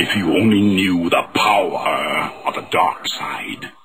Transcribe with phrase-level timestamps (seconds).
[0.00, 3.77] If you only knew the power of the dark side.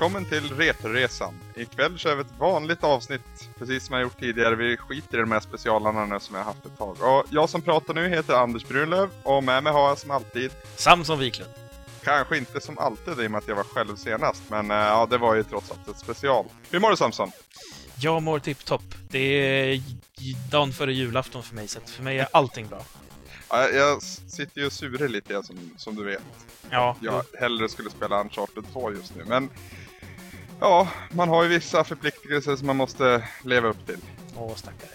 [0.00, 1.34] Välkommen till Retroresan.
[1.56, 4.54] Ikväll kör vi ett vanligt avsnitt, precis som jag gjort tidigare.
[4.54, 6.96] Vi skiter i de här specialarna nu som jag har haft ett tag.
[7.00, 10.50] Och jag som pratar nu heter Anders Brunlöv och med mig har jag som alltid,
[10.76, 11.50] Samson Wiklund.
[12.04, 15.06] kanske inte som alltid i och med att jag var själv senast, men eh, ja,
[15.10, 16.44] det var ju trots allt ett special.
[16.70, 17.30] Hur mår du Samson?
[18.00, 18.94] Jag mår tipptopp.
[19.10, 19.18] Det
[19.72, 19.82] är
[20.50, 22.82] dagen före julafton för mig, så för mig är allting bra.
[23.50, 26.22] Ja, jag- sitter ju och surar lite som, som du vet.
[26.70, 29.50] Ja, Jag hellre skulle spela Uncharted 2 just nu, men
[30.60, 33.98] ja, man har ju vissa förpliktelser som man måste leva upp till.
[34.36, 34.90] åh stackare.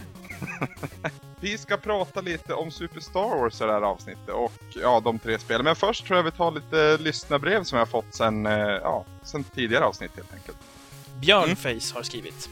[1.40, 5.20] Vi ska prata lite om Super Star Wars i det här avsnittet och ja, de
[5.20, 5.64] tre spelen.
[5.66, 9.06] Men först tror jag vi tar lite lyssnarbrev som jag har fått sen, eh, ja,
[9.24, 10.58] sen tidigare avsnitt helt enkelt.
[11.16, 12.50] Björnface har skrivit.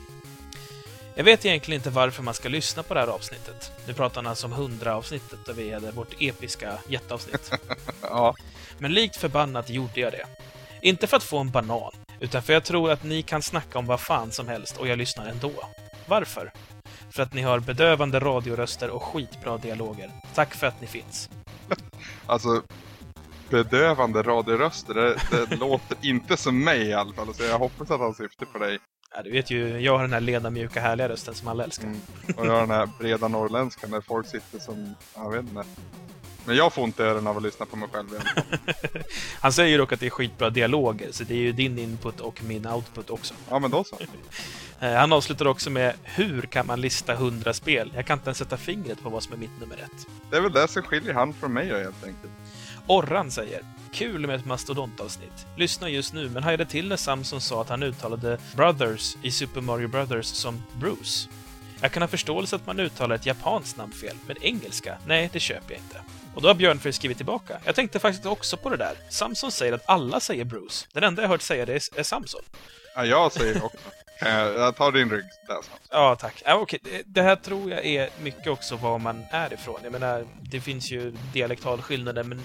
[1.15, 3.71] Jag vet egentligen inte varför man ska lyssna på det här avsnittet.
[3.87, 7.51] Nu pratar han alltså om 100-avsnittet där vi hade vårt episka jätteavsnitt.
[8.01, 8.35] Ja,
[8.77, 10.25] Men likt förbannat gjorde jag det.
[10.81, 11.91] Inte för att få en banan,
[12.21, 14.97] utan för jag tror att ni kan snacka om vad fan som helst och jag
[14.97, 15.51] lyssnar ändå.
[16.07, 16.51] Varför?
[17.09, 20.11] För att ni har bedövande radioröster och skitbra dialoger.
[20.33, 21.29] Tack för att ni finns.
[22.25, 22.63] alltså
[23.49, 27.33] bedövande radioröster, det, det låter inte som mig i alla fall.
[27.33, 28.79] Så jag hoppas att han syftar på dig.
[29.15, 31.87] Ja, du vet ju, jag har den här lena, mjuka, härliga rösten som alla älskar.
[31.87, 32.01] Mm.
[32.37, 35.63] Och jag har den här breda norrländskan där folk sitter som, jag vet inte.
[36.45, 38.23] Men jag får inte öronen av att lyssna på mig själv igen.
[39.39, 42.43] Han säger dock att det är skitbra dialoger, så det är ju din input och
[42.43, 43.33] min output också.
[43.49, 43.97] Ja men då så.
[44.79, 47.91] Eh, Han avslutar också med Hur kan man lista 100 spel?
[47.95, 50.07] Jag kan inte ens sätta fingret på vad som är mitt nummer ett.
[50.29, 52.33] Det är väl det som skiljer han från mig helt enkelt.
[52.87, 53.61] Orran säger
[53.93, 55.45] Kul med ett mastodontavsnitt.
[55.57, 59.61] Lyssna just nu, men hajade till när Samson sa att han uttalade Brothers i Super
[59.61, 61.29] Mario Brothers som Bruce.
[61.81, 64.97] Jag kan ha förståelse att man uttalar ett japanskt namn fel, men engelska?
[65.05, 66.01] Nej, det köper jag inte.
[66.35, 67.57] Och då har Björnfrid skrivit tillbaka.
[67.65, 68.93] Jag tänkte faktiskt också på det där.
[69.09, 70.85] Samson säger att alla säger Bruce.
[70.93, 72.41] Den enda jag hört säga det är- är Samson.
[72.95, 73.77] Ja, jag säger det också.
[74.25, 75.69] Eh, Jag tar din rygg där så.
[75.89, 76.41] Ja, tack.
[76.45, 76.79] Ja, okej.
[76.83, 79.79] Det- Det här tror jag är mycket också var man är ifrån.
[79.83, 82.41] Jag menar, det finns ju dialektalskillnader, men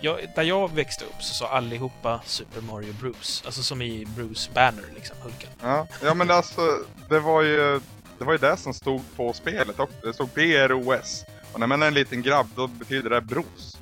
[0.00, 3.42] jag, där jag växte upp så sa allihopa Super Mario Bruce.
[3.46, 5.50] Alltså som i Bruce Banner, liksom, Hulken.
[5.62, 6.78] Ja, ja men alltså
[7.08, 7.80] det var ju
[8.18, 9.96] det var ju det som stod på spelet också.
[10.02, 11.24] Det stod BROS.
[11.52, 13.78] Och när man är en liten grabb då betyder det bros.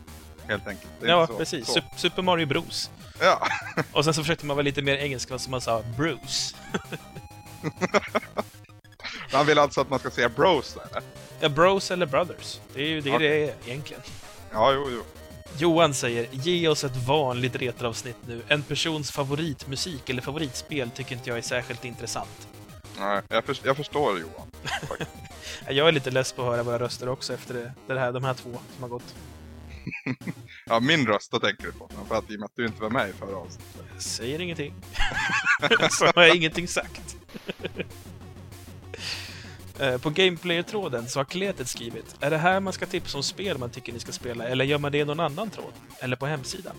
[0.48, 0.90] Helt enkelt.
[1.02, 1.66] Ja, så- precis.
[1.66, 1.78] Så.
[1.78, 2.90] Sup- Super Mario Bruce.
[3.20, 3.48] Ja.
[3.92, 6.54] Och sen så försökte man vara lite mer engelska, så man sa Bruce.
[9.32, 11.02] Han vill alltså att man ska säga bros eller?
[11.40, 12.60] Ja, Bros eller Brothers.
[12.74, 13.28] Det är ju det Okej.
[13.28, 14.02] det är egentligen.
[14.52, 15.02] Ja, jo, jo.
[15.58, 18.42] Johan säger ge oss ett vanligt retroavsnitt nu.
[18.48, 22.48] En persons favoritmusik eller favoritspel tycker inte jag är särskilt intressant.
[22.98, 24.50] Nej, jag, för, jag förstår Johan.
[25.68, 28.24] Jag är lite less på att höra våra röster också efter det, det här, de
[28.24, 29.14] här två som har gått.
[30.66, 31.90] Ja, min röst då tänker du på.
[32.08, 33.82] För att i och med att du inte var med i förra avsnittet.
[33.92, 34.74] Jag säger ingenting.
[35.90, 37.16] så har jag ingenting sagt.
[39.78, 43.58] Eh, På Gameplayer-tråden så har Kletet skrivit Är det här man ska tipsa om spel
[43.58, 45.72] man tycker ni ska spela, eller gör man det i någon annan tråd?
[45.98, 46.76] Eller på hemsidan?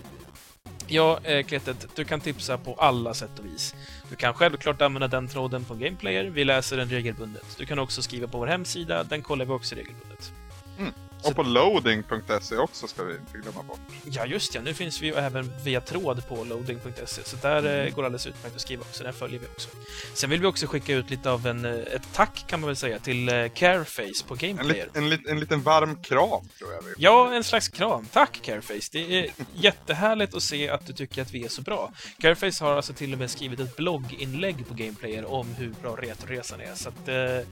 [0.86, 3.74] Ja, eh, Kletet, du kan tipsa på alla sätt och vis.
[4.10, 7.56] Du kan självklart använda den tråden på Gameplayer, vi läser den regelbundet.
[7.58, 10.32] Du kan också skriva på vår hemsida, den kollar vi också regelbundet.
[10.78, 10.92] Mm.
[11.26, 13.80] Och på loading.se också ska vi inte glömma bort.
[14.04, 14.60] Ja, just ja.
[14.60, 17.56] Nu finns vi ju även via tråd på loading.se, så där
[17.86, 19.04] eh, går det alldeles utmärkt att skriva också.
[19.04, 19.68] Den följer vi också.
[20.14, 22.76] Sen vill vi också skicka ut lite av en, eh, ett tack, kan man väl
[22.76, 24.88] säga, till eh, Careface på En, Gameplayer.
[24.94, 28.06] en, lit, en liten varm kram tror jag Ja, en slags kram.
[28.12, 28.88] Tack Careface!
[28.92, 31.92] Det är jättehärligt att se att du tycker att vi är så bra.
[32.18, 36.60] Careface har alltså till och med skrivit ett blogginlägg på Gameplayer om hur bra Retroresan
[36.60, 37.08] är, så att...
[37.08, 37.48] Eh,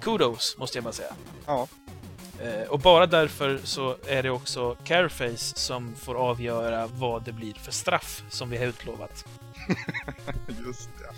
[0.00, 1.12] kudos, måste jag bara säga.
[1.46, 1.68] Ja.
[2.42, 7.54] Eh, och bara därför så är det också Careface som får avgöra vad det blir
[7.54, 9.24] för straff som vi har utlovat.
[10.66, 11.14] Just det.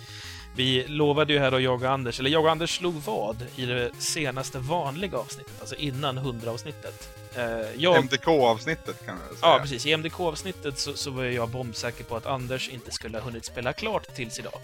[0.55, 3.65] Vi lovade ju här att jag och Anders, eller jag och Anders slog vad i
[3.65, 7.09] det senaste vanliga avsnittet, alltså innan 100-avsnittet.
[7.35, 7.43] Eh,
[7.77, 8.03] jag...
[8.03, 9.51] MDK-avsnittet kan jag säga.
[9.51, 9.85] Ja, precis.
[9.85, 13.73] I MDK-avsnittet så, så var jag bombsäker på att Anders inte skulle ha hunnit spela
[13.73, 14.59] klart tills idag.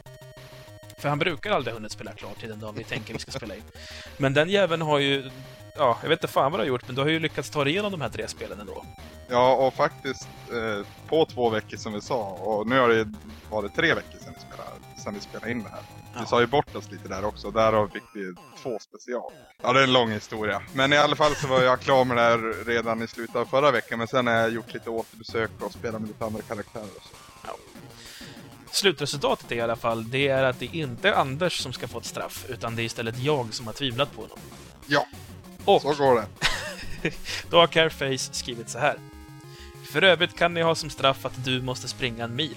[0.98, 3.32] För han brukar aldrig ha hunnit spela klart till den dagen vi tänker vi ska
[3.32, 3.64] spela in.
[4.18, 5.30] Men den jäveln har ju...
[5.80, 7.64] Ja, jag vet inte fan vad du har gjort, men du har ju lyckats ta
[7.64, 8.86] dig igenom de här tre spelen ändå.
[9.28, 12.30] Ja, och faktiskt eh, på två veckor som vi sa.
[12.30, 13.14] Och nu har det
[13.50, 15.82] varit tre veckor sedan vi spelade, sedan vi spelade in det här.
[16.20, 17.52] Vi sa ju bort oss lite där också.
[17.52, 18.34] Därav fick vi
[18.64, 19.32] två special.
[19.62, 20.62] Ja, det är en lång historia.
[20.74, 23.46] Men i alla fall så var jag klar med det här redan i slutet av
[23.46, 23.98] förra veckan.
[23.98, 27.16] Men sen har jag gjort lite återbesök och spelat med lite andra karaktärer och så.
[28.72, 31.98] Slutresultatet är i alla fall, det är att det inte är Anders som ska få
[31.98, 34.38] ett straff, utan det är istället jag som har tvivlat på honom.
[34.88, 35.06] Ja,
[35.66, 36.28] Och så går det.
[37.50, 38.96] då har Careface skrivit så här.
[39.92, 42.56] För övrigt kan ni ha som straff att du måste springa en mil.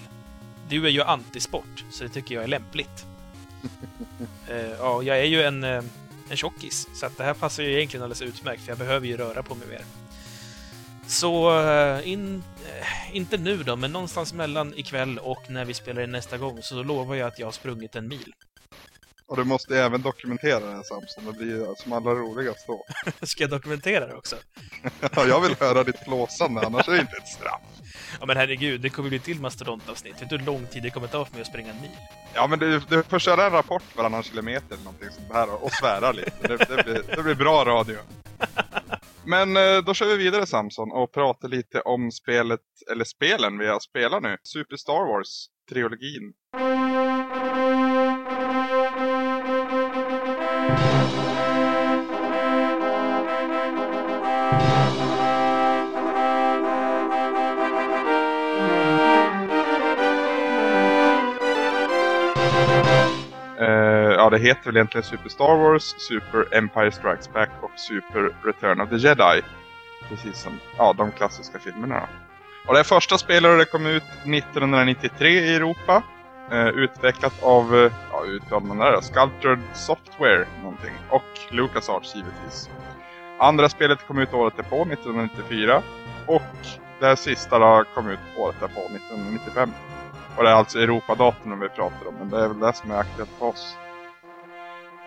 [0.69, 3.05] Du är ju antisport, så det tycker jag är lämpligt.
[4.47, 5.83] Eh, ja, jag är ju en, eh,
[6.29, 9.17] en tjockis, så att det här passar ju egentligen alldeles utmärkt, för jag behöver ju
[9.17, 9.83] röra på mig mer.
[11.07, 12.43] Så, eh, in,
[13.11, 16.83] inte nu då, men någonstans mellan ikväll och när vi spelar in nästa gång, så
[16.83, 18.33] lovar jag att jag har sprungit en mil.
[19.33, 21.25] Och du måste även dokumentera det här Samson.
[21.25, 22.85] Det blir ju som allra roligast då.
[23.25, 24.35] Ska jag dokumentera det också?
[25.15, 27.61] Ja, jag vill höra ditt flåsande, annars är det inte ett straff.
[28.19, 30.21] Ja men herregud, det kommer bli till mastodontavsnitt.
[30.21, 31.89] Vet du hur lång tid det kommer ta för mig att springa en mil?
[32.33, 35.71] Ja, men du, du får köra en rapport varannan kilometer eller någonting sånt här och
[35.71, 36.31] svära lite.
[36.41, 37.97] Det, det, blir, det blir bra radio.
[39.25, 43.67] Men eh, då kör vi vidare Samson och pratar lite om spelet, eller spelen vi
[43.67, 44.37] har spelat nu.
[44.43, 46.33] Super Star Wars-trilogin.
[64.33, 68.89] Det heter väl egentligen Super Star Wars, Super Empire Strikes Back och Super Return of
[68.89, 69.41] the Jedi.
[70.09, 72.09] Precis som ja, de klassiska filmerna.
[72.67, 76.03] Och det första spelet det kom ut 1993 i Europa.
[76.51, 80.93] Eh, utvecklat av, eh, ja uttalar man det där, Sculptured Software någonting.
[81.09, 82.69] Och LucasArts givetvis.
[83.39, 85.81] Andra spelet kom ut året därpå, 1994.
[86.25, 86.41] Och
[86.99, 89.71] det här sista då kom ut året därpå, 1995.
[90.37, 92.97] Och det är alltså Europadatorn vi pratar om, men det är väl det som är
[92.97, 93.77] aktuellt för oss.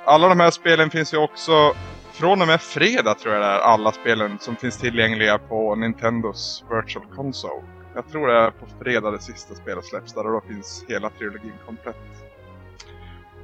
[0.08, 1.74] Alla de här spelen finns ju också
[2.12, 6.64] från och med fredag tror jag det är, alla spelen som finns tillgängliga på Nintendos
[6.70, 7.62] Virtual Console.
[7.94, 11.10] Jag tror det är på fredag det sista spelet släpps där och då finns hela
[11.10, 11.96] trilogin komplett.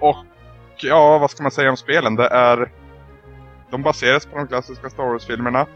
[0.01, 0.25] Och
[0.77, 2.17] ja, vad ska man säga om spelen?
[2.17, 2.73] Det är...
[3.71, 5.67] De baseras på de klassiska Star Wars-filmerna.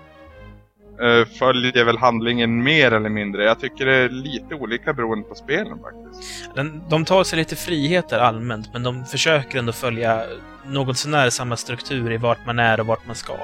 [1.01, 3.45] Eh, följer väl handlingen mer eller mindre.
[3.45, 6.55] Jag tycker det är lite olika beroende på spelen faktiskt.
[6.55, 10.23] Den, de tar sig lite friheter allmänt, men de försöker ändå följa
[10.69, 13.37] något sånär samma struktur i vart man är och vart man ska.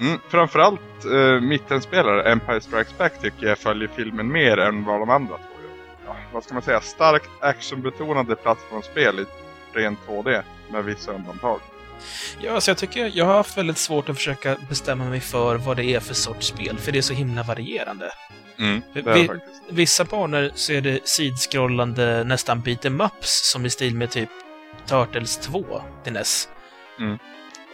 [0.00, 5.10] Mm, framförallt eh, mittenspelare, Empire Strikes Back, tycker jag följer filmen mer än vad de
[5.10, 5.70] andra två gör.
[6.06, 6.80] Ja, vad ska man säga?
[6.80, 9.24] Starkt actionbetonade plattformsspel i
[9.78, 11.60] ren 2D, med vissa undantag.
[12.40, 15.76] Ja, alltså jag tycker jag har haft väldigt svårt att försöka bestämma mig för vad
[15.76, 18.12] det är för sorts spel, för det är så himla varierande.
[18.58, 19.62] Mm, det är det faktiskt.
[19.68, 24.28] Vissa banor så är det sidskrollande, nästan beat'em ups, som i stil med typ
[24.86, 26.48] Turtles 2 till NES.
[27.00, 27.18] Mm.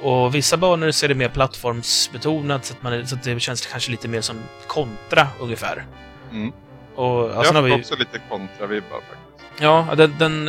[0.00, 3.40] Och vissa banor så är det mer plattformsbetonat, så att, man, är- så att det
[3.40, 4.36] känns kanske lite mer som
[4.66, 5.86] kontra, ungefär.
[6.32, 6.52] Mm.
[6.94, 9.62] Och, Jag alltså, har har vi, också lite kontravibbar faktiskt.
[9.62, 10.44] ja, den, den,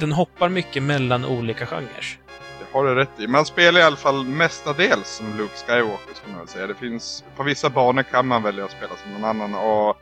[0.00, 2.18] den hoppar mycket mellan olika genrer.
[2.58, 3.26] Det har du rätt i.
[3.26, 6.66] Man spelar i alla fall mestadels som Luke Skywalker skulle man väl säga.
[6.66, 9.96] Det finns, på vissa banor kan man välja att spela som någon annan och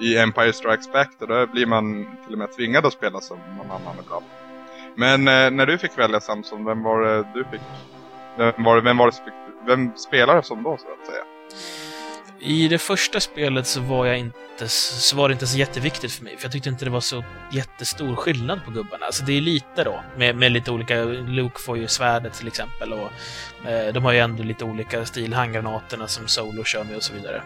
[0.00, 3.70] i Empire Strikes Back då, blir man till och med tvingad att spela som någon
[3.70, 4.24] annan ibland.
[4.96, 7.60] Men eh, när du fick välja Samson, vem var det du fick?
[8.38, 9.34] Vem var det, vem var det som fick,
[9.66, 11.24] vem spelade som då så att säga?
[12.40, 16.24] I det första spelet så var jag inte, så var det inte så jätteviktigt för
[16.24, 19.06] mig, för jag tyckte inte det var så jättestor skillnad på gubbarna.
[19.06, 22.92] Alltså det är lite då, med, med lite olika, Luke får ju svärdet till exempel
[22.92, 23.10] och
[23.70, 27.14] eh, de har ju ändå lite olika stil, handgranaterna som Solo kör med och så
[27.14, 27.42] vidare.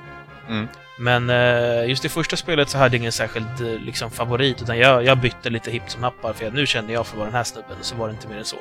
[0.49, 0.69] Mm.
[0.99, 4.79] Men eh, just i första spelet så hade jag ingen särskild eh, liksom, favorit, utan
[4.79, 7.27] jag, jag bytte lite hipp som happar, för jag, nu kände jag för att vara
[7.27, 8.59] den här snubben, så var det inte mer än så.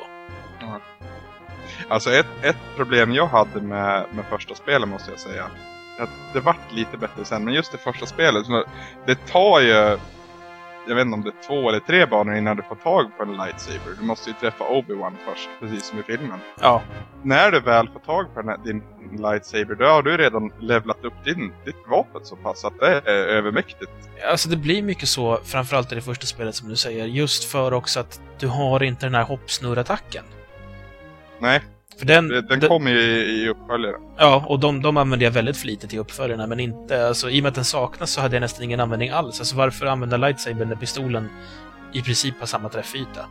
[1.90, 5.44] Alltså ett, ett problem jag hade med, med första spelet måste jag säga.
[6.00, 8.46] Att det vart lite bättre sen, men just det första spelet.
[9.06, 9.98] Det tar ju,
[10.88, 13.24] jag vet inte om det är två eller tre banor innan du får tag på
[13.24, 13.92] en lightsaber.
[14.00, 16.40] Du måste ju träffa Obi-Wan först, precis som i filmen.
[16.62, 16.82] Ja,
[17.24, 18.84] När du väl får tag på den din
[19.22, 23.12] lightsaber, då har du redan levlat upp din, ditt vapen så pass att det är
[23.12, 23.92] övermäktigt.
[24.32, 27.74] Alltså det blir mycket så, framförallt i det första spelet som du säger, just för
[27.74, 30.24] också att du har inte den här hoppsnurrattacken.
[31.40, 31.62] Nej,
[32.00, 34.02] För den, den, den kommer ju i, i uppföljaren.
[34.18, 37.08] Ja, och de, de använder jag väldigt flitigt i uppföljarna, men inte...
[37.08, 39.40] Alltså, I och med att den saknas så hade jag nästan ingen användning alls.
[39.40, 41.30] Alltså varför använda lightsabern när pistolen
[41.94, 43.26] i princip har samma träffyta?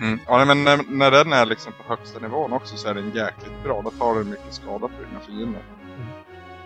[0.00, 0.18] Mm.
[0.26, 3.64] Ja, men när, när den är liksom på högsta nivån också så är den jäkligt
[3.64, 3.82] bra.
[3.82, 5.62] Då tar den mycket skada på dina fiender.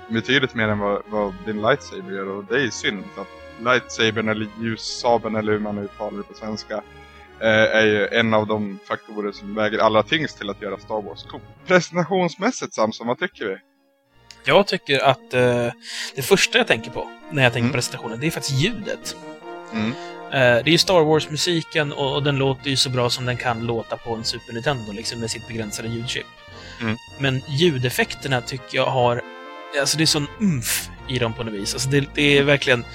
[0.08, 3.28] betydligt mer än vad, vad din lightsaber gör och det är synd för att
[3.64, 6.82] lightsabern eller ljussabeln eller hur man uttalar det på svenska
[7.40, 11.22] är ju en av de faktorer som väger allra tyngst till att göra Star Wars
[11.22, 11.40] cool.
[11.66, 13.56] Presentationsmässigt Samson, vad tycker vi?
[14.44, 15.68] Jag tycker att eh,
[16.14, 17.72] det första jag tänker på när jag tänker Mm.
[17.72, 19.16] på presentationen, det är faktiskt ljudet.
[19.72, 19.90] Mm.
[20.32, 23.36] Eh, det är ju Star Wars-musiken och, och den låter ju så bra som den
[23.36, 26.26] kan låta på en Super Nintendo, liksom med sitt begränsade ljudchip.
[26.80, 26.96] Mm.
[27.18, 29.22] Men ljudeffekterna tycker jag har...
[29.80, 31.74] Alltså det är sån umf i dem på något vis.
[31.74, 32.86] Alltså det, det är verkligen eh,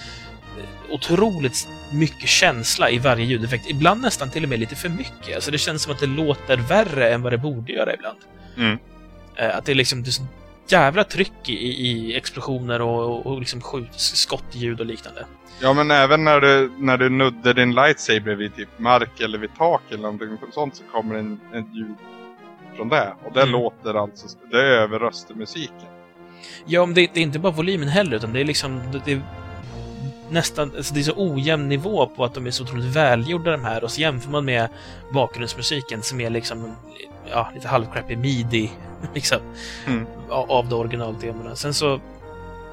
[0.91, 3.69] otroligt mycket känsla i varje ljudeffekt.
[3.69, 5.35] Ibland nästan till och med lite för mycket.
[5.35, 8.17] Alltså det känns som att det låter värre än vad det borde göra ibland.
[8.57, 8.77] Mm.
[9.35, 10.23] Eh, Att det är liksom det är så
[10.67, 11.53] jävla tryck i,
[11.87, 15.25] i explosioner och, och, liksom skjut, skottljud och liknande.
[15.61, 19.49] Ja men även när du, när du nuddar din lightsaber vid typ mark eller vid
[19.57, 21.95] tak eller någonting sånt så kommer en, en ljud
[22.75, 23.13] från det.
[23.25, 23.51] Och det Mm.
[23.51, 25.87] låter alltså, det överröstar musiken.
[26.65, 28.81] Ja, men det, det är inte bara volymen heller, utan det är liksom...
[28.91, 29.21] Det, det
[30.31, 30.71] nästan...
[30.77, 33.83] Alltså det är så ojämn nivå på att de är så otroligt välgjorda de här,
[33.83, 34.69] och så jämför man med
[35.13, 36.75] bakgrundsmusiken som är liksom...
[37.31, 38.71] Ja, lite halvcrappy midi,
[39.13, 39.39] liksom.
[39.87, 40.05] Mm.
[40.29, 41.55] Av de originaltemana.
[41.55, 42.01] Sen så...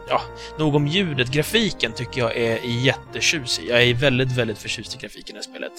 [0.08, 0.20] Ja,
[0.58, 1.30] nog om ljudet.
[1.30, 3.68] Grafiken tycker jag är jättetjusig.
[3.68, 5.72] Jag är väldigt, väldigt förtjust i grafiken i det här spelet.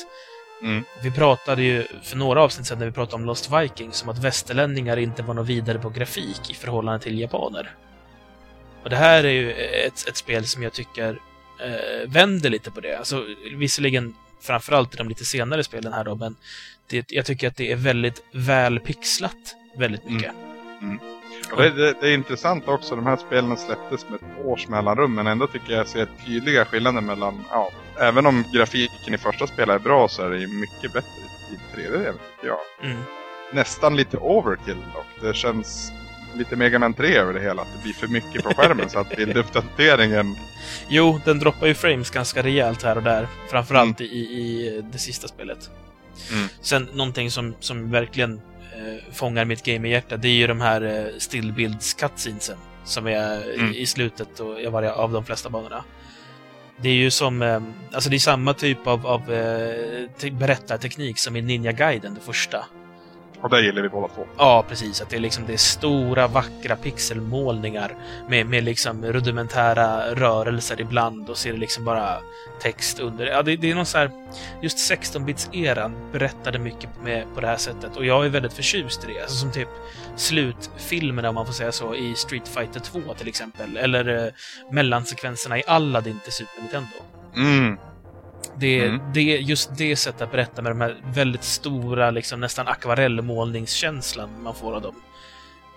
[0.61, 0.83] Mm.
[1.03, 4.17] Vi pratade ju för några avsnitt sedan när vi pratade om Lost Vikings om att
[4.17, 7.75] västerlänningar inte var något vidare på grafik i förhållande till japaner.
[8.83, 11.19] Och det här är ju ett, ett spel som jag tycker
[11.63, 12.97] eh, vänder lite på det.
[12.97, 13.25] Alltså,
[13.55, 16.35] visserligen framförallt i de lite senare spelen här då, men
[16.87, 20.31] det, jag tycker att det är väldigt väl pixlat väldigt mycket.
[21.51, 25.15] Och det, det, det är intressant också, de här spelen släpptes med ett års mellanrum
[25.15, 29.75] men ändå tycker jag ser tydliga skillnader mellan, ja, även om grafiken i första spelet
[29.75, 32.91] är bra så är det mycket bättre i tredje delen tycker jag.
[32.91, 33.03] Mm.
[33.53, 35.21] Nästan lite overkill dock.
[35.21, 35.91] Det känns
[36.39, 38.99] lite Mega Man 3 över det hela, att det blir för mycket på skärmen så
[38.99, 40.35] att bilduppdateringen
[40.89, 43.27] Jo, den droppar ju frames ganska rejält här och där.
[43.49, 45.69] Framförallt i, i det sista spelet.
[46.33, 46.47] Mm.
[46.61, 48.33] Sen någonting som, som verkligen
[48.73, 51.95] eh, fångar mitt gamerhjärta, det är ju de här eh, stillbilds
[52.83, 53.73] som är Mm.
[53.73, 55.83] i, slutet och, i varje, av de flesta banorna.
[56.81, 57.61] Det är ju som, eh,
[57.93, 62.21] alltså det är samma typ av, av eh, te- berättarteknik som i Ninja Gaiden, det
[62.21, 62.65] första.
[63.41, 64.25] Och det gillar vi båda två.
[64.37, 65.01] Ja, precis.
[65.01, 67.95] Att det är liksom det är stora, vackra pixelmålningar
[68.29, 72.17] med, med liksom rudimentära rörelser ibland och så är det liksom bara
[72.61, 73.25] text under.
[73.25, 74.11] Ja, det, det är någon så här...
[74.61, 79.13] Just 16-bits-eran berättade mycket med, på det här sättet och jag är väldigt förtjust i
[79.13, 79.21] det.
[79.21, 79.69] Alltså som typ
[80.15, 83.77] slutfilmerna, om man får säga så, i Street Fighter 2 till exempel.
[83.77, 84.31] Eller eh,
[84.71, 86.95] mellansekvenserna i Aladdin till Super Nintendo.
[87.35, 87.77] Mm.
[88.57, 89.01] Det, Mm.
[89.13, 94.55] det, just det sättet att berätta med de här väldigt stora, liksom, nästan akvarellmålningskänslan man
[94.55, 94.95] får av dem.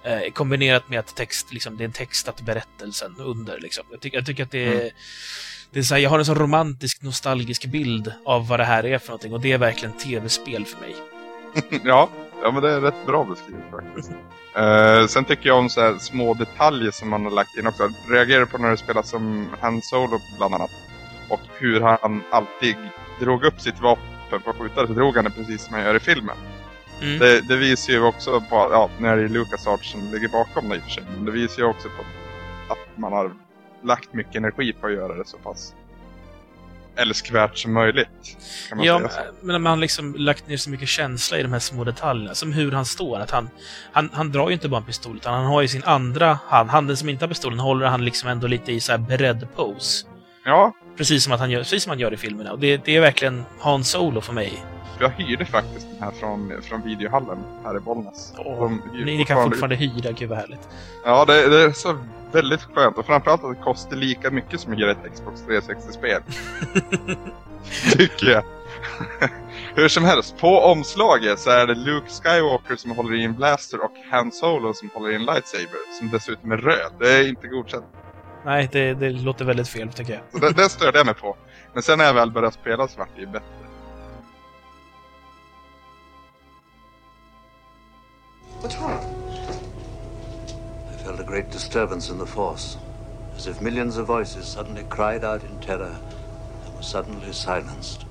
[0.04, 3.60] Eh, kombinerat med att text, liksom, det är en textat berättelsen under.
[3.60, 3.84] Liksom.
[3.90, 4.80] Jag, tycker, jag tycker att det är...
[4.80, 4.90] Mm.
[5.70, 8.86] Det är så här, jag har en sån romantisk, nostalgisk bild av vad det här
[8.86, 10.94] är för någonting och det är verkligen tv-spel för mig.
[11.84, 12.08] ja,
[12.42, 14.10] ja, men det är rätt bra beskrivet faktiskt.
[14.56, 17.88] Eh, sen tycker jag om så här små detaljer som man har lagt in också.
[18.08, 20.70] Reagerar på när det spelas som Han Solo bland annat.
[21.32, 22.76] Och hur han alltid
[23.20, 26.00] drog upp sitt vapen på skjutare så drog han det precis som han gör i
[26.00, 26.36] filmen.
[27.02, 27.18] Mm.
[27.18, 30.68] Det, det visar ju också på, ja, när det är Lucas Arts som ligger bakom
[30.68, 31.04] det i och för sig.
[31.16, 32.02] Men det visar ju också på
[32.72, 33.32] att man har
[33.82, 35.74] lagt mycket energi på att göra det så pass
[36.96, 38.36] älskvärt som möjligt.
[38.68, 39.46] Kan man Ja, säga så.
[39.46, 42.34] men man har liksom lagt ner så mycket känsla i de här små detaljerna.
[42.34, 43.20] Som hur han står.
[43.20, 43.50] Att han,
[43.92, 46.70] han, han drar ju inte bara en pistol, utan han har ju sin andra hand.
[46.70, 50.06] Handen som inte har pistolen håller han liksom ändå lite i så här beredd pose.
[50.44, 52.52] Ja, Precis som, att han gör, precis som han gör i filmerna.
[52.52, 54.64] Och det, det är verkligen Han Solo för mig.
[55.00, 58.32] jag hyrde faktiskt den här från, från videohallen här i Bollnäs.
[58.36, 60.68] Hyr Ni, ni kan fortfarande hyra, gud vad härligt.
[61.04, 61.98] Ja, det, det är så
[62.32, 62.98] väldigt skönt.
[62.98, 66.22] Och framförallt att det kostar lika mycket som ett Xbox 360-spel.
[67.92, 68.44] Tycker jag.
[69.74, 73.84] Hur som helst, på omslaget så är det Luke Skywalker som håller i en blaster
[73.84, 75.98] och Han Solo som håller i en lightsaber.
[75.98, 76.92] Som dessutom är röd.
[76.98, 77.84] Det är inte godkänt.
[78.44, 80.22] Nej, det, det låter väldigt fel, tycker jag.
[80.32, 81.36] Så det, det störde jag mig på.
[81.72, 83.46] Men sen när jag väl började spela så vart det ju bättre.
[88.62, 88.98] What's wrong?
[90.94, 92.78] I felt a great disturbance in the force,
[93.36, 95.96] as if millions of voices suddenly cried out in terror
[96.66, 98.06] and were suddenly silenced.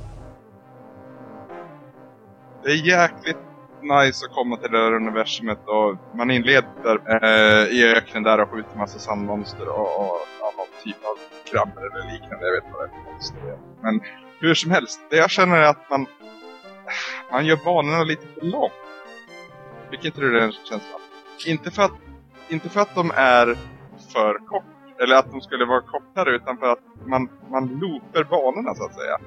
[2.63, 3.38] Det är jäkligt
[3.83, 8.50] nice att komma till det här universumet och man inleder eh, i öknen där och
[8.50, 11.17] skjuter massa sandmonster och, och ja, någon typ av
[11.51, 12.45] krabbor eller liknande.
[12.45, 13.57] Jag vet vad det är för monster är.
[13.81, 14.01] Men
[14.39, 16.05] hur som helst, det jag känner är att man,
[17.31, 18.73] man gör banorna lite för långt.
[19.89, 20.97] Vilket inte du det är en känsla?
[21.47, 21.91] Inte för att,
[22.50, 23.57] inte för att de är
[24.13, 24.63] för kort.
[25.03, 28.95] Eller att de skulle vara kortare utan för att man, man loopar banorna så att
[28.95, 29.17] säga.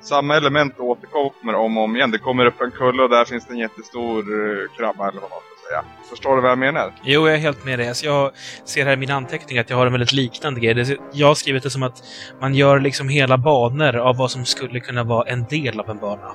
[0.00, 2.10] Samma element återkommer om och om igen.
[2.10, 5.30] Det kommer upp en kulle och där finns det en jättestor uh, krabba eller vad
[5.30, 5.84] man ska säga.
[6.10, 6.92] Förstår du vad jag menar?
[7.02, 7.88] Jo, jag är helt med dig.
[7.88, 8.32] Alltså, jag
[8.64, 10.98] ser här i min anteckning att jag har en väldigt liknande grej.
[11.12, 12.02] Jag har skrivit det som att
[12.40, 15.98] man gör liksom hela banor av vad som skulle kunna vara en del av en
[15.98, 16.34] bana.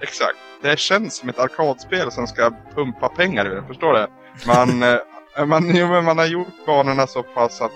[0.00, 0.38] Exakt.
[0.62, 4.06] Det känns som ett arkadspel som ska pumpa pengar ur förstår du?
[4.46, 4.82] Man,
[5.36, 7.72] eh, man, jo, men man har gjort banorna så pass att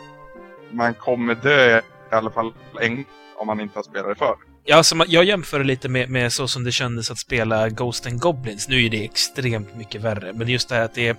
[0.71, 3.05] man kommer dö i alla fall en
[3.37, 4.37] om man inte har spelat det förr.
[4.69, 8.07] Ja, alltså, jag jämför det lite med, med så som det kändes att spela Ghost
[8.07, 8.69] and Goblins.
[8.69, 11.19] Nu är det extremt mycket värre, men just det här att det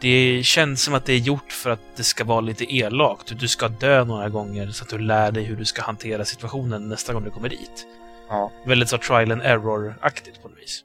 [0.00, 3.38] det känns som att det är gjort för att det ska vara lite elakt.
[3.40, 6.88] Du ska dö några gånger så att du lär dig hur du ska hantera situationen
[6.88, 7.86] nästa gång du kommer dit.
[8.28, 8.52] Ja.
[8.66, 10.84] Väldigt så trial and error-aktigt på något vis.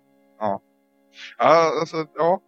[1.38, 2.42] Ja, alltså, ja.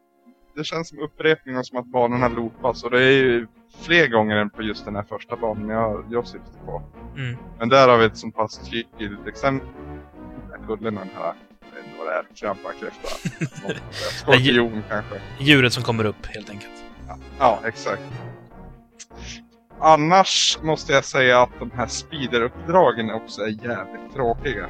[0.55, 2.83] Det känns som upprepning och som att banorna loopas.
[2.83, 3.47] Och det är ju
[3.81, 6.81] fler gånger än på just den här första banan jag, jag syftar på.
[7.17, 7.37] Mm.
[7.59, 9.67] Men där har vi ett så pass tydligt exempel.
[10.67, 11.33] Kullen den här,
[11.97, 13.29] vad det är, krabba, kräfta.
[13.91, 15.15] Skorpion kanske.
[15.39, 16.71] Djuret som kommer upp, helt enkelt.
[17.39, 18.01] Ja, exakt.
[19.79, 24.65] Annars måste jag säga att de här speederuppdragen också är jävligt tråkiga.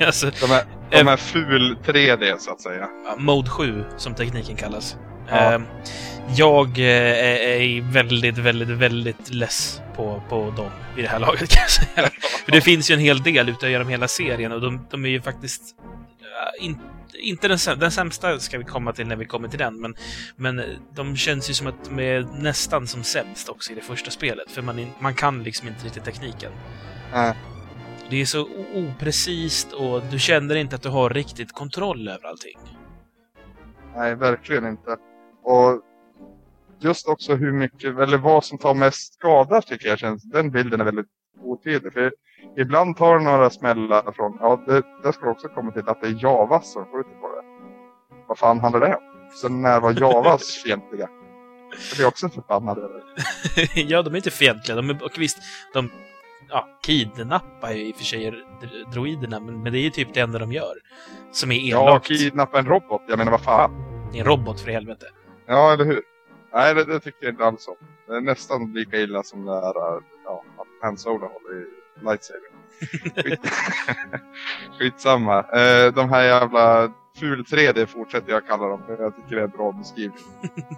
[0.06, 2.88] alltså, De är, de är ful 3D så att säga.
[3.06, 4.96] ja, Mode 7, som tekniken kallas.
[5.28, 5.34] Ja.
[5.36, 5.62] Ehm,
[6.34, 11.62] jag eh, är, väldigt, väldigt, väldigt less på, på dem i det här laget kan
[11.62, 12.10] jag säga.
[12.44, 15.08] För det finns ju en hel del ute genom hela serien och de, de är
[15.08, 15.76] ju faktiskt
[16.58, 16.78] äh, in,
[17.18, 19.94] inte den, säm- den sämsta ska vi komma till när vi kommer till den, men,
[20.36, 20.62] men
[20.94, 24.50] de känns ju som att de är nästan som sämst också i det första spelet,
[24.50, 26.52] för man, man kan liksom inte riktigt tekniken.
[27.12, 27.34] Nej.
[28.10, 32.58] Det är så oprecist och du känner inte att du har riktigt kontroll över allting.
[33.96, 34.96] Nej, verkligen inte.
[35.42, 35.80] Och
[36.80, 40.80] just också hur mycket, eller vad som tar mest skada tycker jag känns, den bilden
[40.80, 41.06] är väldigt
[41.42, 41.92] otydlig.
[41.92, 42.12] För
[42.58, 46.24] ibland tar några smällar från, ja det, det ska också komma till att det är
[46.24, 47.42] Javas som skjuter på det.
[48.28, 49.02] Vad fan handlar det om?
[49.42, 51.08] Sen när var Javas fientliga?
[51.96, 53.02] Det är också förbannade över.
[53.74, 54.76] ja, de är inte fientliga.
[54.76, 55.38] De är, och visst,
[55.74, 55.90] de
[56.48, 60.14] ja, kidnappar ju i och för sig dr- droiderna, men, men det är ju typ
[60.14, 60.74] det enda de gör.
[61.32, 62.06] Som är Ja, elakt.
[62.06, 63.02] kidnappa en robot.
[63.08, 63.70] Jag menar vad fan.
[64.12, 65.06] Det är en robot för helvete.
[65.46, 66.00] Ja, eller hur?
[66.56, 67.74] Nej, det, det tycker jag inte alls om.
[68.06, 70.44] Det är nästan lika illa som här, ja,
[70.82, 71.66] Han Solo håller i
[72.04, 72.50] lightsaber.
[73.22, 73.40] Skit...
[74.78, 75.38] Skitsamma.
[75.38, 79.44] Eh, de här jävla ful 3D fortsätter jag kalla dem, för jag tycker det är
[79.44, 80.24] en bra beskrivning.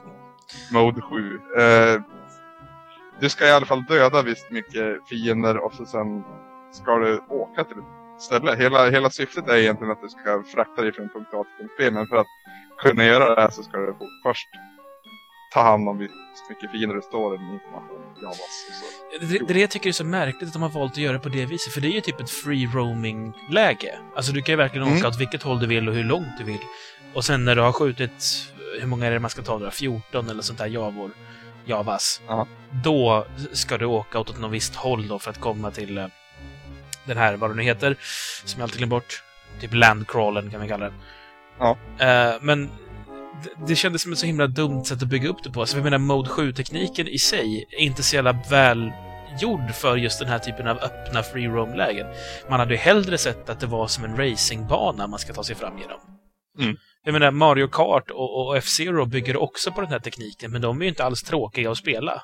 [0.72, 1.40] Mode 7.
[1.58, 2.02] Eh,
[3.20, 6.24] du ska i alla fall döda visst mycket fiender och så sen
[6.72, 8.56] ska du åka till ett ställe.
[8.56, 11.74] Hela, hela syftet är egentligen att du ska frakta dig från punkt A till punkt
[11.78, 12.26] B, men för att
[12.78, 14.48] kunna göra det här så ska du först
[15.50, 16.10] ta hand om hur
[16.48, 17.98] mycket fiender det står i information.
[18.22, 18.38] Javas
[18.80, 19.18] så.
[19.26, 21.28] Det, det det jag tycker är så märkligt att de har valt att göra på
[21.28, 23.98] det viset, för det är ju typ ett free roaming-läge.
[24.16, 24.98] Alltså du kan ju verkligen Mm.
[24.98, 26.60] åka åt vilket håll du vill och hur långt du vill.
[27.14, 28.24] Och sen när du har skjutit,
[28.80, 29.70] hur många är det man ska ta då?
[29.70, 31.10] 14 eller sånt där javor,
[31.64, 32.20] javas.
[32.26, 32.46] Ja.
[32.84, 36.06] Då ska du åka åt något visst håll då för att komma till eh,
[37.04, 37.96] den här, vad den nu heter,
[38.44, 39.22] som jag alltid glömmer bort.
[39.60, 40.94] Typ landcrawlen kan vi kalla den.
[41.58, 41.76] Ja.
[41.98, 42.70] Eh, men
[43.66, 45.60] det, kändes som ett så himla dumt sätt att bygga upp det på.
[45.60, 48.92] Alltså, jag menar, Mode 7-tekniken i sig är inte så jävla väl
[49.40, 52.06] gjord för just den här typen av öppna free roam-lägen.
[52.50, 55.56] Man hade ju hellre sett att det var som en racingbana man ska ta sig
[55.56, 56.00] fram genom.
[56.58, 56.76] Mm.
[57.04, 60.78] Jag menar, Mario Kart och, och F-Zero bygger också på den här tekniken, men de
[60.80, 62.22] är ju inte alls tråkiga att spela.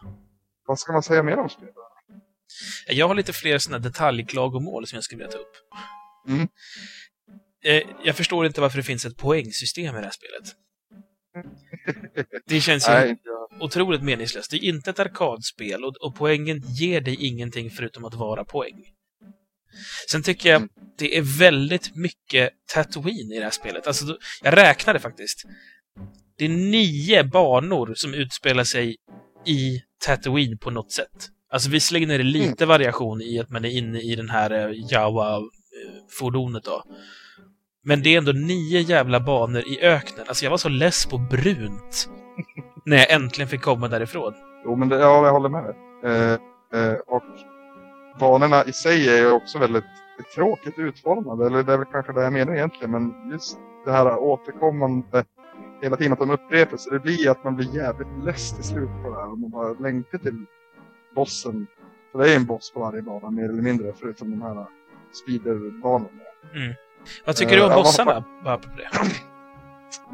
[0.67, 1.75] Vad ska man säga mer om spelet?
[2.89, 5.57] Jag har lite fler sådana detaljklagomål som jag skulle vilja ta upp.
[6.29, 6.49] Mm.
[7.65, 10.57] Eh, Jag förstår inte varför det finns ett poängsystem i det här spelet.
[12.47, 13.17] Det känns ju Nej,
[13.61, 14.51] otroligt meningslöst.
[14.51, 18.85] Det är inte ett arkadspel och, och poängen ger dig ingenting förutom att vara poäng.
[20.11, 20.69] Sen tycker jag Mm.
[20.99, 23.87] det är väldigt mycket Tatooine i det här spelet.
[23.87, 25.45] Alltså, jag räknade faktiskt.
[26.39, 28.97] Det är nio banor som utspelar sig
[29.47, 31.29] i Tatooine på något sätt.
[31.53, 34.71] Alltså visserligen är det lite variation i att man är inne i den här eh,
[34.91, 36.85] Jawa-fordonet då.
[37.87, 40.25] Men det är ändå nio jävla banor i öknen.
[40.29, 42.11] Alltså jag var så less på brunt
[42.85, 44.35] när jag äntligen fick komma därifrån.
[44.65, 45.75] Jo, men det, ja, jag håller med dig.
[46.05, 46.33] Eh,
[46.81, 47.23] eh, och
[48.21, 49.85] banorna i sig är ju också väldigt
[50.35, 51.47] tråkigt utformade.
[51.47, 52.91] Eller det är väl kanske det jag menar egentligen.
[52.91, 55.25] Men just det här återkommande
[55.83, 56.93] hela tiden att de upprepar sig.
[56.93, 59.33] Det blir att man blir jävligt less till slut på det här.
[59.33, 60.45] Om man bara längtar till
[61.15, 61.67] bossen.
[62.13, 63.93] För det är en boss på varje bana mer eller mindre.
[64.01, 64.67] Förutom de här
[65.25, 66.09] speederbanorna.
[67.25, 68.25] Vad tycker du om Eh, bossarna?
[68.45, 68.89] Det.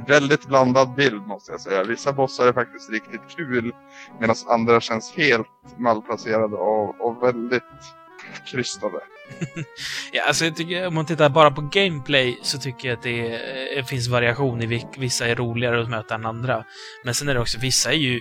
[0.06, 1.84] väldigt blandad bild måste jag säga.
[1.84, 3.72] Vissa bossar är faktiskt riktigt kul
[4.20, 5.46] medan andra känns helt
[5.78, 7.62] malplacerade och, och väldigt
[8.46, 9.00] krystade.
[10.12, 13.34] Ja, alltså jag tycker, om man tittar bara på gameplay så tycker jag att det,
[13.34, 16.64] är, det finns variation i vilk, vissa är roligare att möta än andra.
[17.04, 18.20] Men sen är det också, vissa är ju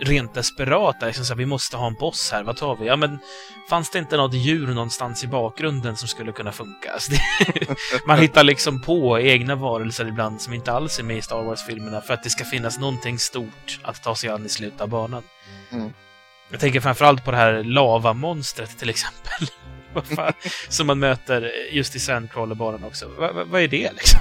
[0.00, 1.06] rent desperata.
[1.06, 2.86] Liksom så här, vi måste ha en boss här, vad tar vi?
[2.86, 3.18] Ja, men
[3.70, 6.92] fanns det inte något djur någonstans i bakgrunden som skulle kunna funka?
[6.92, 11.22] Alltså det, man hittar liksom på egna varelser ibland som inte alls är med i
[11.22, 14.80] Star Wars-filmerna för att det ska finnas någonting stort att ta sig an i slutet
[14.80, 15.22] av banan.
[15.70, 15.92] Mm.
[16.50, 19.48] Jag tänker framförallt på det här lavamonstret till exempel.
[19.92, 20.32] Vad fan,
[20.68, 23.08] som man möter just i Sandcrawler-banan också.
[23.08, 24.20] Va, va, vad är det liksom?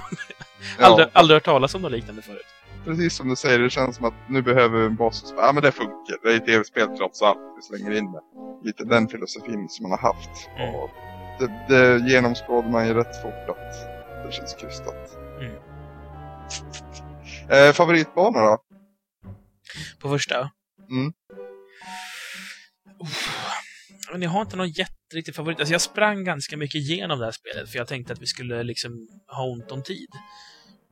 [0.80, 0.86] Ja.
[0.86, 2.55] Aldrig, aldrig hört talas om något liknande förut.
[2.86, 5.34] Precis som du säger, det känns som att nu behöver vi en boss.
[5.38, 7.40] Ja men det funkar, det är ett tv-spel trots allt.
[7.56, 8.22] Vi slänger in det.
[8.64, 10.50] Lite den filosofin som man har haft.
[10.58, 10.76] Mm.
[10.76, 10.90] Och
[11.40, 13.74] det, det genomskådar man ju rätt fort att
[14.26, 15.18] det känns krystat.
[15.40, 15.56] Mm.
[17.50, 18.58] Eh, favoritbana då?
[20.00, 20.50] På första?
[20.90, 21.14] Mm.
[23.04, 23.52] Uff.
[24.12, 25.60] Men jag har inte någon jätteriktig favorit.
[25.60, 28.64] Alltså jag sprang ganska mycket igenom det här spelet för jag tänkte att vi skulle
[28.64, 30.10] liksom ha ont om tid.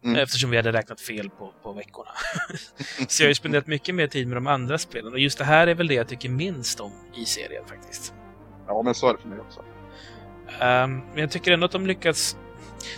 [0.03, 0.15] Mm.
[0.15, 2.09] Eftersom vi hade räknat fel på, på veckorna.
[3.07, 5.43] så jag har ju spenderat mycket mer tid med de andra spelen och just det
[5.45, 8.13] här är väl det jag tycker minst om i serien faktiskt.
[8.67, 9.59] Ja men så är det för mig också.
[10.59, 12.37] Ehm, men jag tycker ändå att de lyckas...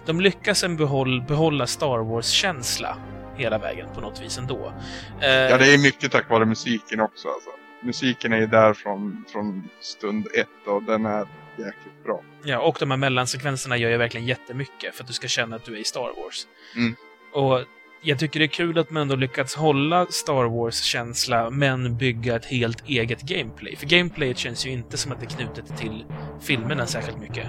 [0.05, 2.97] De lyckas en behåll, behålla Star Wars-känsla
[3.37, 4.57] hela vägen på något vis ändå.
[4.57, 7.49] Uh, Ja det är mycket tack vare musiken också alltså.
[7.85, 12.21] Musiken är ju där från, från stund ett och den är jäkligt bra.
[12.43, 15.65] Ja, och de här mellansekvenserna gör ju verkligen jättemycket för att du ska känna att
[15.65, 16.47] du är i Star Wars.
[16.75, 16.95] Mm.
[17.33, 17.61] Och
[18.01, 22.45] jag tycker det är kul att man ändå lyckats hålla Star Wars-känsla men bygga ett
[22.45, 23.75] helt eget gameplay.
[23.75, 26.05] För gameplayet känns ju inte som att det är knutet till
[26.41, 27.47] filmerna särskilt mycket.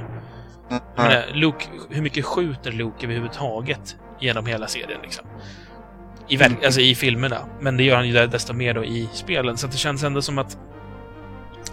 [0.70, 5.26] Jag menar, Luke, hur mycket skjuter Luke överhuvudtaget genom hela serien liksom?
[6.28, 7.38] I, ver- alltså i filmerna.
[7.60, 9.56] Men det gör han ju desto mer då i spelen.
[9.56, 10.58] Så det känns ändå som att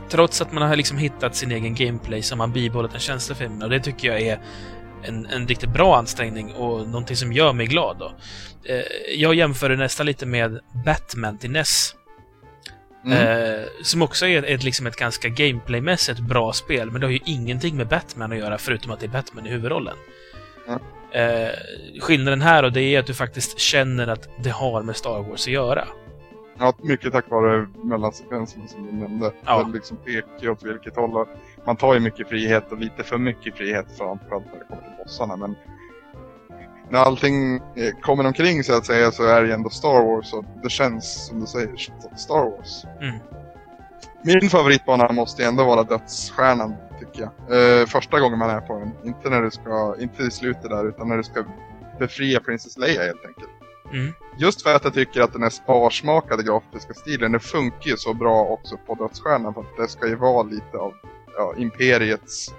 [0.09, 3.35] trots att man har liksom hittat sin egen gameplay så har man bibehållit en känsla
[3.35, 3.65] för filmerna.
[3.65, 4.39] Och det tycker jag är
[5.03, 7.97] en, en riktigt bra ansträngning och någonting som gör mig glad.
[7.99, 8.13] Då.
[8.65, 8.83] Eh,
[9.15, 11.95] jag jämför det nästan lite med Batman till NES.
[13.05, 13.17] Mm.
[13.17, 17.19] Eh, som också är ett, liksom ett ganska gameplaymässigt bra spel, men det har ju
[17.25, 19.95] ingenting med Batman att göra förutom att det är Batman i huvudrollen.
[20.67, 20.79] Mm.
[21.13, 21.49] Eh,
[22.01, 25.47] skillnaden här och det är att du faktiskt känner att det har med Star Wars
[25.47, 25.87] att göra.
[26.59, 29.31] Ja, mycket tack vare mellansekvenserna som du nämnde.
[29.45, 29.63] Ja.
[29.63, 31.27] Det liksom pekar åt vilket håll.
[31.65, 35.03] Man tar ju mycket frihet och lite för mycket frihet framförallt när det kommer till
[35.03, 35.35] bossarna.
[35.35, 35.55] Men
[36.89, 37.61] när allting eh,
[38.01, 41.39] kommer omkring så att säga så är det ändå Star Wars och det känns som
[41.39, 41.75] du säger
[42.17, 42.85] Star Wars.
[43.01, 43.15] Mm.
[44.23, 46.75] Min favoritbana måste ju ändå vara Dödsstjärnan
[47.13, 47.79] tycker jag.
[47.81, 48.91] Eh, första gången man är på den.
[49.03, 51.43] Inte när du ska, inte i slutet där utan när du ska
[51.99, 53.49] befria Princess Leia helt enkelt.
[53.93, 54.13] Mm.
[54.37, 58.13] Just för att jag tycker att den här sparsmakade grafiska stilen, den funkar ju så
[58.13, 60.93] bra också på Dödsstjärnan för att det ska ju vara lite av
[61.37, 62.53] ja, Imperiets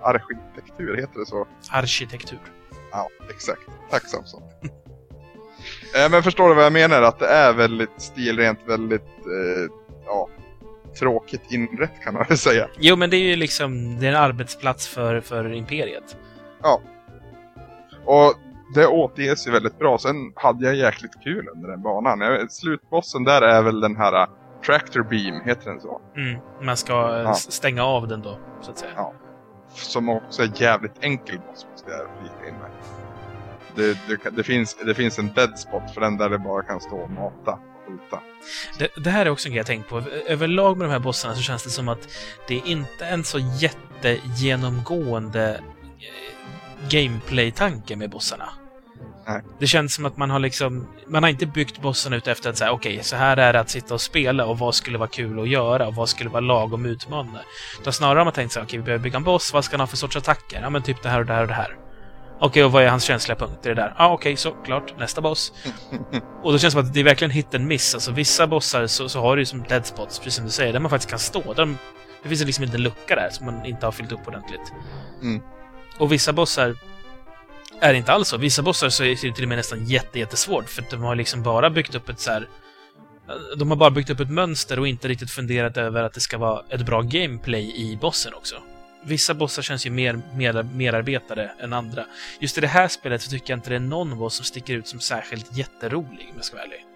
[0.00, 1.46] arkitektur, heter det så?
[1.70, 2.40] Arkitektur.
[2.90, 3.62] Ja, exakt.
[3.90, 4.42] Tack Samson.
[5.96, 7.02] eh, men förstår du vad jag menar?
[7.02, 9.72] Att det är väldigt stilrent, väldigt eh,
[10.06, 10.28] ja,
[10.98, 12.68] tråkigt inrätt kan man väl säga.
[12.78, 16.16] Jo, men det är ju liksom det är en arbetsplats för, för Imperiet.
[18.04, 18.34] Och
[18.74, 19.98] det återges ju väldigt bra.
[19.98, 22.48] Sen hade jag jäkligt kul under den banan.
[22.50, 24.28] Slutbossen där är väl den här uh,
[24.66, 26.00] Tractor Beam, heter den så?
[26.16, 26.40] Mm.
[26.62, 27.34] Man ska eh, Ja.
[27.34, 28.92] stänga av den då, så att säga.
[28.96, 29.12] Ja.
[29.74, 32.70] Som också är jävligt enkel boss måste jag flika in med.
[33.74, 36.80] Det, det, det, finns, det finns en dead spot för den där det bara kan
[36.80, 37.58] stå och mata
[37.92, 38.20] skjuta.
[38.78, 40.02] Det, det här är också en grej jag tänkt på.
[40.26, 42.08] Överlag med de här bossarna så känns det som att
[42.48, 45.60] det är inte en så jättegenomgående eh,
[46.88, 48.48] gameplay-tanke med bossarna.
[49.26, 49.42] Nej.
[49.58, 50.88] Det känns som att man har liksom...
[51.06, 53.70] Man har inte byggt bossarna ut efter att säga okej, så här är det att
[53.70, 56.86] sitta och spela och vad skulle vara kul att göra och vad skulle vara lagom
[56.86, 57.40] utmanande.
[57.80, 59.80] Utan snarare har man tänkt så okej, vi behöver bygga en boss, vad ska han
[59.80, 60.60] ha för sorts attacker?
[60.62, 61.76] Ja, men typ det här och det här och det här.
[62.44, 63.58] Okej, och vad är hans känsliga punkt?
[63.62, 63.94] Det är det där.
[63.98, 64.98] Ja, okej, så klart.
[64.98, 65.52] Nästa boss.
[66.42, 67.94] Och då känns det som att det är verkligen hit and miss.
[67.94, 70.72] Alltså vissa bossar så, så har du ju som dead spots, precis som du säger,
[70.72, 71.40] där man faktiskt kan stå.
[71.40, 71.78] Där de,
[72.22, 74.72] det finns liksom inte en lucka där som man inte har fyllt upp ordentligt.
[75.22, 75.42] Mm.
[75.98, 76.76] Och vissa bossar
[77.80, 78.36] är inte alls så.
[78.36, 81.14] Vissa bossar så är det till och med nästan jätte, jättesvårt för att de har
[81.14, 82.48] liksom bara byggt upp ett så här
[83.56, 86.38] de har bara byggt upp ett mönster och inte riktigt funderat över att det ska
[86.38, 88.56] vara ett bra gameplay i bossen också.
[89.04, 92.04] Vissa bossar känns ju mer, mer merarbetade än andra.
[92.40, 94.74] Just i det här spelet så tycker jag inte det är någon boss som sticker
[94.74, 96.86] ut som särskilt jätterolig, om jag ska vara ärlig.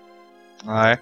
[0.64, 0.98] Nej.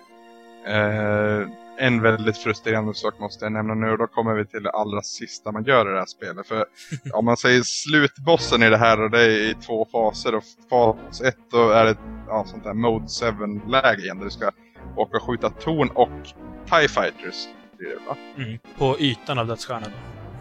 [0.66, 4.70] Eh, en väldigt frustrerande sak måste jag nämna nu och då kommer vi till det
[4.70, 6.46] allra sista man gör i det här spelet.
[6.46, 6.64] För
[7.12, 11.20] om man säger slutbossen i det här och det är i två faser och fas
[11.20, 11.96] 1 då är det
[12.28, 14.50] ja, sånt där Mode 7-läge igen där du ska
[14.96, 16.24] åka och skjuta torn och
[16.70, 17.48] TIE Fighters.
[17.78, 18.16] det, va?
[18.36, 18.58] Mm.
[18.78, 19.90] På ytan av dödsstjärnan.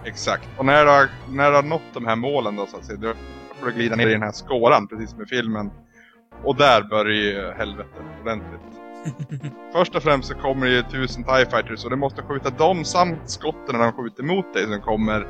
[0.05, 0.49] Exakt.
[0.57, 2.97] Och när du, har, när du har nått de här målen då så att säga,
[2.97, 3.13] då
[3.59, 5.71] får du glida ner i den här skåran precis som i filmen.
[6.43, 8.61] Och där börjar ju helvetet ordentligt.
[9.73, 12.85] Först och främst så kommer det ju tusen TIE Fighters och du måste skjuta dem
[12.85, 15.27] samt skotten när de skjuter mot dig som kommer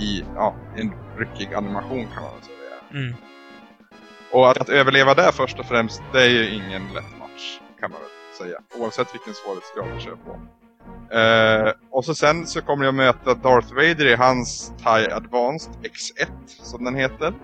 [0.00, 3.02] i ja, en ryckig animation kan man väl säga.
[3.02, 3.14] Mm.
[4.32, 7.90] Och att, att överleva där först och främst, det är ju ingen lätt match kan
[7.90, 8.58] man väl säga.
[8.78, 10.40] Oavsett vilken svårighetsgrad du kör på.
[11.10, 16.26] Eh, och så sen så kommer jag möta Darth Vader i hans TIE Advanced X1
[16.46, 17.34] som den heter.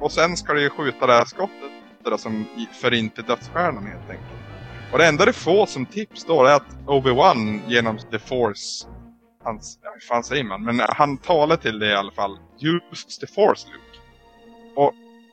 [0.00, 1.70] Och sen ska du ju skjuta det här skottet
[2.04, 4.30] där som i- förintar dödsstjärnan helt enkelt.
[4.92, 8.86] Och det enda du får som tips då är att Obi-Wan genom The Force
[9.44, 10.64] hans, ja, hur fan säger man?
[10.64, 12.38] Men han talar till dig i alla fall.
[12.60, 13.98] Use the Force Luke.
[14.76, 14.92] Och,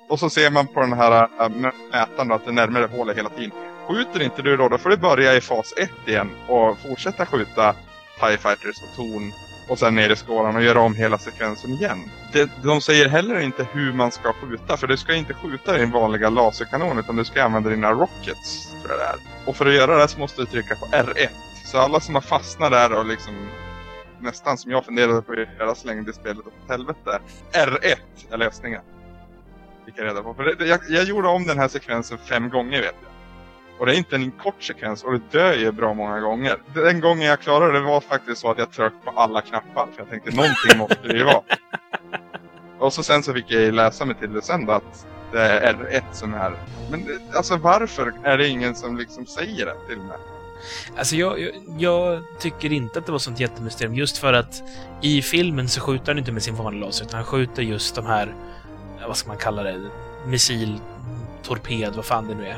[0.10, 1.50] och så ser man på den här äh,
[1.92, 3.52] mätaren då att det närmare hålet hela tiden.
[3.88, 7.76] Skjuter inte du då, då får du börja i fas 1 igen och fortsätta skjuta
[8.20, 9.32] TIE Fighters och torn
[9.68, 11.98] och sen ner i skålan och göra om hela sekvensen igen.
[12.34, 15.92] De, de säger heller inte hur man ska skjuta, för du ska inte skjuta din
[15.92, 19.16] vanliga laserkanon utan du ska använda dina rockets, tror jag det är.
[19.46, 21.30] Och för att göra det så måste du trycka på R1.
[21.66, 23.50] Så alla som har fastnat där och liksom
[24.20, 27.20] nästan som jag funderade på att göra så länge det spelet åt helvete.
[27.54, 27.96] R1
[28.32, 28.82] är lösningen.
[29.86, 30.34] Fick jag reda på.
[30.34, 33.07] För det, jag, jag gjorde om den här sekvensen fem gånger vet du.
[33.80, 36.58] Och det är inte en kort sekvens och det dör ju bra många gånger.
[36.74, 39.88] Den gången jag klarade det var faktiskt så att jag tryckte på alla knappar.
[39.94, 41.42] För jag tänkte någonting måste det ju vara.
[42.80, 45.74] Och så sen så fick jag läsa mig till det sen då att det är
[45.74, 46.54] R1 som är...
[46.92, 50.18] Men det- alltså varför är det ingen som liksom säger det till mig?
[50.98, 54.64] Alltså jag, jag, jag tycker inte att det var sånt jättemysterium just för att
[55.02, 58.06] i filmen så skjuter han inte med sin vanliga laser utan han skjuter just de
[58.06, 58.34] här,
[59.08, 59.90] vad ska man kalla det,
[60.26, 60.80] missil,
[61.44, 62.58] torped, vad fan det nu är.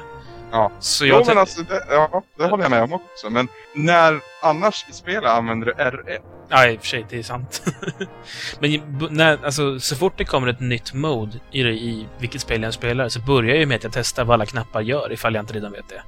[0.51, 0.71] Ja.
[0.79, 3.29] Så Jo jag men tänk- alltså, det, ja, det håller jag med om också.
[3.29, 6.19] Men när annars i spelet använder du R1?
[6.49, 7.63] Ja, i och för sig, det är sant.
[8.59, 12.73] Men när, alltså, så fort det kommer ett nytt mode i, i vilket spel jag
[12.73, 15.43] spelar så börjar jag ju med att jag testar vad alla knappar gör, ifall jag
[15.43, 16.01] inte redan vet det.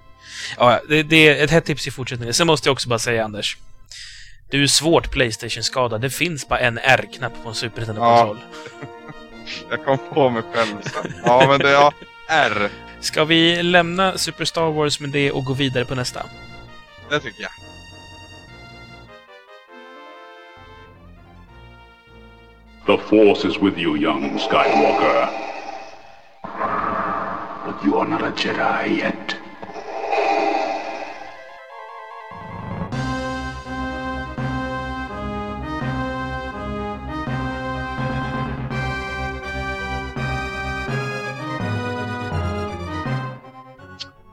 [0.58, 2.34] Ja, det, det är ett hett tips i fortsättningen.
[2.34, 3.58] Sen måste jag också bara säga, Anders.
[4.51, 6.01] Du är svårt Playstation-skadad.
[6.01, 8.38] Det finns bara en R-knapp på en Super Nintendo-konsol.
[9.69, 11.13] Jag kom på mig själv sen.
[11.25, 11.91] Ja men det är ja,
[12.30, 12.69] R.
[13.01, 16.25] Ska vi lämna Super Star Wars med det och gå vidare på nästa?
[17.09, 17.51] Det tycker jag.
[22.85, 25.29] The Force is with you, young Skywalker.
[27.65, 29.40] But you are not a Jedi yet.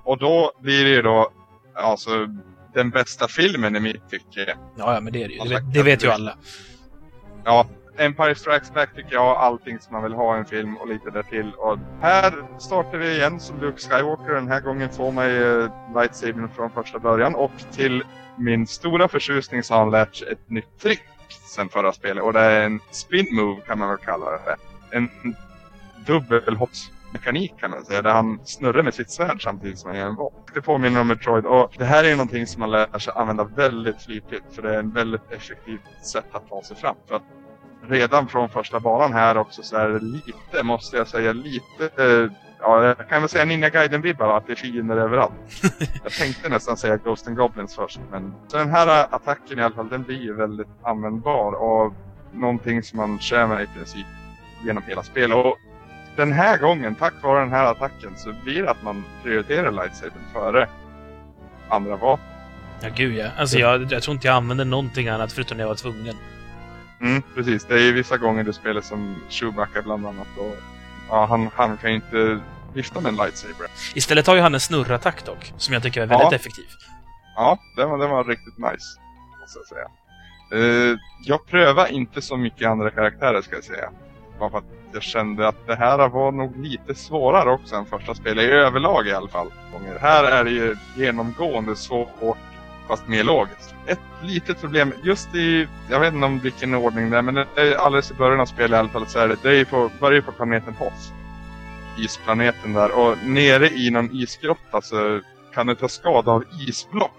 [0.09, 1.31] Och då blir det ju då
[1.75, 2.11] alltså
[2.75, 4.57] den bästa filmen i mitt tycke.
[4.77, 5.39] Ja, ja, men det är det ju.
[5.39, 6.37] Det, Alla vet- det vet ju alla.
[7.45, 7.67] Ja,
[7.99, 10.89] Empire Strikes Back tycker jag har allting som man vill ha i en film och
[10.89, 11.53] lite därtill.
[11.57, 14.35] Och här startar vi igen som Luke Skywalker.
[14.35, 17.35] Den här gången får man ju lightsabern från första början.
[17.35, 18.03] Och till
[18.39, 21.03] min stora förtjusning så har han lärt sig ett nytt trick
[21.55, 22.25] sen förra spelet.
[22.25, 24.57] Och det är en spin move kan man väl kalla det.
[24.91, 25.11] En
[27.09, 28.03] dubbelhoppsmekanik kan man säga.
[28.03, 30.35] Där han snurrar med sitt svärd samtidigt som han gör en volt.
[30.55, 31.47] Det påminner om Metroid.
[31.47, 34.45] Och det här är någonting som man lär sig använda väldigt flitigt.
[34.51, 36.97] För det är en väldigt effektivt sätt att ta sig fram.
[37.09, 37.23] För att
[37.89, 41.91] redan från första banan här också så är det lite, måste jag säga, lite...
[41.97, 45.33] Eh, ja, jag kan väl säga Ninja Gaiden-vibbar, att det är fiender överallt.
[46.03, 48.35] jag tänkte nästan säga Ghost and Goblins först, men...
[48.49, 51.93] Så den här attacken i alla fall, den blir ju väldigt användbar och
[52.33, 54.07] någonting som man kör med i princip
[54.65, 55.37] genom hela spelet.
[55.37, 55.59] Och
[56.19, 60.23] den här gången, tack vare den här attacken, så blir det att man prioriterar lightsabern
[60.33, 60.69] före
[61.69, 62.25] andra vapen.
[62.81, 63.27] Ja, gud ja.
[63.39, 66.17] Alltså, jag, jag tror inte jag använder någonting annat förutom när jag var tvungen.
[67.01, 67.65] Mm, precis.
[67.65, 70.27] Det är ju vissa gånger du spelar som Chewbacca bland annat.
[70.39, 70.57] Och,
[71.09, 72.41] ja, han, han kan ju inte
[72.75, 73.67] vifta med en lightsaber.
[73.95, 76.37] Istället har ju han en snurrattack dock, som jag tycker är väldigt Ja.
[76.37, 76.65] effektiv.
[77.37, 79.01] Ja, den var, den var riktigt nice.
[79.41, 79.89] Måste jag säga.
[80.93, 83.91] Eh, jag prövar inte så mycket andra karaktärer ska jag säga.
[84.39, 88.15] Bara för att jag kände att det här var nog lite svårare också än första
[88.15, 88.45] spelet.
[88.45, 89.53] I överlag i alla fall.
[90.01, 92.37] Här är det ju genomgående svårt
[92.89, 93.75] fast mer logiskt.
[93.87, 97.47] Ett litet problem, just i, jag vet inte om vilken ordning det är, men det
[97.57, 99.65] är alldeles i början av spelet i alla fall så är det, det är ju
[99.65, 101.13] på, börjar på planeten Hoth.
[101.99, 105.21] Isplaneten där och nere i någon isgrotta så
[105.55, 107.13] kan du ta skada av isblock.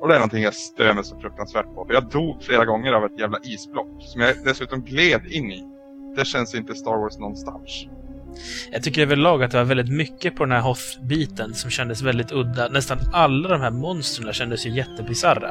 [0.00, 1.84] Och det är någonting jag stör mig så fruktansvärt på.
[1.84, 3.88] För jag dog flera gånger av ett jävla isblock.
[4.00, 5.77] Som jag dessutom gled in i.
[6.16, 7.86] Det känns inte Star Wars någonstans.
[8.72, 12.32] Jag tycker överlag att det var väldigt mycket på den här Hoth-biten som kändes väldigt
[12.32, 12.68] udda.
[12.68, 15.50] Nästan alla de här monstren kändes ju jättebisarra.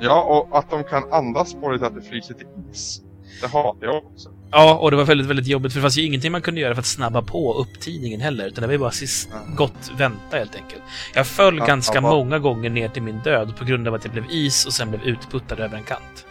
[0.00, 3.00] Ja, och att de kan andas på det att det fryser till is.
[3.40, 4.28] Det hatar jag också.
[4.50, 6.74] Ja, och det var väldigt, väldigt jobbigt för det fanns ju ingenting man kunde göra
[6.74, 9.56] för att snabba på upptidningen heller, utan det var ju bara sist Mm.
[9.56, 10.82] gott vänta helt enkelt.
[11.14, 14.04] Jag föll Ja, ganska ja, många gånger ner till min död på grund av att
[14.04, 16.26] jag blev is och sen blev utputtad över en kant.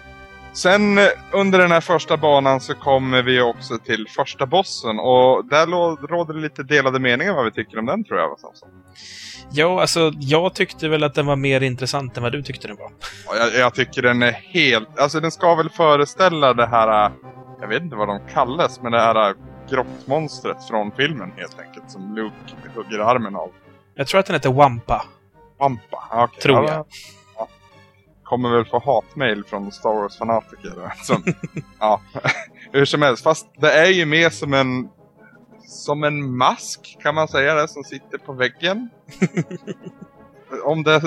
[0.53, 5.45] Sen eh, under den här första banan så kommer vi också till första bossen och
[5.45, 5.67] där
[6.07, 8.39] råder det lite delade meningar vad vi tycker om den tror jag.
[8.39, 8.69] Samson.
[9.51, 12.77] Ja, alltså, jag tyckte väl att den var mer intressant än vad du tyckte den
[12.77, 12.91] var.
[13.37, 17.11] Jag, jag tycker den är helt, alltså den ska väl föreställa det här, eh,
[17.61, 19.35] jag vet inte vad de kallas, men det här eh,
[19.69, 23.51] grottmonstret från filmen helt enkelt som Luke hugger armen av.
[23.95, 25.05] Jag tror att den heter Wampa.
[25.57, 26.41] Pampa, okej.
[26.41, 26.85] Tror ja, jag.
[28.29, 30.93] Kommer väl få hatmail från Star Wars-fanatiker.
[31.03, 31.23] Som,
[31.79, 32.01] ja,
[32.71, 33.23] hur som helst.
[33.23, 34.89] Fast det är ju mer som en
[35.69, 38.89] som en mask, kan man säga det, som sitter på väggen.
[40.65, 41.01] Om det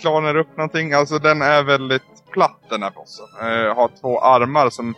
[0.00, 0.92] klarnar upp någonting.
[0.92, 2.02] Alltså den är väldigt
[2.32, 3.26] platt den här bossen.
[3.40, 4.94] Eh, har två armar som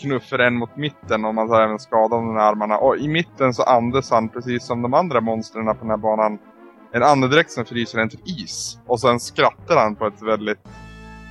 [0.00, 2.78] knuffar en mot mitten och man tar även skada om de här armarna.
[2.78, 6.38] Och i mitten så andas han precis som de andra monstren på den här banan
[6.92, 8.78] en andedräkt som fryser en till is.
[8.86, 10.58] Och sen skrattar han på ett väldigt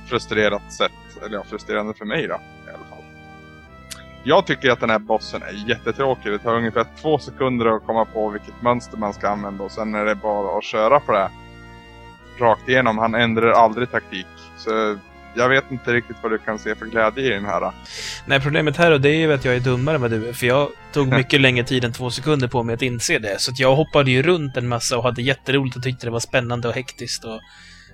[0.08, 0.92] frustrerat sätt.
[1.24, 2.34] Eller ja, frustrerande för mig då.
[2.34, 3.04] I alla fall.
[4.24, 6.32] Jag tycker att den här bossen är jättetråkig.
[6.32, 9.64] Det tar ungefär två sekunder att komma på vilket mönster man ska använda.
[9.64, 11.30] Och sen är det bara att köra på det.
[12.38, 12.98] Rakt igenom.
[12.98, 14.26] Han ändrar aldrig taktik.
[14.56, 14.96] Så
[15.36, 17.72] jag vet inte riktigt vad du kan se för glädje i den här.
[18.26, 20.32] Nej, problemet här och det är ju att jag är dummare än vad du är,
[20.32, 23.40] för jag tog mycket längre tid än två sekunder på mig att inse det.
[23.40, 26.68] Så jag hoppade ju runt en massa och hade jätteroligt och tyckte det var spännande
[26.68, 27.40] och hektiskt och,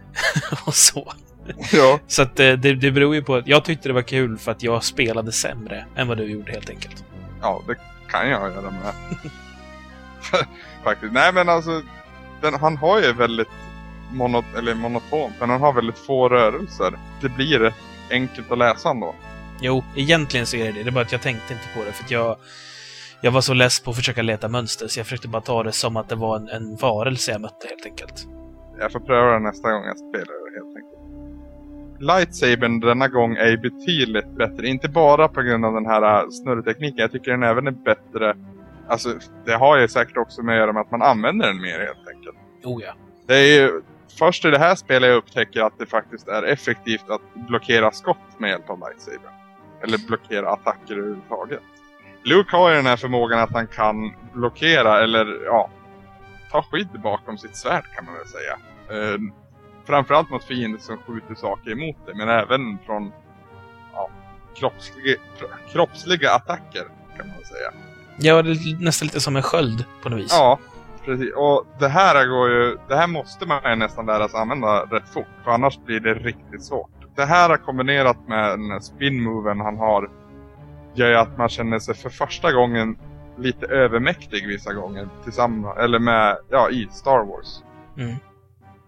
[0.66, 1.12] och så.
[1.72, 2.00] ja.
[2.06, 4.52] Så att det, det, det beror ju på att jag tyckte det var kul för
[4.52, 7.04] att jag spelade sämre än vad du gjorde helt enkelt.
[7.40, 7.76] Ja, det
[8.10, 8.92] kan jag göra med.
[10.84, 11.12] Faktiskt.
[11.12, 11.82] Nej men alltså,
[12.40, 13.48] den, han har ju väldigt
[14.12, 16.98] mono, eller monotont, men han har väldigt få rörelser.
[17.20, 17.72] Det blir
[18.10, 19.14] enkelt att läsa ändå.
[19.60, 20.82] Jo, egentligen så är det det.
[20.82, 22.36] Det är bara att jag tänkte inte på det för att jag
[23.24, 25.72] jag var så less på att försöka leta mönster så jag försökte bara ta det
[25.72, 28.26] som att det var en, en varelse jag mötte helt enkelt.
[28.78, 31.11] Jag får pröva det nästa gång jag spelar det helt enkelt.
[32.02, 34.66] Lightsabern denna gång är betydligt bättre.
[34.66, 36.98] Inte bara på grund av den här äh, snurrtekniken.
[36.98, 38.36] Jag tycker den även är bättre.
[38.88, 41.78] Alltså, det har ju säkert också med att göra med att man använder den mer
[41.78, 42.36] helt enkelt.
[42.64, 42.94] Oh ja.
[43.26, 43.82] Det är ju
[44.18, 48.38] först i det här spelet jag upptäcker att det faktiskt är effektivt att blockera skott
[48.38, 49.30] med hjälp av lightsaber.
[49.82, 51.60] Eller blockera attacker överhuvudtaget.
[52.24, 55.70] Luke har ju den här förmågan att han kan blockera eller ja,
[56.50, 58.52] ta skydd bakom sitt svärd kan man väl säga.
[58.90, 59.18] Eh,
[59.84, 63.12] framförallt mot fiender som skjuter saker emot det men även från
[63.92, 64.10] ja,
[64.54, 65.16] kroppsliga,
[65.72, 66.84] kroppsliga attacker
[67.16, 67.72] kan man säga.
[68.18, 70.32] Ja, det är nästan lite som en sköld på något vis.
[70.32, 70.58] Ja,
[71.04, 71.34] precis.
[71.36, 75.08] Och det här går ju, det här måste man ju nästan lära sig använda rätt
[75.08, 75.26] fort.
[75.44, 76.90] För annars blir det riktigt svårt.
[77.16, 80.10] Det här kombinerat med den spin-moven han har
[80.94, 82.98] gör ju att man känner sig för första gången
[83.38, 87.62] lite övermäktig vissa gånger tillsammans, eller med, ja, i Star Wars.
[87.98, 88.16] Mm.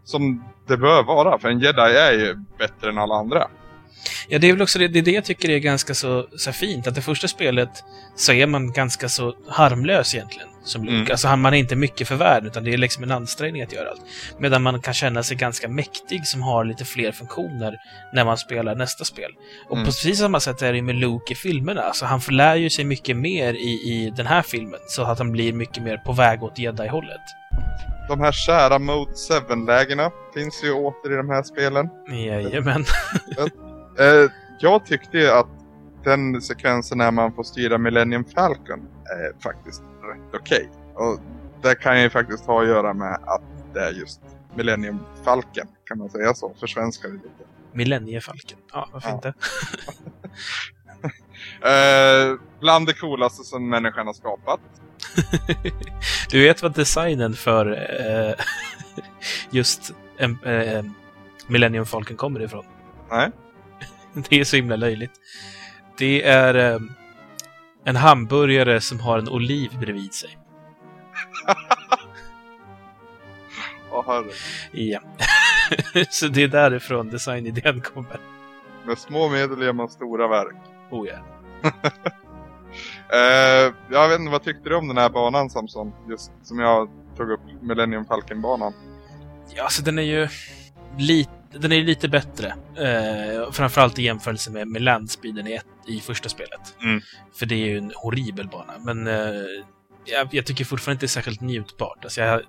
[0.05, 3.49] Som det bör vara, för en jedi är ju bättre än alla andra.
[4.29, 6.53] Ja, det är väl också det, det, är det jag tycker är ganska så, så
[6.53, 6.87] fint.
[6.87, 7.85] Att det första spelet
[8.17, 10.95] så är man ganska så harmlös egentligen, som Luke.
[10.95, 11.07] Mm.
[11.11, 13.91] Alltså, man är inte mycket för världen, utan det är liksom en ansträngning att göra
[13.91, 14.01] allt.
[14.39, 17.77] Medan man kan känna sig ganska mäktig som har lite fler funktioner
[18.13, 19.31] när man spelar nästa spel.
[19.69, 19.85] Och Mm.
[19.85, 21.83] på precis samma sätt är det med Luke i filmerna.
[21.83, 25.33] Alltså, han lär ju sig mycket mer i, i den här filmen, så att han
[25.33, 27.21] blir mycket mer på väg åt jedi-hållet.
[28.09, 31.89] De här kära Mode 7-lägena finns ju åter i de här spelen.
[32.09, 32.85] Jajamän.
[33.99, 35.47] Eh, jag tyckte ju att
[36.05, 40.71] den sekvensen när man får styra Millennium Falcon är faktiskt rätt okej.
[40.95, 41.21] Och
[41.63, 43.43] det kan ju faktiskt ha att göra med att
[43.75, 44.21] det är just
[44.55, 46.53] Millennium Falcon, kan man säga så?
[46.61, 47.29] Försvenskar det lite.
[47.73, 48.59] Millenniefalken.
[48.73, 49.15] Ja, varför Ja.
[49.15, 49.35] inte?
[51.63, 54.61] Eh, bland det coolaste som människan har skapat.
[56.31, 57.67] Du vet vad designen för
[58.01, 58.35] eh,
[59.51, 60.85] just eh,
[61.47, 62.65] Millennium Falcon kommer ifrån?
[63.11, 63.31] Nej.
[64.29, 65.13] Det är så himla löjligt.
[65.99, 66.81] Det är eh,
[67.85, 70.39] en hamburgare som har en oliv bredvid sig.
[73.91, 74.33] Åh herre.
[74.73, 75.01] Ja.
[76.11, 78.21] så det är därifrån designidén kommer.
[78.87, 80.57] Med små medel gör man stora verk.
[80.91, 81.19] Oh ja.
[83.13, 85.93] Eh, jag vet inte, vad tyckte du om den här banan Samson?
[86.09, 88.73] Just som jag tog upp, Millennium Falcon-banan.
[89.55, 90.29] Ja, alltså den är ju
[90.99, 91.31] lite...
[91.53, 92.55] den är lite bättre.
[92.77, 96.77] Eh, framförallt i jämförelse med, med landspeeden i, i första spelet.
[96.83, 97.01] Mm.
[97.35, 98.73] För det är ju en horribel bana.
[98.81, 99.43] Men eh,
[100.05, 102.05] jag, jag tycker fortfarande inte det är särskilt njutbart.
[102.05, 102.43] Alltså jag,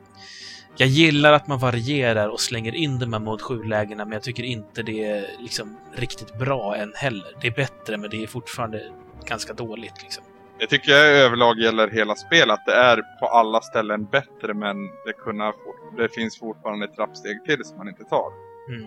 [0.78, 4.44] jag gillar att man varierar och slänger in de här mod 7-lägena, men jag tycker
[4.44, 7.28] inte det är liksom riktigt bra än heller.
[7.42, 8.92] Det är bättre, men det är fortfarande
[9.26, 10.04] ganska dåligt.
[10.04, 10.24] Liksom.
[10.58, 14.78] Jag tycker jag överlag gäller hela spelet att det är på alla ställen bättre men
[15.06, 15.54] det, kunna,
[15.98, 18.32] det finns fortfarande ett trappsteg till som man inte tar.
[18.70, 18.86] Mm.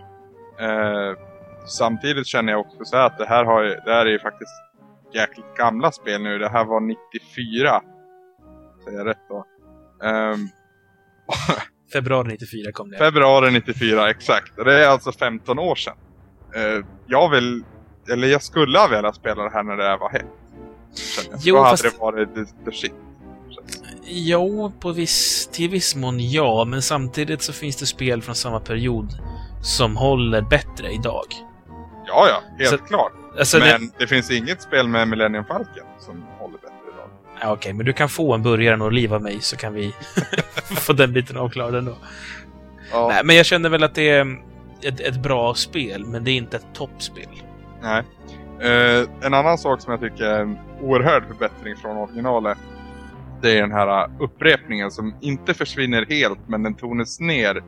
[0.60, 1.16] Eh,
[1.66, 4.50] samtidigt känner jag också så här att det här, har, det här är ju faktiskt
[5.14, 6.38] jäkligt gamla spel nu.
[6.38, 7.82] Det här var 94.
[8.84, 9.44] Säger jag rätt då?
[10.06, 10.48] Ehm,
[11.92, 12.98] Februari 94 kom det.
[12.98, 14.56] februari 94 exakt.
[14.56, 15.96] Det är alltså 15 år sedan.
[16.54, 17.64] Eh, jag vill,
[18.12, 20.26] eller jag skulle ha velat spela det här när det här var hett.
[21.42, 22.28] Jo, Då hade fast- det varit
[22.64, 22.92] the, shit.
[24.04, 28.60] Jo, på viss, till viss mån ja, men samtidigt så finns det spel från samma
[28.60, 29.18] period
[29.62, 31.24] som håller bättre idag.
[32.06, 33.12] Ja, ja, helt Så- klart.
[33.38, 34.06] Alltså, det- Men det...
[34.06, 37.08] finns inget spel med Millennium Falcon som håller bättre idag.
[37.40, 39.94] Ja, Okej, men du kan få en burgare och liv av mig så kan vi
[40.70, 41.96] få den biten avklarad ändå.
[42.92, 44.26] Ja, Nej, men jag känner väl att det är
[44.82, 47.28] ett, ett bra spel, men det är inte ett toppspel.
[47.82, 48.02] nej.
[48.60, 52.58] Eh, en annan sak som jag tycker är en oerhörd förbättring från originalet.
[53.42, 57.62] Det är den här uh, upprepningen som inte försvinner helt men den tonas ner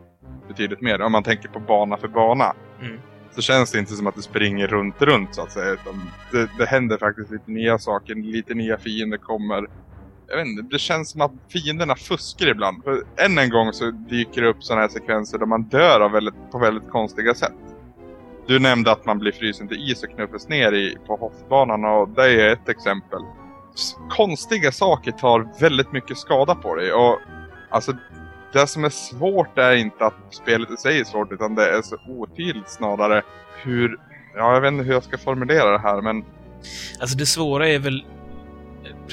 [0.48, 1.00] betydligt mer.
[1.00, 2.52] Om man tänker på bana för bana.
[2.80, 2.98] Mm.
[3.30, 5.70] Så känns det inte som att du springer runt, runt så att säga.
[5.70, 9.66] Utan det, det händer faktiskt lite nya saker, lite nya fiender kommer.
[10.28, 12.84] Jag vet inte, det känns som att fienderna fuskar ibland.
[12.84, 16.34] För än en gång så dyker det upp sådana här sekvenser där man dör väldigt,
[16.52, 17.69] på väldigt konstiga sätt.
[18.50, 22.08] Du nämnde att man blir frysen till is och knuffas ner i, på hoftbanan och
[22.08, 23.20] det är ett exempel.
[24.08, 27.18] Konstiga saker tar väldigt mycket skada på dig och
[27.68, 27.92] alltså
[28.52, 31.82] det som är svårt är inte att spelet i sig är svårt utan det är
[31.82, 33.22] så otydligt snarare
[33.62, 33.98] hur,
[34.36, 36.24] ja jag vet inte hur jag ska formulera det här men
[37.00, 38.04] Alltså det svåra är väl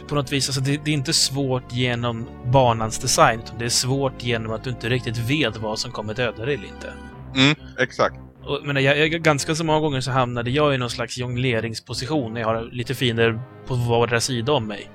[0.08, 3.70] på något vis, alltså det, det är inte svårt genom banans design, utan det är
[3.70, 6.94] svårt genom att du inte riktigt vet vad som kommer döda dig eller inte.
[7.36, 8.27] mm, exakt.
[8.48, 12.34] Och, men jag, jag, ganska så många gånger så hamnade jag i någon slags jongleringsposition
[12.34, 14.90] när jag har lite fiender på vardera sida om mig.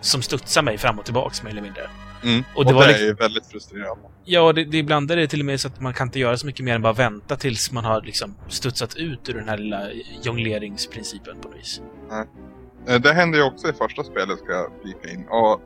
[0.00, 1.82] Som studsar mig fram och tillbaks mer eller mindre.
[2.24, 2.44] Mm.
[2.54, 4.02] Och Och det det, var är liksom- väldigt frustrerande.
[4.24, 6.36] Ja, det, det ibland är det till och med så att man kan inte göra
[6.36, 9.58] så mycket mer än bara vänta tills man har liksom studsat ut ur den här
[9.58, 9.80] lilla
[10.22, 11.80] jongleringsprincipen på något vis.
[12.88, 15.24] Eh, Det hände ju också i första spelet ska jag flika in.
[15.28, 15.60] Och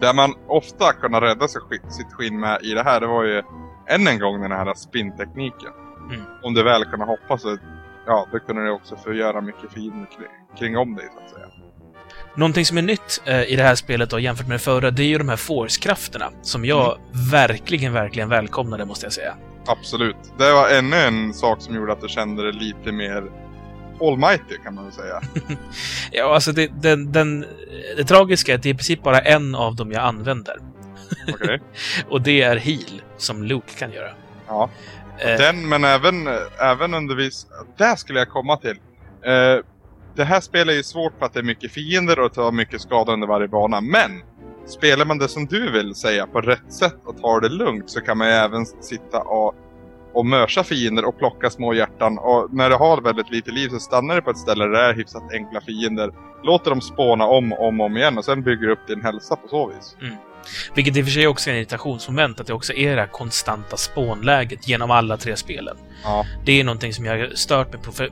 [0.00, 1.60] där man ofta kunde rädda sig,
[1.90, 3.42] sitt skinn med i det här, det var ju
[3.88, 5.72] än en gång den här spintekniken.
[6.14, 6.26] Mm.
[6.42, 7.58] Om du väl kunde hoppa så,
[8.06, 11.46] ja, då kunde det också förgöra mycket fiender kring, kring om dig så att säga.
[12.34, 15.02] Någonting som är nytt eh, i det här spelet då, jämfört med det förra, det
[15.02, 16.30] är ju de här force-krafterna.
[16.42, 16.98] Som jag
[17.32, 19.34] verkligen, verkligen välkomnade, måste jag säga.
[19.66, 20.16] Absolut.
[20.38, 23.24] Det var ännu en sak som gjorde att du kände dig lite mer
[24.00, 25.20] almighty kan man väl säga.
[26.12, 27.44] Ja, alltså det, den, den,
[27.96, 30.56] det tragiska är att det är i princip bara en av dem jag använder.
[31.28, 31.60] Okej?
[32.08, 34.10] Och det är heal, som Luke kan göra.
[34.48, 34.70] Ja.
[35.18, 37.46] Eh, Den, men även, även under viss...
[37.76, 38.76] Där skulle jag komma till.
[39.24, 39.64] Eh,
[40.16, 42.80] det här spelet är ju svårt för att det är mycket fiender och tar mycket
[42.80, 43.80] skada under varje bana.
[43.80, 44.22] Men!
[44.66, 48.00] Spelar man det som du vill säga på rätt sätt och tar det lugnt så
[48.00, 49.54] kan man ju även sitta och,
[50.12, 52.18] och mörsa fiender och plocka små hjärtan.
[52.18, 54.80] Och när du har väldigt lite liv så stannar du på ett ställe där det
[54.80, 56.10] är hyfsat enkla fiender.
[56.42, 59.02] Låter dem spåna om och om, och om igen och sen bygger du upp din
[59.02, 59.96] hälsa på så vis.
[60.74, 63.08] Vilket i och för sig också är en irritationsmoment, att det också är det här
[63.08, 65.76] konstanta spånläget genom alla tre spelen.
[66.04, 66.26] Ja.
[66.44, 67.92] Det är någonting som jag har stört mig på.
[67.92, 68.10] För, eh,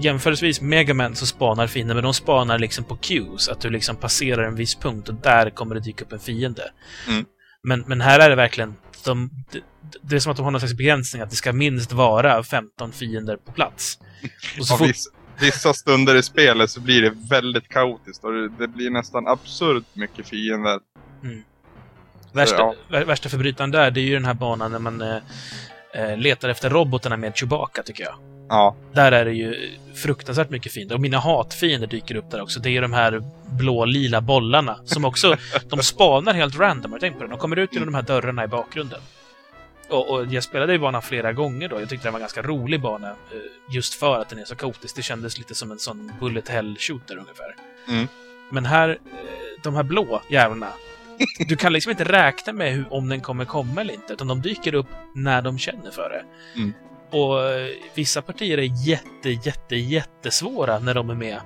[0.00, 3.48] jämförelsevis Megaman så spanar fiender, men de spanar liksom på cues.
[3.48, 6.70] Att du liksom passerar en viss punkt och där kommer det dyka upp en fiende.
[7.08, 7.24] Mm.
[7.62, 8.74] Men, men här är det verkligen...
[9.04, 9.60] De, det,
[10.02, 12.92] det är som att de har någon slags begränsning, att det ska minst vara 15
[12.92, 13.98] fiender på plats.
[14.58, 14.96] Och så Av fort,
[15.40, 20.28] vissa, stunder i spelet så blir det väldigt kaotiskt och det, blir nästan absurt mycket
[20.28, 20.78] fiender.
[22.32, 22.74] Värsta, ja.
[22.88, 25.16] vär- värsta förbrytaren där, det är ju den här banan när man eh,
[25.94, 28.14] eh, letar efter robotarna med Chewbacca, tycker jag.
[28.48, 30.94] Ja, Där är det ju fruktansvärt mycket fiender.
[30.94, 32.60] Och mina hatfiender dyker upp där också.
[32.60, 35.36] Det är de här blå-lila bollarna som också,
[35.68, 36.92] de spanar helt random.
[36.92, 37.30] Har tänkt på det?
[37.30, 39.00] De kommer ut genom de här dörrarna i bakgrunden.
[39.88, 41.80] Och, och jag spelade i banan flera gånger då.
[41.80, 43.08] Jag tyckte det var en ganska rolig bana.
[43.08, 43.14] eh,
[43.74, 44.96] Just för att den är så kaotisk.
[44.96, 47.54] Det kändes lite som en sån bullet hell shooter ungefär.
[47.88, 48.08] Mm.
[48.50, 48.96] Men här, eh,
[49.62, 50.68] de här blå jävlarna.
[51.48, 54.12] Du kan liksom inte räkna med hur, om den kommer komma eller inte.
[54.12, 56.24] Utan de dyker upp när de känner för det.
[56.60, 56.72] Mm.
[57.10, 61.40] Och eh, vissa partier är jätte, jätte, jättesvåra när de är med.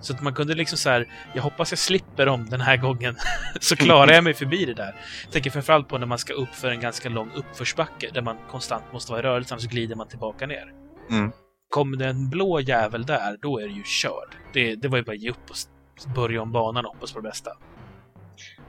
[0.00, 3.16] Så att man kunde liksom så här, jag hoppas jag slipper dem den här gången.
[3.60, 4.94] så klarar jag mig förbi det där.
[5.24, 8.36] Jag tänker framförallt på när man ska upp för en ganska lång uppförsbacke där man
[8.50, 10.72] konstant måste vara i rörelse, annars glider man tillbaka ner.
[11.10, 11.32] Mm.
[11.68, 14.34] Kommer det en blå jävel där, då är det ju körd.
[14.52, 15.56] Det, det var ju bara att ge upp och
[16.14, 17.50] börja om banan och hoppas på det bästa.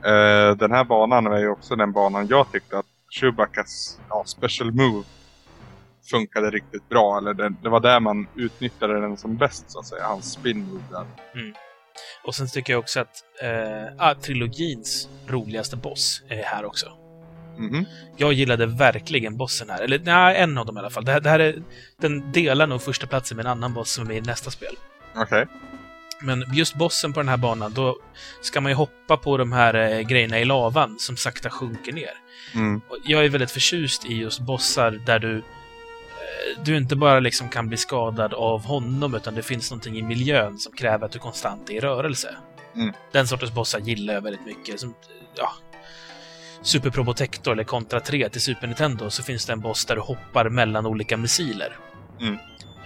[0.05, 4.71] Eh, den här banan är ju också den banan jag tyckte att Chewbaccas ja, special
[4.71, 5.03] move
[6.11, 7.17] funkade riktigt bra.
[7.17, 10.03] Eller det, det var där man utnyttjade den som bäst så att säga.
[10.03, 11.05] Hans spin move där.
[12.23, 16.91] Och sen tycker jag också att eh, ah, trilogins roligaste boss är här också.
[17.57, 17.85] Mhm.
[18.17, 19.81] Jag gillade verkligen bossen här.
[19.81, 21.05] Eller nej, en av dem i alla fall.
[21.05, 21.63] Det här, det här är,
[21.97, 24.75] den delar nog första platsen med en annan boss som är med i nästa spel.
[25.15, 25.45] Okej.
[26.22, 27.97] Men just bossen på den här banan, då
[28.41, 32.13] ska man ju hoppa på de här eh, grejerna i lavan som sakta sjunker ner.
[32.55, 32.82] Mm.
[33.03, 37.67] Jag är väldigt förtjust i just bossar där du eh, du inte bara liksom kan
[37.67, 41.69] bli skadad av honom, utan det finns någonting i miljön som kräver att du konstant
[41.69, 42.36] är i rörelse.
[42.76, 42.93] Mm.
[43.11, 44.80] Den sortens bossar gillar jag väldigt mycket.
[44.80, 44.93] Som,
[45.36, 45.53] ja,
[46.61, 50.01] Super Probotector eller Contra 3 till Super Nintendo så finns det en boss där du
[50.01, 51.78] hoppar mellan olika missiler.
[52.19, 52.38] Mm.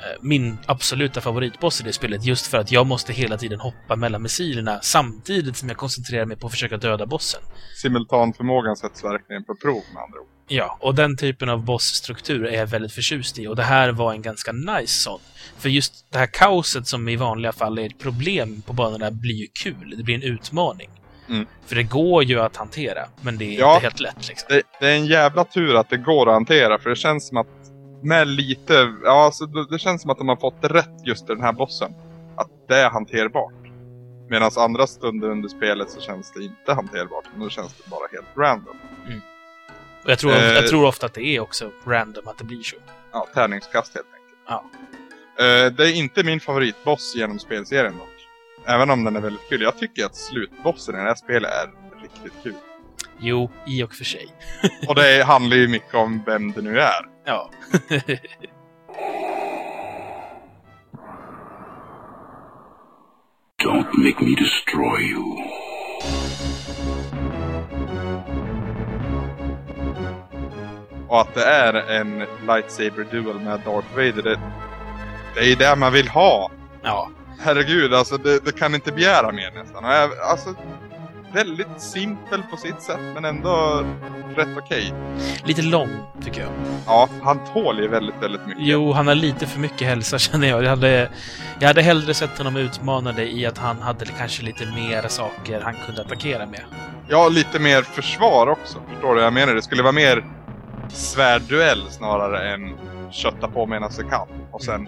[0.05, 3.95] Eh, Min absoluta favoritboss i det spelet, just för att jag måste hela tiden hoppa
[3.95, 7.41] mellan missilerna samtidigt som jag koncentrerar mig på att försöka döda bossen.
[7.81, 10.27] Simultanförmågan sätts verkligen på prov med andra ord.
[10.47, 14.13] Ja, och den typen av bossstruktur är jag väldigt förtjust i och det här var
[14.13, 15.19] en ganska nice sån.
[15.57, 19.35] För just det här kaoset som i vanliga fall är ett problem på banorna blir
[19.35, 19.93] ju kul.
[19.97, 20.89] Det blir en utmaning.
[21.29, 21.45] Mm.
[21.65, 23.73] För det går ju att hantera, men det är Ja.
[23.75, 24.47] inte helt lätt liksom.
[24.49, 27.37] Det, det är en jävla tur att det går att hantera för det känns som
[27.37, 27.47] att
[28.05, 31.33] med lite, ja alltså det, det känns som att de har fått rätt just i
[31.33, 31.93] den här bossen.
[32.37, 33.53] Att det är hanterbart.
[34.29, 37.25] Medan andra stunder under spelet så känns det inte hanterbart.
[37.35, 38.75] Då känns det bara helt random.
[40.03, 40.43] Och jag tror, Eh.
[40.53, 42.75] jag tror ofta att det är också random att det blir så.
[43.11, 44.39] Ja, tärningskast helt enkelt.
[44.47, 44.63] Ja.
[45.45, 48.09] Eh, det är inte min favoritboss genom spelserien dock.
[48.67, 49.61] Även om den är väldigt kul.
[49.61, 52.53] Jag tycker att slutbossen i det här spelet är riktigt kul.
[53.19, 54.27] Jo, i och för sig.
[54.87, 57.14] Och det handlar ju mycket om vem det nu är.
[57.25, 57.49] Ja.
[63.63, 65.37] Don't make me destroy you.
[71.07, 74.21] Och att det är en lightsaber duel med Darth Vader.
[74.23, 74.39] Det,
[75.35, 76.51] det är ju det man vill ha.
[76.83, 77.09] ja.
[77.39, 79.85] Herregud, alltså det, det kan inte begära mer nästan.
[80.31, 80.55] Alltså,
[81.35, 83.83] väldigt simpel på sitt sätt men ändå
[84.35, 84.93] rätt okej.
[85.43, 85.89] Lite lång,
[86.23, 86.51] tycker jag.
[86.85, 88.63] Ja, han tål ju väldigt, väldigt mycket.
[88.63, 90.63] Jo, han har lite för mycket hälsa känner jag.
[90.63, 91.09] Jag hade,
[91.59, 95.75] jag hade hellre sett honom utmanande i att han hade kanske lite mer saker han
[95.85, 96.61] kunde attackera med.
[97.07, 98.81] Ja, lite mer försvar också.
[98.89, 99.53] Förstår du vad jag menar?
[99.53, 100.25] Det skulle vara mer
[100.89, 102.77] svärdduell snarare än
[103.11, 104.27] kötta på medan det kan.
[104.51, 104.87] Och sen,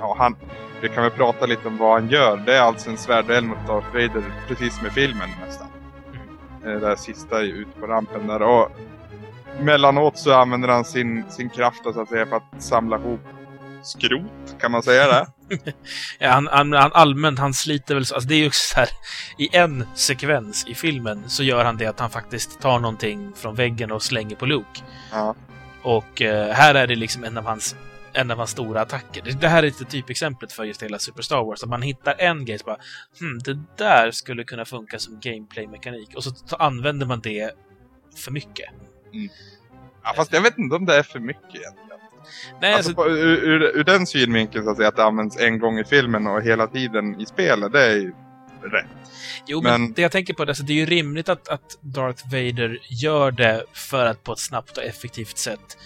[0.00, 0.36] ja han,
[0.80, 2.36] vi kan väl prata lite om vad han gör.
[2.36, 5.66] Det är alltså en svärdduell mot Darth Vader, precis som i filmen nästan.
[6.12, 6.74] Mm.
[6.74, 8.42] Eh, Det där sista ut på rampen där.
[8.42, 8.68] Och
[9.60, 13.20] mellanåt så använder han sin, sin kraft så att säga för att samla ihop
[13.82, 15.26] skrot, kan man säga det?
[16.18, 18.14] Ja, han, han, han allmänt, han sliter väl så.
[18.14, 18.88] Alltså det är ju så här,
[19.38, 23.54] i en sekvens i filmen så gör han det att han faktiskt tar någonting från
[23.54, 24.80] väggen och slänger på Luke.
[25.12, 25.34] Ja.
[25.82, 27.76] Och eh, här är det liksom en av hans
[28.12, 29.22] en av hans stora attacker.
[29.40, 31.62] Det, här är lite typexemplet för just hela Super Star Wars.
[31.62, 32.78] Att man hittar en grej så bara
[33.20, 36.16] hmm, det där skulle kunna funka som gameplay-mekanik.
[36.16, 37.50] Och så använder man det
[38.16, 38.70] för mycket.
[40.04, 40.12] ja.
[40.16, 41.88] Fast jag vet inte om det är för mycket egentligen.
[42.60, 45.36] Nej, Alltså, alltså, på, ur, ur, ur den synvinkeln så att säga att det används
[45.38, 48.14] en gång i filmen och hela tiden i spelet, det är ju
[48.62, 48.86] rätt.
[49.46, 51.78] Jo, men, Men- det jag tänker på är alltså, det är ju rimligt att, att
[51.80, 55.78] Darth Vader gör det för att på ett snabbt och effektivt sätt.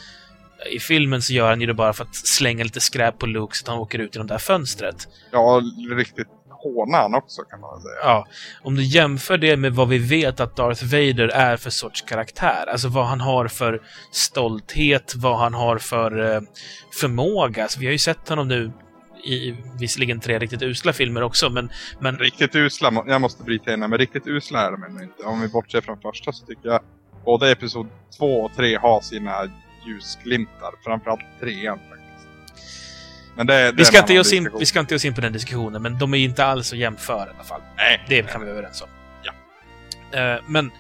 [0.70, 3.56] I filmen så gör han ju det bara för att slänga lite skräp på Luke
[3.56, 5.08] så att han åker ut genom det här fönstret.
[5.32, 5.62] Ja,
[5.96, 6.28] riktigt
[6.62, 7.94] håna han också kan man säga.
[8.02, 8.26] Ja,
[8.62, 12.66] om du jämför det med vad vi vet att Darth Vader är för sorts karaktär,
[12.72, 16.40] alltså vad han har för stolthet, vad han har för eh,
[17.00, 17.62] förmåga.
[17.62, 18.72] Alltså, vi har ju sett honom nu
[19.24, 23.80] i visserligen tre riktigt usla filmer också, men, men Riktigt usla, jag måste bryta in
[23.80, 25.22] men riktigt usla är de ännu inte.
[25.22, 26.80] Om vi bortser från första så tycker jag
[27.24, 27.86] både Episod
[28.18, 29.50] 2 och 3 har sina
[29.86, 30.72] ljusglimtar.
[30.84, 32.28] Framförallt trean faktiskt.
[33.36, 35.20] Men det, det Vi ska, inte oss in, vi ska inte ge oss in på
[35.20, 37.60] den diskussionen, men de är inte alls att jämföra i alla fall.
[37.76, 38.88] Nej, Det kan vi vara överens om.
[39.22, 39.32] Ja.
[40.18, 40.70] Eh, men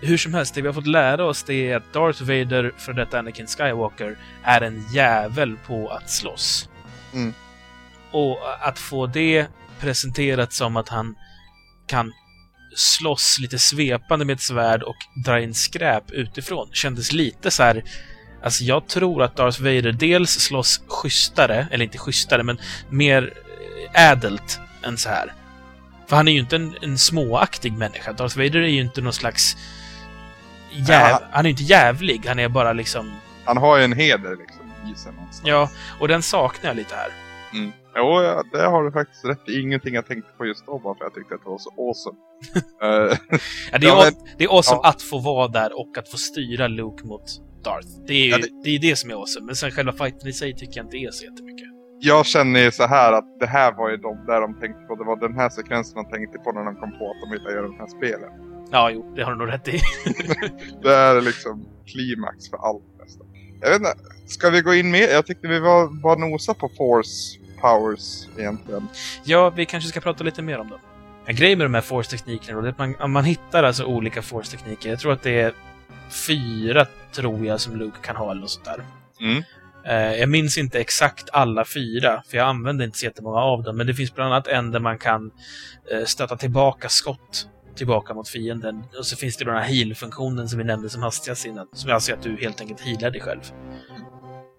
[0.00, 2.92] hur som helst, det vi har fått lära oss det är att Darth Vader, för
[2.92, 6.68] detta Anakin Skywalker, är en jävel på att slåss.
[7.14, 7.34] Mm.
[8.10, 9.46] Och att få det
[9.80, 11.14] presenterat som att han
[11.86, 12.12] kan
[12.76, 17.82] slåss lite svepande med ett svärd och dra in skräp utifrån kändes lite så här.
[18.42, 23.32] Alltså jag tror att Darth Vader dels slåss schysstare, eller inte schysstare, men mer
[23.94, 25.32] eh, ädelt än så här.
[26.06, 28.12] För han är ju inte en, en småaktig människa.
[28.12, 29.56] Darth Vader är ju inte någon slags...
[30.70, 30.86] Jäv...
[31.10, 31.22] Ja.
[31.30, 33.12] Han är ju inte jävlig, han är bara liksom...
[33.44, 35.42] Han har ju en heder liksom i sig någonstans.
[35.44, 35.70] Ja,
[36.00, 37.08] och den saknar jag lite här.
[37.52, 37.72] Mm.
[37.96, 39.60] Jo, ja, det har du faktiskt rätt i.
[39.60, 42.16] Ingenting jag tänkte på just då bara för jag tyckte att det var så awesome.
[43.12, 43.18] Eh,
[43.72, 44.88] Ja, det, är, Ja, aw- det är awesome ja.
[44.88, 47.22] att få vara där och att få styra Luke mot
[47.64, 47.88] Darth.
[48.06, 48.48] Det är ju Ja, det...
[48.64, 49.46] det- är det som är awesome.
[49.46, 51.66] Men sen själva fighten i sig tycker jag inte är så jättemycket.
[52.00, 54.94] jag känner ju så här att det här var ju de där de tänkte på.
[54.96, 57.50] Det var den här sekvensen de tänkte på när de kom på att de ville
[57.50, 58.30] göra de här spelen.
[58.72, 59.80] Ja, jo, det har du nog rätt i.
[60.82, 63.26] Det är liksom klimax för allt nästan.
[63.60, 63.94] Jag vet inte,
[64.26, 65.08] ska vi gå in mer?
[65.08, 68.88] Jag tyckte vi var, var nosa på Force Powers egentligen.
[69.24, 70.78] Ja, vi kanske ska prata lite mer om dem.
[71.26, 74.90] En grej med de här Force-teknikerna är att man, man hittar alltså olika Force-tekniker.
[74.90, 75.52] Jag tror att det är
[76.10, 78.84] fyra, tror jag, som Luke kan ha eller något sånt där.
[79.20, 79.42] Mm.
[79.84, 83.76] Eh, jag minns inte exakt alla fyra, för jag använde inte så jättemånga av dem,
[83.76, 85.30] men det finns bland annat en där man kan
[85.92, 88.84] eh, stöta tillbaka skott tillbaka mot fienden.
[88.98, 92.12] Och så finns det den här heal-funktionen som vi nämnde som hastigast innan, som alltså
[92.12, 93.40] att du helt enkelt healar dig själv.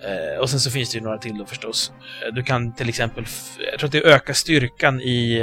[0.02, 1.91] Eh, och sen så finns det ju några till då förstås.
[2.34, 3.26] Du kan till exempel,
[3.72, 5.39] jag tror att det ökar styrkan i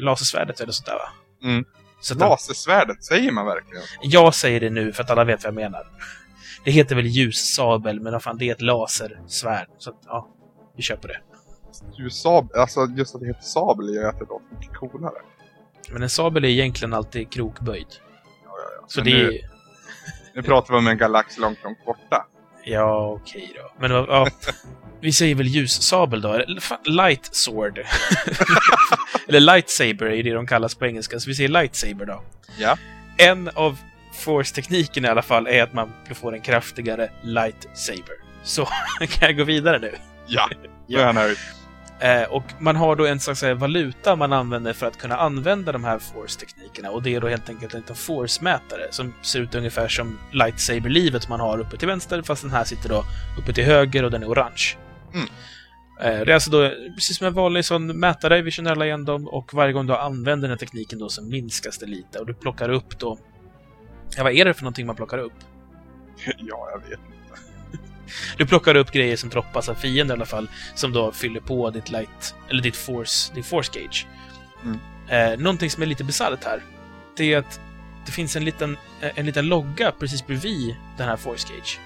[0.00, 1.08] lasersvärdet eller sånt där va?
[1.42, 1.64] Mm.
[2.00, 3.82] Så att Lasersvärdet, säger man verkligen?
[4.02, 5.86] jag säger det nu för att alla vet vad jag menar.
[6.64, 9.68] Det heter väl ljussabel, men vad fan, det är ett lasersvärd.
[9.78, 10.28] Så att, ja,
[10.76, 11.20] vi kör på det.
[11.98, 15.14] Ju sab, alltså just att det heter sabel gör att det låter mycket coolare.
[15.90, 17.86] Men en sabel är egentligen alltid krokböjd.
[18.86, 19.50] Så Men det nu- är...
[20.34, 22.26] Nu pratar vi om en galax långt, långt borta.
[22.64, 23.72] Ja, okej då.
[23.80, 24.28] Men ja,
[25.00, 26.44] vi säger väl ljussabel då?
[26.84, 27.78] Light sword.
[29.28, 32.22] Eller lightsaber är det de kallas på engelska, så vi säger lightsaber då.
[32.58, 32.78] Ja.
[33.16, 33.78] En av
[34.14, 38.14] Force-tekniken i alla fall är att man får en kraftigare lightsaber.
[38.42, 38.64] Så
[38.98, 39.94] kan jag gå vidare nu.
[40.26, 40.50] Ja,
[40.88, 41.36] är jag nöjd.
[42.00, 45.72] Eh, och man har då en slags eh, valuta man använder för att kunna använda
[45.72, 46.90] de här Force-teknikerna.
[46.90, 51.28] Och det är då helt enkelt en liten Force-mätare som ser ut ungefär som lightsaber-livet
[51.28, 53.04] man har uppe till vänster, fast den här sitter då
[53.38, 54.76] uppe till höger och den är orange.
[55.14, 55.28] Mm.
[56.00, 59.04] Eh, det är alltså då precis som en vanlig sån mätare, vi kör alla igen
[59.04, 62.18] dem, och varje gång du använder den här tekniken då så minskas det lite.
[62.18, 63.18] Och du plockar upp då...
[64.16, 65.32] Ja, vad är det för någonting man plockar upp?
[66.38, 67.00] Ja, jag vet.
[68.36, 71.70] Du plockar upp grejer som droppas av fienden i alla fall, som då fyller på
[71.70, 74.06] ditt light, eller ditt force, din force gauge.
[74.64, 74.78] Mm.
[75.08, 76.62] Eh, någonting som är lite bisarrt här,
[77.16, 77.60] det är att
[78.06, 81.78] det finns en liten, eh, en liten logga precis bredvid den här force gauge.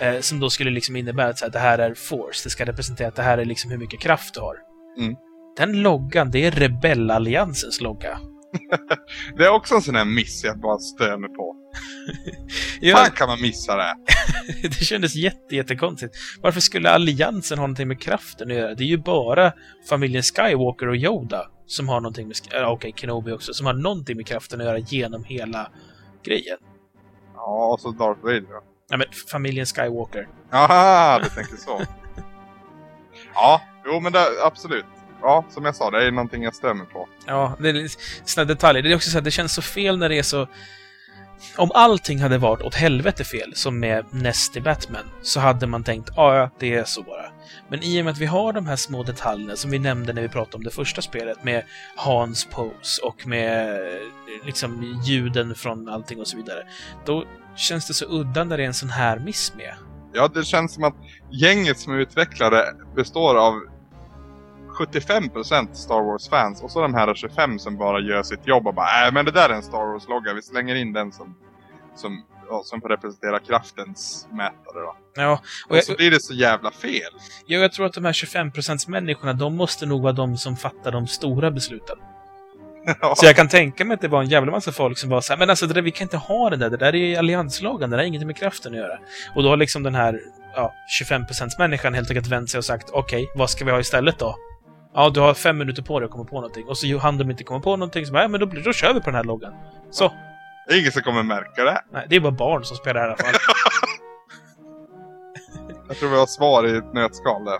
[0.00, 2.64] Eh, som då skulle liksom innebära att så här, det här är force, det ska
[2.64, 4.56] representera att det här är liksom hur mycket kraft du har.
[4.98, 5.14] Mm.
[5.56, 8.18] Den loggan, det är rebellalliansens logga.
[9.36, 11.56] Det är också en sån här miss jag bara stör mig på.
[12.80, 13.94] Ja, Fan kan man missa det?
[14.62, 16.14] det kändes jätte, jättekonstigt.
[16.40, 18.74] Varför skulle alliansen ha någonting med kraften att göra?
[18.74, 19.52] Det är ju bara
[19.88, 22.36] familjen Skywalker och Yoda som har någonting med...
[22.62, 23.54] Äh, Okej, Kenobi också.
[23.54, 25.70] Som har någonting med kraften att göra genom hela
[26.24, 26.58] grejen.
[27.34, 30.28] Ja, och så Darth Vader Nej, men familjen Skywalker.
[30.52, 31.82] Aha, du tänker så.
[33.34, 34.84] Ja, jo men det, absolut.
[35.22, 37.08] Ja, som jag sa, det är någonting jag mig på.
[37.26, 37.88] Ja, det är
[38.24, 38.82] såna detaljer.
[38.82, 40.48] Det är också så att det känns så fel när det är så...
[41.56, 45.84] Om allting hade varit åt helvete fel, som med Nest i Batman, så hade man
[45.84, 47.30] tänkt ja, ja, det är så bara.
[47.68, 50.22] Men i och med att vi har de här små detaljerna som vi nämnde när
[50.22, 51.64] vi pratade om det första spelet, med
[51.96, 56.66] Hans pose och med eh, liksom ljuden från allting och så vidare,
[57.04, 57.24] då
[57.56, 59.74] känns det så udda när det är en sån här miss med.
[60.12, 60.94] Ja, det känns som att
[61.30, 62.62] gänget som är utvecklare
[62.96, 63.54] består av
[64.78, 69.06] 75% Star Wars-fans och så de här 25 som bara gör sitt jobb och bara
[69.06, 71.36] äh, men det där är en Star Wars-logga, vi slänger in den som,
[71.96, 74.96] som, ja, som får representera kraftens mätare då.
[75.14, 77.12] Ja, och Och jag, så blir det så jävla fel.
[77.46, 81.06] jag, jag tror att de här 25%-människorna, de måste nog vara de som fattar de
[81.06, 81.96] stora besluten.
[83.00, 83.14] Ja.
[83.16, 85.32] Så jag kan tänka mig att det var en jävla massa folk som var så
[85.32, 87.90] här, men alltså det där, vi kan inte ha det där, det där är allianslagen,
[87.90, 88.98] det där har ingenting med kraften att göra.
[89.34, 90.20] Och då har liksom den här
[90.54, 90.72] ja,
[91.02, 94.36] 25%-människan helt enkelt vänt sig och sagt, okej, vad ska vi ha istället då?
[94.94, 96.64] Ja, du har fem minuter på dig att komma på någonting.
[96.66, 98.94] Och så hann de inte komma på någonting, så bara, ja, men då, då kör
[98.94, 99.52] vi på den här loggan.
[99.90, 100.12] Så.
[100.66, 101.84] Det är ingen som kommer märka det.
[101.92, 103.34] Nej, det är bara barn som spelar i alla fall.
[105.88, 107.58] Jag tror vi har svar i ett nötskal där.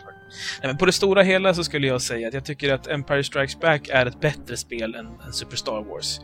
[0.62, 3.24] Nej, men på det stora hela så skulle jag säga att jag tycker att Empire
[3.24, 6.20] Strikes Back är ett bättre spel än, än Super Star Wars.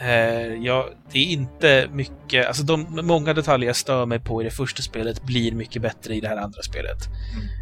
[0.00, 2.46] Eh, ja, det är inte mycket...
[2.46, 6.14] Alltså de många detaljer jag stör mig på i det första spelet blir mycket bättre
[6.14, 6.98] i det här andra spelet.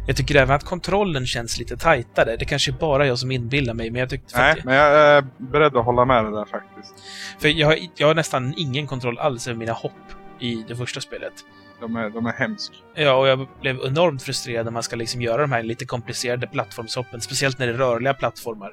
[0.07, 2.35] Jag tycker även att kontrollen känns lite tajtare.
[2.39, 4.37] Det kanske är bara jag som inbillar mig, men jag tyckte...
[4.37, 6.93] Nej, men jag är beredd att hålla med dig där faktiskt.
[7.39, 9.91] För jag har, jag har nästan ingen kontroll alls över mina hopp
[10.39, 11.33] i det första spelet.
[11.81, 12.75] De är, de är hemska.
[12.95, 16.47] Ja, och jag blev enormt frustrerad när man ska liksom göra de här lite komplicerade
[16.47, 18.71] plattformshoppen, speciellt när det är rörliga plattformar.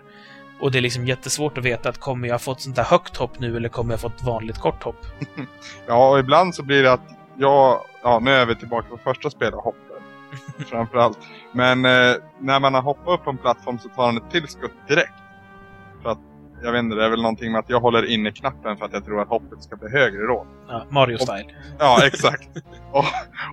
[0.60, 3.38] Och det är liksom jättesvårt att veta att kommer jag fått sånt där högt hopp
[3.40, 5.06] nu eller kommer jag fått vanligt kort hopp?
[5.86, 9.30] Ja, och ibland så blir det att jag, ja nu är vi tillbaka på första
[9.30, 9.82] spelet, hoppet.
[10.70, 11.18] Framförallt.
[11.52, 14.70] Men eh, när man har hoppat upp på en plattform så tar han ett tillskott
[14.88, 15.12] direkt.
[16.02, 16.18] För att,
[16.62, 18.92] jag vet inte, det är väl någonting med att jag håller inne knappen för att
[18.92, 20.46] jag tror att hoppet ska bli högre då.
[20.68, 21.50] Ja, Mario-style.
[21.78, 22.48] Ja, exakt.
[22.92, 23.04] och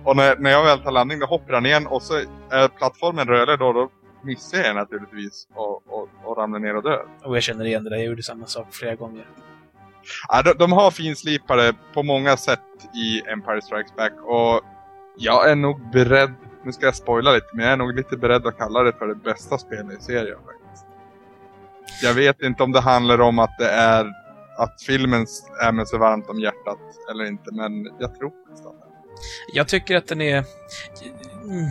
[0.04, 2.14] och när, när jag väl tar landning då hoppar han igen och så
[2.50, 3.88] är plattformen rörlig då, då
[4.22, 7.06] missar jag naturligtvis och, och, och ramlar ner och dör.
[7.24, 9.26] Och jag känner igen det där, jag gjorde samma sak flera gånger.
[10.28, 12.60] Ja, de, de har finslipare på många sätt
[12.94, 14.60] i Empire Strikes Back och
[15.16, 18.46] jag är nog beredd, nu ska jag spoila lite, men jag är nog lite beredd
[18.46, 20.86] att kalla det för det bästa spelet i serien faktiskt.
[22.02, 24.12] Jag vet inte om det handlar om att det är
[24.58, 25.26] att filmen
[25.62, 26.78] är med så varmt om hjärtat
[27.10, 28.85] eller inte, men jag tror nästan det.
[29.54, 30.44] Jag tycker att den är...
[31.44, 31.70] Mm.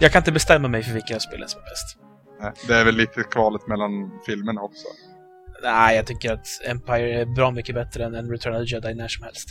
[0.00, 1.98] Jag kan inte bestämma mig för vilka jag spelar som är bäst.
[2.68, 4.86] Det är väl lite kvalet mellan filmerna också.
[5.62, 9.08] Nej, jag tycker att Empire är bra mycket bättre än Return of the Jedi när
[9.08, 9.48] som helst.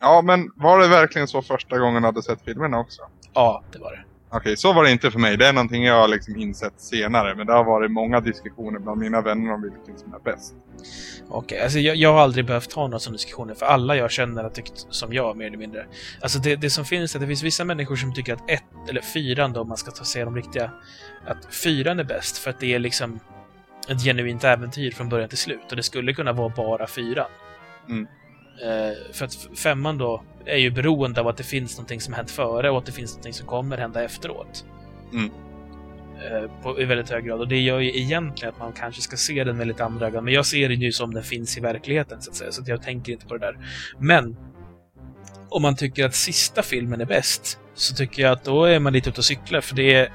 [0.00, 3.02] Ja, men var det verkligen så första gången du hade sett filmerna också?
[3.34, 4.04] Ja, det var det.
[4.32, 5.36] Okej, så var det inte för mig.
[5.36, 7.34] Det är någonting jag har liksom insett senare.
[7.34, 10.54] Men det har varit många diskussioner bland mina vänner om vilken som är bäst.
[11.28, 14.42] Okej, alltså jag, jag har aldrig behövt ha några sådana diskussioner, för alla jag känner
[14.42, 15.86] har tyckt som jag, mer eller mindre.
[16.20, 18.64] Alltså det, det som finns är att det finns vissa människor som tycker att ett,
[18.88, 20.70] eller fyran då, om man ska ta sig de riktiga,
[21.26, 23.20] att fyran är bäst för att det är liksom
[23.88, 25.70] ett genuint äventyr från början till slut.
[25.70, 27.30] Och det skulle kunna vara bara fyran.
[27.88, 28.06] Mm.
[28.62, 32.30] Eh, för att femman då är ju beroende av att det finns någonting som hänt
[32.30, 34.64] före och att det finns någonting som kommer hända efteråt.
[35.12, 35.30] Mm.
[36.24, 37.40] Eh, på, I väldigt hög grad.
[37.40, 40.24] Och det gör ju egentligen att man kanske ska se den med lite andra ögon.
[40.24, 42.52] Men jag ser den ju som den finns i verkligheten, så att säga.
[42.52, 43.58] Så att jag tänker inte på det där.
[43.98, 44.36] Men
[45.48, 48.92] om man tycker att sista filmen är bäst, så tycker jag att då är man
[48.92, 49.60] lite ute och cyklar.
[49.60, 50.12] För det är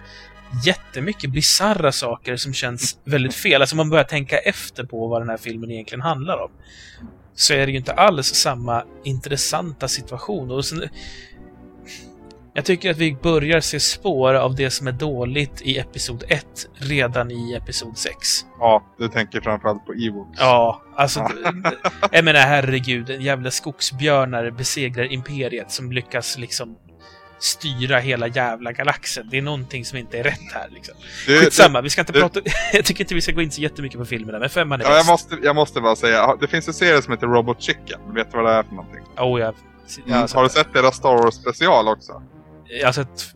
[0.65, 3.61] jättemycket bisarra saker som känns väldigt fel.
[3.61, 6.51] Alltså man börjar tänka efter på vad den här filmen egentligen handlar om.
[7.35, 10.51] Så är det ju inte alls samma intressanta situation.
[10.51, 10.89] Och sen,
[12.53, 16.45] jag tycker att vi börjar se spår av det som är dåligt i Episod 1
[16.73, 18.15] redan i Episod 6.
[18.59, 20.39] Ja, du tänker framförallt på Ewoks.
[20.39, 21.27] Ja, alltså...
[22.11, 26.77] jag menar herregud, en jävla skogsbjörnar besegrar Imperiet som lyckas liksom
[27.39, 29.27] styra hela jävla galaxen.
[29.31, 30.95] Det är någonting som inte är rätt här liksom.
[31.27, 32.39] Du- Skitsamma, vi ska inte det- prata...
[32.73, 34.95] jag tycker inte vi ska gå in så jättemycket på filmerna, men femman är Ja,
[34.97, 37.99] jag måste, jag måste bara säga, det finns en serie som heter Robot Chicken.
[38.13, 39.01] Vet du vad det är för någonting?
[39.17, 39.55] Oh, jag,
[40.05, 40.27] jag, Mm.
[40.33, 42.21] Har du sett deras Star Wars special också?
[42.67, 43.35] jag har sett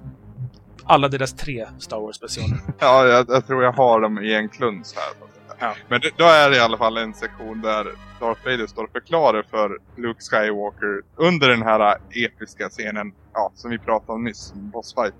[0.83, 2.57] alla deras tre Star Wars-specialer.
[2.79, 5.27] Ja, jag, jag tror jag har dem i en kluns här.
[5.59, 5.75] Ja.
[5.87, 7.87] Men då är det i alla fall en sektion där
[8.19, 13.71] Darth Vader står och förklarar för Luke Skywalker under den här episka scenen, ja, som
[13.71, 15.13] vi pratade om nyss, boss fight.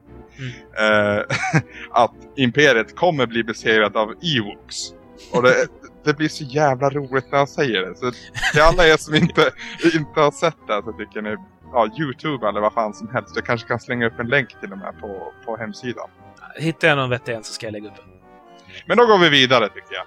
[0.80, 1.38] Eh,
[2.04, 4.94] att Imperiet kommer bli besegrat av Ewoks.
[5.34, 5.68] Och det,
[6.04, 7.96] det blir så jävla roligt när han säger det.
[7.96, 8.12] Så
[8.54, 9.52] till alla er som inte,
[9.96, 11.36] inte har sett det så tycker ni,
[11.74, 13.36] ja, Youtube eller vad fan som helst.
[13.36, 16.10] Jag kanske kan slänga upp en länk till och med på, på hemsidan.
[16.58, 18.06] Hittar jag någon vettig en så ska jag lägga upp den.
[18.86, 20.06] Men då går vi vidare tycker jag.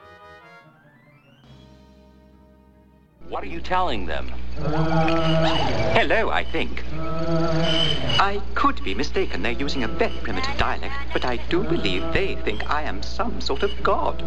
[3.32, 4.28] What are you telling them?
[4.58, 6.84] Hello, I think.
[6.92, 9.40] I could be mistaken.
[9.40, 13.40] They're using a very primitive dialect, but I do believe they think I am some
[13.40, 14.20] sort of god.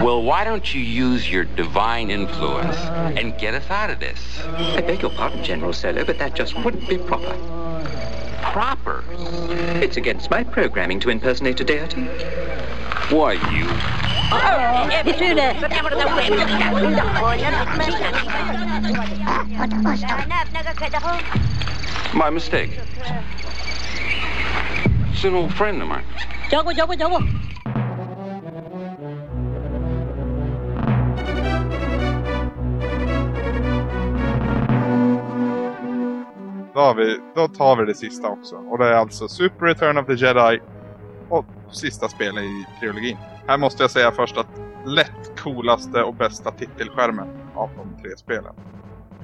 [0.00, 2.76] Well, why don't you use your divine influence
[3.18, 4.38] and get us out of this?
[4.44, 7.36] I beg your pardon, General Solo, but that just wouldn't be proper.
[8.42, 9.02] Proper.
[9.82, 12.04] It's against my programming to impersonate a deity.
[13.10, 14.03] Why, you.
[22.14, 22.70] My mistake.
[25.12, 26.04] It's an old friend of mine.
[36.74, 38.56] Då, har vi, då tar vi det sista också.
[38.56, 40.60] Och det är alltså Super Return of the Jedi
[41.28, 43.16] och sista spelet i trilogin.
[43.46, 44.46] Här måste jag säga först att
[44.86, 48.54] lätt coolaste och bästa titelskärmen av de tre spelen.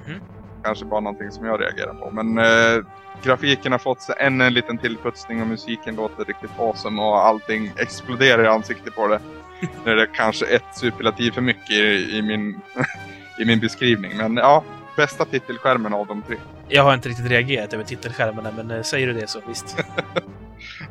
[0.07, 0.21] Mhm.
[0.65, 2.11] Kanske bara någonting som jag reagerar på.
[2.11, 2.85] Men eh,
[3.23, 7.73] grafiken har fått sig än en liten tillputsning och musiken låter riktigt awesome och allting
[7.77, 9.21] exploderar i ansiktet på det.
[9.85, 12.61] Nu är det kanske ett superlativ för mycket i, i, min,
[13.39, 14.17] i min beskrivning.
[14.17, 14.65] Men ja,
[14.97, 16.37] bästa titelskärmen av de tre.
[16.69, 19.77] Jag har inte riktigt reagerat över titelskärmarna, men eh, säger du det så visst.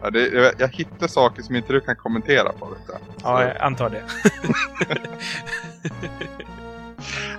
[0.02, 3.00] Ja, det, jag, jag hittar saker som inte du kan kommentera på detta.
[3.24, 4.04] Ja, jag antar det.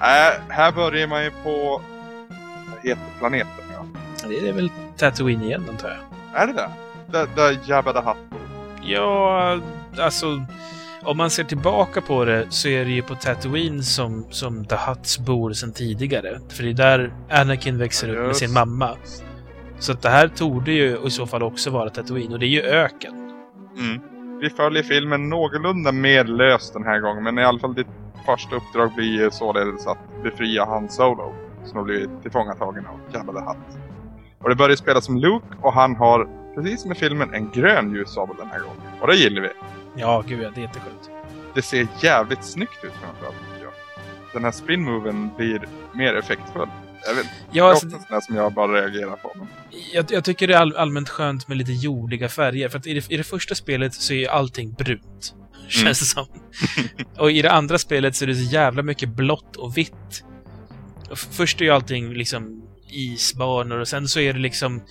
[0.00, 1.82] Äh, här börjar man ju på...
[2.66, 3.64] Vad heter planeten?
[3.72, 3.86] Ja.
[4.28, 6.42] Det är väl Tatooine igen, antar jag.
[6.42, 6.70] Är det det?
[7.06, 8.16] Där, där Jabba the Hutt.
[8.82, 9.58] Ja,
[9.98, 10.44] alltså...
[11.02, 14.76] Om man ser tillbaka på det så är det ju på Tatooine som, som The
[14.76, 16.40] Hutts bor sedan tidigare.
[16.48, 18.96] För det är där Anakin växer Ja, upp med sin mamma.
[19.80, 22.32] Så att det här torde ju i så fall också vara Tatooine.
[22.32, 23.32] Och det är ju öken.
[23.78, 24.00] Mm.
[24.40, 27.86] Vi följer filmen någorlunda mer löst den här gången, men i alla fall ditt
[28.26, 33.32] första uppdrag blir ju således att befria Han Solo, som har blivit tillfångatagen av Jabba
[33.32, 33.78] the Hutt.
[34.38, 37.94] Och det börjar spela som Luke, och han har, precis som i filmen, en grön
[37.94, 38.82] ljussabel den här gången.
[39.00, 39.48] Och det gillar vi.
[39.96, 41.10] Ja, gud ja, det är jätteskönt.
[41.54, 43.72] Det ser jävligt snyggt ut framförallt, tycker jag.
[44.32, 46.68] Den här spin-moven blir mer effektfull.
[47.06, 49.46] Jag vet, Ja, det är alltså, ofta sån där som jag bara reagerar på.
[49.92, 52.68] Jag, jag tycker det är all, allmänt skönt med lite jordiga färger.
[52.68, 55.34] För att i det, i det första spelet så är allting brunt.
[55.68, 56.26] Känns det som.
[57.18, 60.24] och i det andra spelet så är det så jävla mycket blått och vitt.
[61.14, 64.82] Först är ju allting liksom isbanor och sen så är det liksom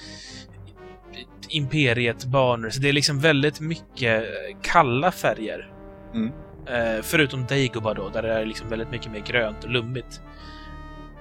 [1.49, 2.69] Imperiet-banor.
[2.69, 4.25] Så det är liksom väldigt mycket
[4.61, 5.71] kalla färger.
[6.13, 6.31] Mm.
[6.67, 10.21] Eh, förutom Dagobah då, där det är liksom väldigt mycket mer grönt och lummigt.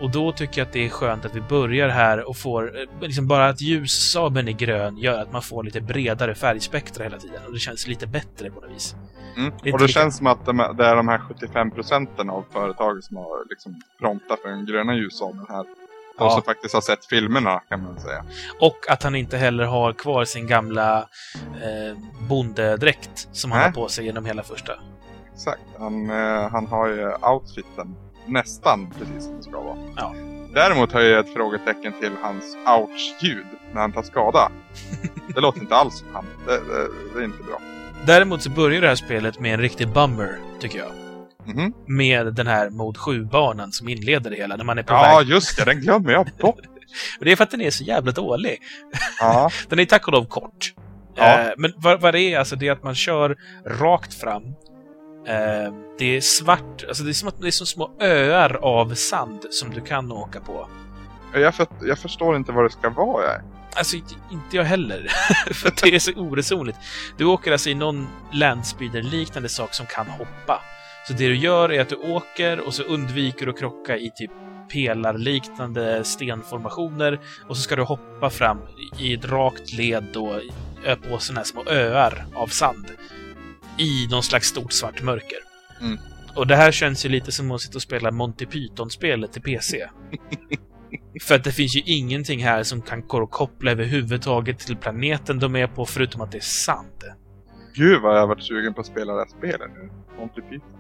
[0.01, 2.89] Och då tycker jag att det är skönt att vi börjar här och får, eh,
[3.01, 7.41] liksom bara att ljussabeln är grön gör att man får lite bredare färgspektra hela tiden.
[7.47, 8.95] Och det känns lite bättre på något vis.
[9.37, 9.53] Mm.
[9.65, 12.45] är Och det lika- känns som att de, det är de här 75 procenten av
[12.53, 15.65] företaget som har liksom frontat för den gröna ljussabeln här.
[16.19, 16.25] Ja.
[16.27, 18.25] Och som faktiskt har sett filmerna kan man säga.
[18.61, 20.99] Och att han inte heller har kvar sin gamla
[21.63, 24.73] eh, bondedräkt som han har på sig genom hela första.
[25.35, 25.61] Exakt.
[25.79, 27.97] Han, eh, han har ju outfiten
[28.29, 29.77] nästan precis som det ska vara.
[29.97, 30.15] Ja.
[30.55, 34.51] Däremot har jag ett frågetecken till hans ouch-ljud när han tar skada.
[35.35, 36.25] Det låter inte alls som han.
[36.47, 37.59] Det, det, det är inte bra.
[38.07, 40.91] Däremot så börjar det här spelet med en riktig bummer, tycker jag.
[41.55, 41.73] Mhm.
[41.87, 45.29] Med den här Mode 7-banan som inleder det hela, när man är på Ja, väg.
[45.29, 45.65] just det.
[45.65, 46.61] Den glömmer jag bort.
[47.19, 48.59] Och det är för att den är så jävla dålig.
[49.21, 49.51] Ja.
[49.69, 50.75] Den är tack och lov kort.
[51.15, 51.41] Ja.
[51.41, 54.43] Eh, men vad, vad det är, alltså, det är att man kör rakt fram.
[55.29, 58.95] Eh, det är svart, alltså det är som att det är som små öar av
[58.95, 60.69] sand som du kan åka på.
[61.35, 63.25] Jag, för, jag förstår inte vad det ska vara.
[63.25, 63.43] Jag.
[63.75, 63.97] Alltså,
[64.31, 65.07] inte jag heller.
[65.55, 66.79] För det är så oresonligt.
[67.17, 70.63] Du åker alltså i någon landspeeder-liknande sak som kan hoppa.
[71.07, 74.11] Så det du gör är att du åker och så undviker du att krocka i
[74.17, 74.31] typ
[74.73, 78.59] pelarliknande stenformationer och så ska du hoppa fram
[78.99, 80.41] i ett rakt led då
[81.11, 82.87] på sådana här små öar av sand
[83.79, 85.39] i någon slags stort svart mörker.
[85.81, 85.99] Mm.
[86.35, 89.89] Och det här känns ju lite som att sitta och spela Monty Python-spelet till PC.
[91.23, 95.67] För att det finns ju ingenting här som kan koppla överhuvudtaget till planeten de är
[95.67, 97.05] på, förutom att det är sand.
[97.75, 99.91] Gud vad jag har varit sugen på att spela det här spelet nu.
[100.19, 100.78] Monty Python.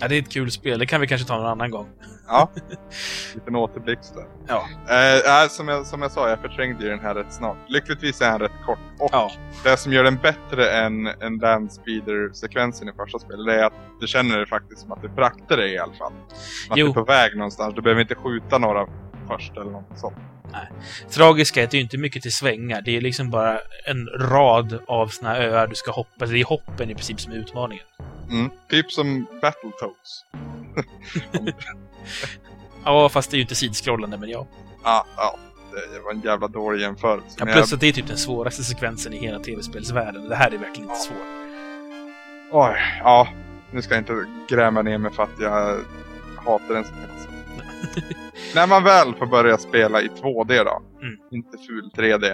[0.00, 0.78] Ja, det är ett kul spel.
[0.78, 1.88] Det kan vi kanske ta någon annan gång.
[2.26, 2.50] Ja.
[3.34, 4.24] Liten återblick där.
[4.48, 4.66] Ja.
[4.90, 7.56] Eh, äh, som, jag, som jag sa, jag förträngde ju den här rätt snart.
[7.68, 8.78] Lyckligtvis är den rätt kort.
[8.98, 9.30] Och Ja.
[9.64, 14.38] det som gör den bättre än, än Landspeeder-sekvensen i första spelet, är att du känner
[14.38, 16.12] det faktiskt som att du fraktar dig i alla fall.
[16.70, 16.86] Att Jo.
[16.86, 17.74] du är på väg någonstans.
[17.74, 18.86] Du behöver inte skjuta några
[19.28, 20.16] först eller något sånt.
[21.10, 22.82] Tragiska är att det är inte mycket till svängar.
[22.82, 26.26] Det är liksom bara en rad av såna öar du ska hoppa.
[26.26, 27.84] Det är hoppen i princip som är utmaningen.
[28.30, 28.50] Mm.
[28.70, 30.24] Typ som Battletoads.
[32.84, 34.46] Ja, fast det är ju inte sidskrollande, men ja.
[34.84, 35.38] Ja, ja.
[35.94, 37.36] Det var en jävla dålig jämförelse.
[37.38, 40.28] ja plus att det är typ den svåraste sekvensen i hela tv-spelsvärlden.
[40.28, 41.16] Det här är verkligen inte svårt.
[42.52, 43.28] oj, ja.
[43.70, 45.78] Nu ska jag inte gräma ner mig för att jag
[46.36, 47.32] hatar den sekvensen.
[48.54, 51.16] När man väl får börja spela i 2D då, Mm.
[51.30, 52.30] inte ful 3D,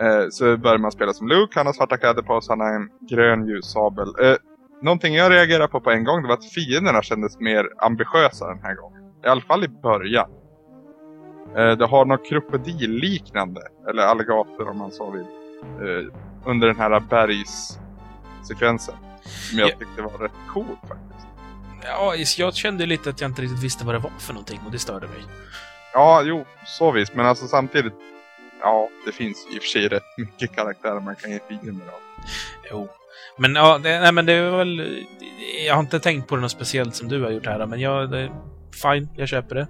[0.00, 2.74] eh, så börjar man spela som Luke, han har svarta kläder på sig, han har
[2.74, 4.08] en grön ljussabel.
[4.22, 4.36] Eh,
[4.82, 8.62] någonting jag reagerade på på en gång, det var att fienderna kändes mer ambitiösa den
[8.62, 9.02] här gången.
[9.24, 10.30] I alla fall i början.
[11.56, 13.60] Eh, det har något krokodilliknande,
[13.90, 15.22] eller alligator om man så vill,
[15.62, 16.14] eh,
[16.44, 18.94] under den här bergssekvensen.
[19.24, 19.74] Som jag Ja.
[19.78, 21.26] tyckte var rätt coolt faktiskt.
[21.84, 24.72] Ja, jag kände lite att jag inte riktigt visste vad det var för någonting och
[24.72, 25.24] det störde mig.
[25.92, 27.14] Ja, jo, så visst.
[27.14, 27.92] Men alltså samtidigt,
[28.60, 32.00] ja, det finns i och för sig rätt mycket karaktärer man kan ge fiender av.
[32.70, 32.88] Jo.
[33.38, 35.04] Men ja, det, nej, men det är väl...
[35.66, 38.10] Jag har inte tänkt på det något speciellt som du har gjort här, men jag...
[38.10, 38.30] Det,
[38.82, 39.68] fine, jag köper det.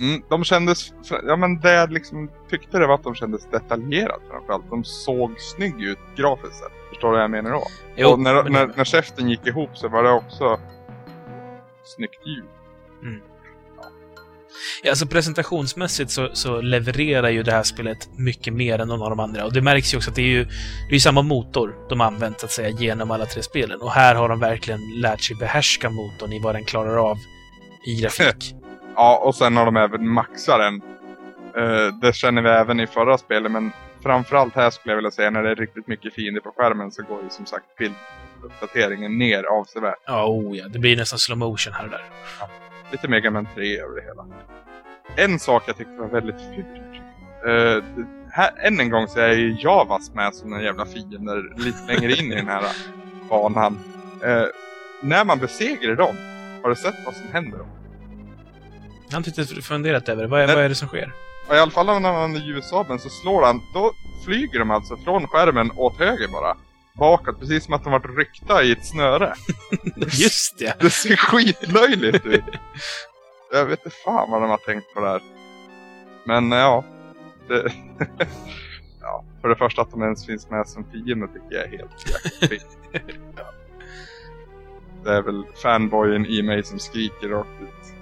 [0.00, 0.92] Mm, de kändes,
[1.26, 4.70] ja men det jag liksom tyckte det var att de kändes detaljerat framförallt.
[4.70, 6.72] De såg snygg ut grafiskt sett.
[6.88, 7.62] Förstår du vad jag menar då?
[8.06, 10.60] och när, men- när, när käften gick ihop så var det också
[11.84, 12.44] snyggt ljud.
[14.82, 19.10] Ja, alltså presentationsmässigt så, så levererar ju det här spelet mycket mer än någon av
[19.10, 19.44] de andra.
[19.44, 20.46] Och det märks ju också att det är ju
[20.88, 23.80] det är samma motor de har använt så att säga genom alla tre spelen.
[23.80, 27.18] Och här har de verkligen lärt sig behärska motorn i vad den klarar av
[27.86, 28.54] i grafik.
[28.96, 30.82] Ja, och sen har de även maxat den.
[31.56, 33.72] Eh, det känner vi även i förra spelet, men
[34.02, 37.02] framförallt här skulle jag vilja säga när det är riktigt mycket fiender på skärmen så
[37.02, 39.98] går ju som sagt bilduppdateringen ner avsevärt.
[40.06, 40.68] Ja, oh ja.
[40.68, 42.04] Det blir nästan slow motion här och där.
[42.92, 44.26] Lite Mega Man 3 över det hela.
[45.16, 46.66] En sak jag tyckte var väldigt fult.
[47.46, 47.84] Uh,
[48.30, 52.12] här, än en gång så är ju Javas med som en jävla fiender lite längre
[52.12, 52.64] in i den här
[53.28, 53.78] banan.
[54.24, 54.46] Uh,
[55.02, 56.16] när man besegrar dem,
[56.62, 57.66] har du sett vad som händer då?
[59.08, 60.28] Jag har inte funderat över det.
[60.28, 61.12] Vad är, vad är det som sker?
[61.50, 63.92] I alla fall när han använder ljusabeln så slår han, då
[64.24, 66.56] flyger de alltså från skärmen åt höger bara.
[66.94, 69.34] Bakåt, precis som att de varit ryckta i ett snöre.
[69.96, 70.74] Just det!
[70.80, 72.44] Det ser skitlöjligt ut.
[73.52, 75.22] Jag vet inte fan vad de har tänkt på det här.
[76.24, 76.84] Men ja.
[77.48, 77.72] Det
[79.00, 81.90] ja, för det första att de ens finns med som fiende tycker jag är helt
[82.42, 83.00] jäkla
[83.36, 83.44] ja.
[85.04, 87.94] Det är väl fanboyen i mig som skriker rakt ut.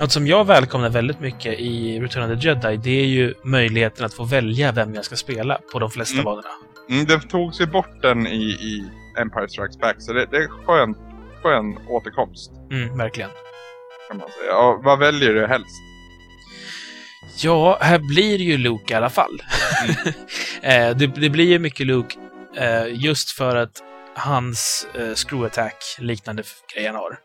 [0.00, 4.06] Något som jag välkomnar väldigt mycket i Return of the Jedi, det är ju möjligheten
[4.06, 6.24] att få välja vem jag ska spela på de flesta Mm.
[6.24, 6.48] banorna.
[6.90, 10.48] Mm, det togs ju bort den i, i Empire Strikes Back, så det, det är
[10.48, 10.94] skön,
[11.42, 12.50] skön återkomst.
[12.72, 13.30] Mm, verkligen.
[14.08, 14.50] Kan man säga.
[14.50, 15.76] Ja, vad väljer du helst?
[17.36, 19.42] Ja, här blir ju Luke i alla fall.
[20.62, 22.16] Eh, det, det blir ju mycket Luke
[22.56, 23.82] eh, just för att
[24.14, 26.42] hans eh, screw attack liknande
[26.74, 27.18] grejer han har.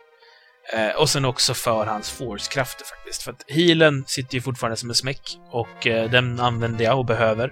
[0.98, 3.24] Och sen också för hans force-krafter faktiskt.
[3.24, 7.52] För att healen sitter ju fortfarande som en smäck och den använder jag och behöver.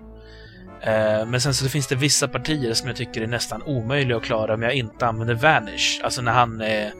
[0.81, 4.23] Eh, men sen så finns det vissa partier som jag tycker är nästan omöjliga att
[4.23, 6.01] klara om jag inte använder Vanish.
[6.03, 6.93] Alltså när han är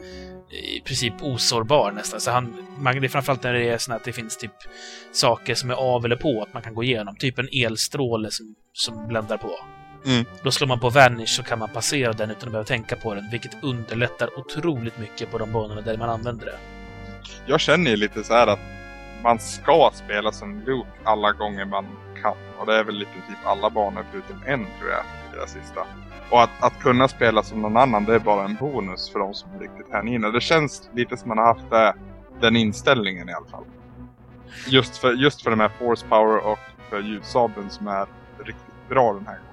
[0.50, 2.20] i princip osårbar nästan.
[2.20, 4.52] Så han, man, det är framförallt när det är så att det finns typ
[5.12, 7.16] saker som är av eller på att man kan gå igenom.
[7.16, 9.50] Typ en elstråle som, som bländar på.
[10.06, 10.24] Mm.
[10.42, 13.14] Då slår man på Vanish så kan man passera den utan att behöva tänka på
[13.14, 16.58] den, vilket underlättar otroligt mycket på de banorna där man använder det.
[17.46, 18.58] Jag känner ju lite så här att
[19.22, 21.86] man ska spela som Luke alla gånger man
[22.22, 22.34] kan.
[22.58, 25.04] Och det är väl i princip typ alla banor förutom en tror jag,
[25.34, 25.80] i det sista.
[26.30, 29.34] Och att, att kunna spela som någon annan, det är bara en bonus för de
[29.34, 30.30] som är riktigt hängivna.
[30.30, 31.94] Det känns lite som man har haft det,
[32.40, 33.64] den inställningen i alla fall.
[34.66, 36.58] Just för, just för den här force power och
[36.90, 38.06] för ljussabeln som är
[38.38, 39.48] riktigt bra den här gången.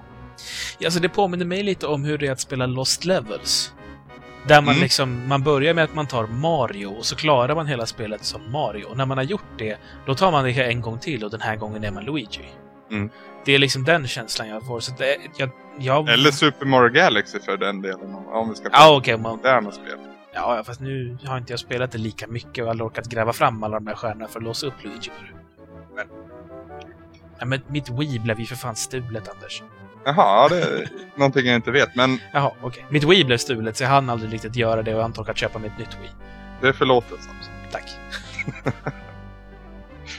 [0.78, 3.72] Ja, Alltså det påminner mig lite om hur det är att spela Lost Levels.
[4.48, 4.82] Där man Mm.
[4.82, 8.52] liksom, man börjar med att man tar Mario och så klarar man hela spelet som
[8.52, 8.84] Mario.
[8.84, 9.76] Och när man har gjort det,
[10.06, 12.48] då tar man det en gång till och den här gången är man Luigi.
[12.90, 13.10] Mm.
[13.44, 14.80] Det är liksom den känslan jag får.
[14.80, 16.08] Så det, jag, jag...
[16.08, 19.18] Eller Super Mario Galaxy för den delen, om- om vi ska Ja, okej.
[19.18, 19.98] man- moderna spel.
[20.34, 23.62] Ja, fast nu har inte jag spelat det lika mycket och aldrig orkat gräva fram
[23.64, 25.10] alla de där stjärnorna för att låsa upp Luigi.
[25.96, 26.06] Men-
[27.38, 29.62] Ja, men mitt Wii blev ju för fan stulet, Anders.
[30.06, 31.94] Jaha, det är någonting jag inte vet.
[31.94, 32.86] Men Jaha, okej.
[32.88, 35.36] Mitt Wii blev stulet, så jag hann aldrig riktigt göra det och jag inte orkat
[35.36, 36.10] köpa mig ett nytt Wii.
[36.60, 37.52] det är förlåtet Samson.
[37.72, 37.90] Tack.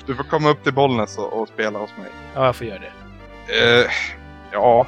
[0.06, 2.12] Du får komma upp till Bollnäs och, och spela hos mig.
[2.36, 3.82] Ja, jag får göra det.
[3.82, 3.92] Eh,
[4.52, 4.88] ja,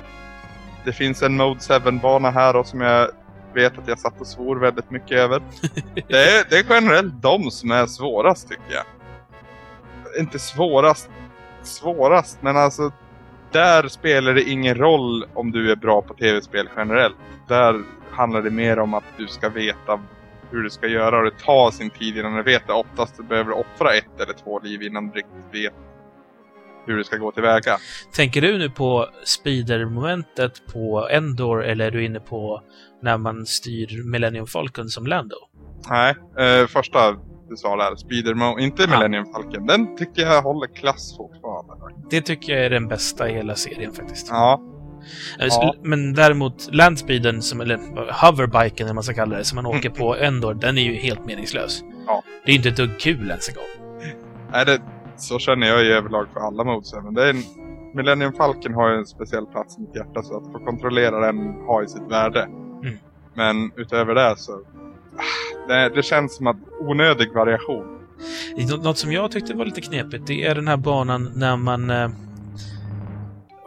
[0.86, 3.08] det finns en Mode 7-bana här och som jag
[3.54, 5.42] vet att jag satt och svor väldigt mycket över.
[6.08, 8.84] Det är, det är generellt de som är svårast tycker jag.
[10.20, 11.10] Inte svårast,
[11.64, 12.92] svårast, men alltså
[13.52, 17.16] där spelar det ingen roll om du är bra på tv-spel generellt.
[17.48, 20.00] Där handlar det mer om att du ska veta
[20.52, 22.74] hur du ska göra och det tar sin tid innan du vet det.
[22.74, 25.74] Oftast behöver du offra ett eller två liv innan du riktigt vet
[26.86, 27.78] hur du ska gå tillväga.
[28.16, 32.62] Tänker du nu på speeder-momentet på Endor eller är du inne på
[33.02, 35.36] när man styr Millennium Falcon som Lando?
[35.90, 37.16] Nej, eh, första
[37.50, 39.66] du sa där, Speedermo, inte Millennium Falcon.
[39.66, 41.74] Den tycker jag håller klass fortfarande.
[42.10, 44.28] Det tycker jag är den bästa i hela serien faktiskt.
[44.30, 44.62] Ja,
[45.40, 45.74] Eh, Ja.
[45.84, 47.78] Men däremot Landspeeden, som, eller
[48.26, 51.26] hoverbiken eller man ska kalla det, som man åker på Endor, den är ju helt
[51.26, 51.84] meningslös.
[52.08, 52.24] Ja.
[52.46, 53.98] Det är ju inte ett dugg kul ens en gång.
[54.52, 54.82] nej, det,
[55.18, 56.94] så känner jag i överlag för alla modes.
[57.04, 57.44] Men det är en,
[57.94, 61.38] Millennium Falcon har ju en speciell plats i mitt hjärta så att få kontrollera den
[61.68, 62.44] har ju sitt värde.
[62.84, 62.98] Mm.
[63.34, 64.62] Men utöver det så...
[65.68, 68.00] Det, det känns som att onödig variation.
[68.58, 71.90] Nå- Något som jag tyckte var lite knepigt, det är den här banan när man...
[71.90, 72.10] Eh,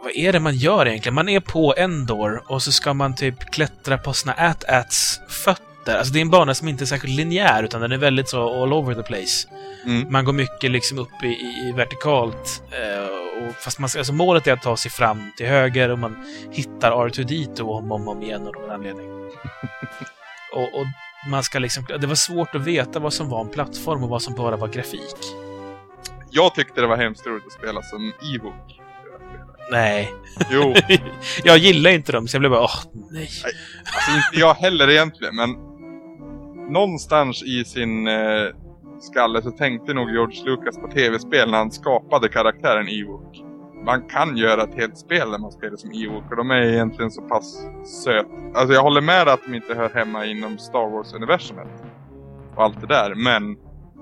[0.03, 1.15] vad är det man gör egentligen?
[1.15, 5.97] Man är på Endor och så ska man typ klättra på såna At-Ats fötter.
[5.97, 8.63] Alltså det är en bana som inte är särskilt linjär, utan den är väldigt så
[8.63, 9.47] all over the place.
[9.85, 10.11] Mm.
[10.11, 12.63] Man går mycket liksom upp i, i, i vertikalt.
[12.71, 16.25] Eh, och fast man, alltså målet är att ta sig fram till höger och man
[16.51, 19.09] hittar R2D2 om och om, om igen av någon anledning.
[20.55, 20.85] och, och
[21.29, 21.85] man ska liksom...
[21.99, 24.67] Det var svårt att veta vad som var en plattform och vad som bara var
[24.67, 25.15] grafik.
[26.29, 28.79] Jag tyckte det var hemskt roligt att spela som Ewok.
[29.71, 30.13] Nej.
[30.51, 30.73] Jo,
[31.43, 32.79] jag gillar inte dem, så jag blev bara åh,
[33.11, 33.29] nej.
[33.83, 35.49] alltså inte jag heller egentligen, men
[36.73, 38.47] någonstans i sin eh,
[39.01, 43.52] skalle så tänkte nog George Lucas på tv-spel när han skapade karaktären Ewok.
[43.85, 47.11] Man kan göra ett helt spel där man spelar som Ewok och de är egentligen
[47.11, 47.67] så pass
[48.03, 48.27] söt.
[48.55, 51.67] Alltså jag håller med att de inte hör hemma inom Star Wars-universumet.
[52.55, 53.57] Och allt det där, men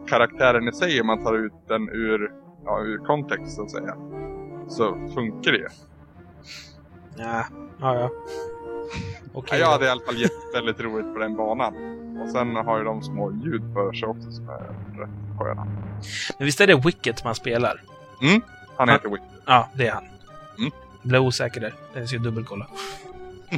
[0.08, 2.32] karaktären i sig om man tar ut den ur,
[2.66, 3.96] ja, ur kontext så att säga.
[4.68, 5.68] Så funkar det ju.
[7.16, 7.46] Ja,
[7.80, 8.10] ja, ja.
[9.34, 9.60] Okej.
[9.60, 11.74] Ja, jag hade i alla fall gett väldigt roligt på den banan.
[12.22, 14.60] Och sen har ju de små ljud för sig också som är
[15.00, 15.68] rätt sköna.
[16.38, 17.82] Men visst är det Wicket man spelar?
[18.82, 19.22] Han heter Wick.
[19.46, 20.04] Ja, det är han.
[20.58, 20.72] Mm.
[21.02, 21.74] Blev osäker där.
[21.94, 22.68] Jag ska dubbelkolla.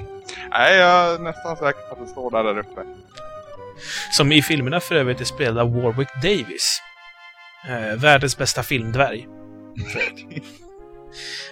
[0.51, 2.81] Nej, jag är nästan säker på att det står där, där uppe.
[4.11, 6.81] Som i filmerna för övrigt är spelad av Warwick Davis.
[7.67, 9.27] Eh, världens bästa filmdvärg.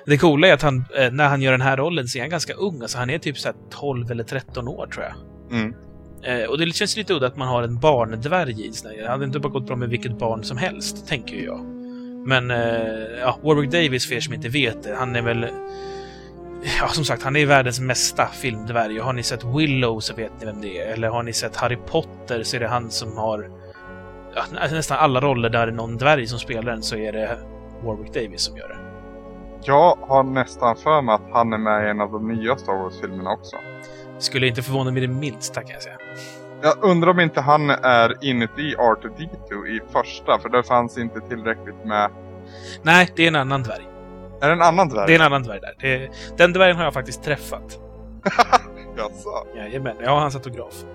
[0.05, 2.29] Det coola är att han, eh, när han gör den här rollen så är han
[2.29, 2.81] ganska ung.
[2.81, 5.13] Alltså han är typ så här 12 eller 13 år tror jag.
[5.59, 5.75] Mm.
[6.23, 8.71] Eh, och det känns lite udda att man har en barndvärg i.
[8.99, 11.80] Det hade inte bara gått bra med vilket barn som helst, tänker jag.
[12.25, 15.47] Men eh, ja, Warwick Davis, för er som inte vet det, han är väl...
[16.81, 18.99] Ja, som sagt, han är världens mesta filmdvärg.
[18.99, 20.93] Har ni sett Willow så vet ni vem det är.
[20.93, 23.49] Eller har ni sett Harry Potter så är det han som har...
[24.35, 27.11] Ja, nä- nästan alla roller där det är någon dvärg som spelar den så är
[27.11, 27.37] det
[27.83, 28.77] Warwick Davis som gör det.
[29.63, 32.73] Jag har nästan för mig att han är med i en av de nya Star
[32.73, 33.55] Wars-filmerna också.
[34.19, 35.97] Skulle inte förvåna mig det minsta kan jag säga.
[36.63, 41.85] Jag undrar om inte han är inuti R2D2 i första, för det fanns inte tillräckligt
[41.85, 42.11] med...
[42.83, 43.87] Nej, det är en annan dvärg.
[44.41, 45.07] Är det en annan dvärg?
[45.07, 45.75] Det är en annan dvärg där.
[45.79, 47.79] Det, den dvärgen har jag faktiskt träffat.
[48.97, 49.47] Jaså?
[49.55, 50.73] Jajamän, jag har hans autograf.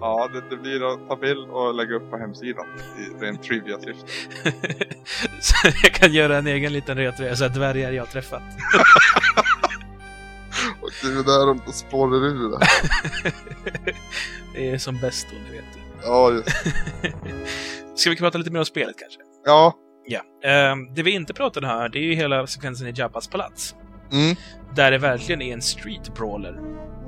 [0.00, 2.64] Ja, det, det blir att ta bild och lägga upp på hemsidan
[2.98, 4.06] i rent trivia-syfte.
[5.40, 8.42] Så jag kan göra en egen liten retresa, dvärgar jag har träffat.
[10.86, 12.58] Och det är där de spårar ur det.
[14.54, 15.64] det är som bäst då, ni vet.
[16.02, 16.48] Ja, just
[18.00, 19.20] Ska vi prata lite mer om spelet kanske?
[19.44, 19.74] Ja.
[20.06, 20.48] Ja.
[20.48, 23.74] Ehm, det vi inte pratade här, det är ju hela sekvensen i Jabbas palats.
[24.12, 24.36] Mm.
[24.74, 26.60] Där det verkligen är en street brawler.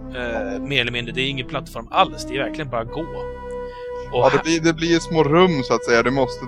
[0.08, 3.00] Uh, mer eller mindre, det är ingen plattform alls, det är verkligen bara gå.
[3.00, 6.02] Och Ja, det blir, det blir små rum så att säga.
[6.02, 6.46] Du måste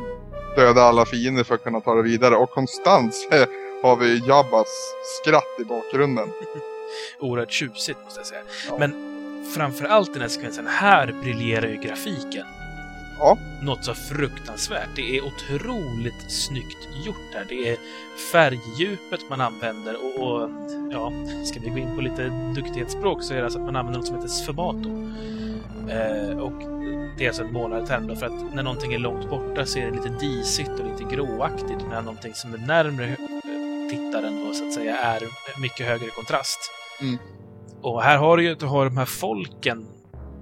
[0.56, 2.36] döda alla fiender för att kunna ta det vidare.
[2.36, 3.14] Och konstant
[3.82, 4.68] har vi Jabbas
[5.20, 6.28] skratt i bakgrunden.
[7.20, 8.42] Oerhört tjusigt måste jag säga.
[8.68, 8.76] Ja.
[8.78, 8.94] Men
[9.54, 12.46] framför allt den här sekvensen, här briljerar ju grafiken.
[13.18, 13.38] Ja.
[13.62, 14.88] Något så fruktansvärt.
[14.96, 17.46] Det är otroligt snyggt gjort här.
[17.48, 17.76] Det är
[18.32, 20.50] färgdjupet man använder och, och
[20.90, 21.12] ja,
[21.44, 24.06] ska vi gå in på lite duktighetsspråk så är det alltså att man använder något
[24.06, 24.88] som heter sfumato.
[25.90, 26.62] Eh, och
[27.18, 29.90] det är alltså en målarterm för att när någonting är långt borta så är det
[29.90, 31.86] lite disigt och lite gråaktigt.
[31.88, 35.22] Medan någonting som är närmre eh, tittaren då så att säga är
[35.60, 36.79] mycket högre kontrast.
[37.00, 37.18] Mm.
[37.82, 39.86] Och här har du ju du har de här folken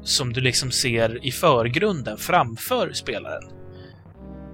[0.03, 3.58] som du liksom ser i förgrunden framför spelaren.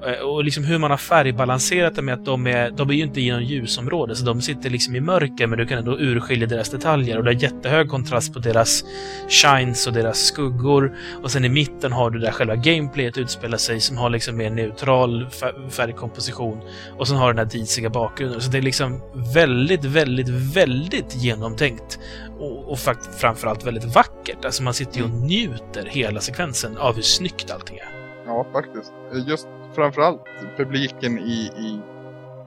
[0.07, 3.03] Eh, Och liksom hur man har färgbalanserat det med att de är, de är ju
[3.03, 6.47] inte i någon ljusområde, så de sitter liksom i mörker, men du kan ändå urskilja
[6.47, 7.19] deras detaljer.
[7.19, 8.85] Och det är jättehög kontrast på deras
[9.29, 10.97] shines och deras skuggor.
[11.23, 14.51] Och sen i mitten har du där själva gameplayet utspelar sig, som har liksom mer
[14.51, 16.61] neutral fär- färgkomposition.
[16.99, 18.41] Och sen har du den här disiga bakgrunden.
[18.41, 19.01] Så det är liksom
[19.35, 21.99] väldigt, väldigt, väldigt genomtänkt.
[22.39, 22.79] Och, och
[23.19, 24.45] framförallt väldigt vackert.
[24.45, 27.89] Alltså man sitter ju och njuter hela sekvensen av hur snyggt allting är.
[28.27, 28.93] Ja, faktiskt.
[29.29, 30.23] Just framförallt
[30.57, 31.81] publiken i, i,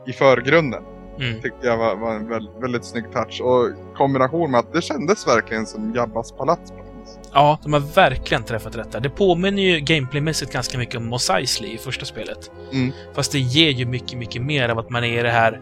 [0.10, 0.84] i förgrunden
[1.20, 1.42] Mm.
[1.42, 3.42] tyckte jag var, var en väldigt, väldigt snygg touch.
[3.42, 7.20] Och kombination med att det kändes verkligen som Jabbas palats på något vis.
[7.34, 9.00] Ja, de har verkligen träffat rätt där.
[9.00, 12.52] Det påminner ju gameplaymässigt ganska mycket om Mos Eisley i första spelet.
[12.74, 12.92] Mm.
[13.14, 15.62] Fast det ger ju mycket, mycket mer av att man är i det här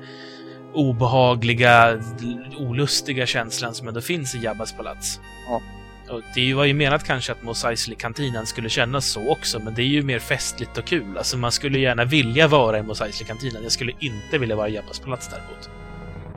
[0.73, 2.01] obehagliga,
[2.59, 5.19] olustiga känslan som ändå finns i Jabbas palats.
[5.49, 5.61] Ja.
[6.09, 9.81] Och det var ju menat kanske att Mos Eisley-kantinan skulle kännas så också, men det
[9.81, 11.17] är ju mer festligt och kul.
[11.17, 13.63] Alltså man skulle gärna vilja vara i Mos Eisley-kantinan.
[13.63, 15.69] Jag skulle inte vilja vara i Jabbas palats däremot.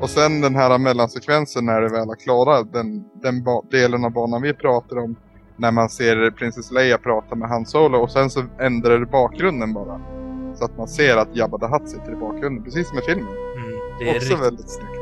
[0.00, 4.42] Och sen den här mellansekvensen när det väl är klara, den, den delen av banan
[4.42, 5.16] vi pratar om.
[5.56, 9.72] När man ser Princess Leia prata med Han Solo och sen så ändrar det bakgrunden
[9.72, 10.00] bara.
[10.56, 13.28] Så att man ser att Jabba the Hutt sitter i bakgrunden, precis som i filmen.
[13.56, 14.92] Mm, det är Också riktigt väldigt snyggt.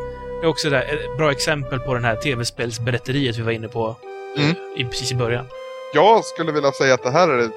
[0.41, 3.97] Det är också ett bra exempel på den här tv-spelsberätteriet vi var inne på
[4.37, 4.57] Mm.
[4.77, 5.47] i, precis i början.
[5.95, 7.51] Jag skulle vilja säga att det här är det,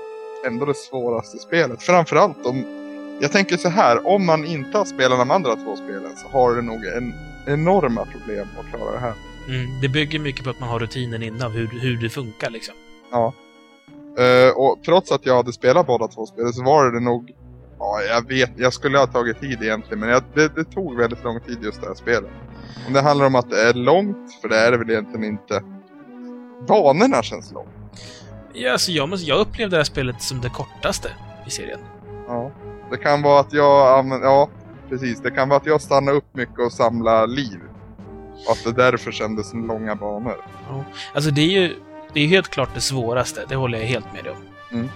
[0.48, 1.84] ändå det svåraste spelet.
[1.84, 2.64] Framförallt om...
[3.22, 6.56] Jag tänker så här, om man inte har spelat de andra två spelen så har
[6.56, 7.14] du nog en
[7.48, 9.14] enorma problem att klara det här.
[9.48, 12.76] Mm, det bygger mycket på att man har rutinen innan, hur, hur det funkar liksom.
[13.12, 13.34] Ja.
[14.18, 17.32] Eh, och trots att jag hade spelat båda två spelen så var det nog...
[17.80, 21.24] Ja, jag vet, jag skulle ha tagit tid egentligen, men jag, det, det tog väldigt
[21.24, 22.32] lång tid just det här spelet.
[22.88, 25.64] Om det handlar om att det är långt, för det är det väl egentligen inte.
[26.68, 27.70] Banorna känns långt.
[28.54, 31.10] Ja, alltså jag, jag upplevde det här spelet som det kortaste
[31.48, 31.80] i serien.
[32.28, 32.52] Ja.
[32.92, 34.50] Det kan vara att jag använder, ja.
[34.90, 35.22] precis.
[35.22, 37.60] Det kan vara att jag stannar upp mycket och samlar liv.
[38.46, 40.46] Och att det därför kändes som långa banor.
[41.14, 41.76] Alltså det är ju
[42.14, 44.44] det är helt klart det svåraste, det håller jag helt med dig om.
[44.72, 44.90] Mm.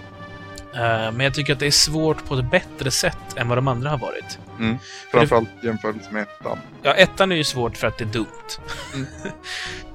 [0.74, 3.68] Eh, men jag tycker att det är svårt på ett bättre sätt än vad de
[3.68, 4.38] andra har varit.
[4.58, 4.76] Mm.
[5.10, 6.58] Framförallt jämfört med ettan.
[6.82, 8.26] Ja, ettan är ju svårt för att det är dumt.
[8.94, 9.06] Mm.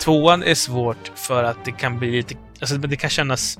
[0.00, 2.34] Tvåan är svårt för att det kan bli lite...
[2.60, 3.58] Alltså det kan kännas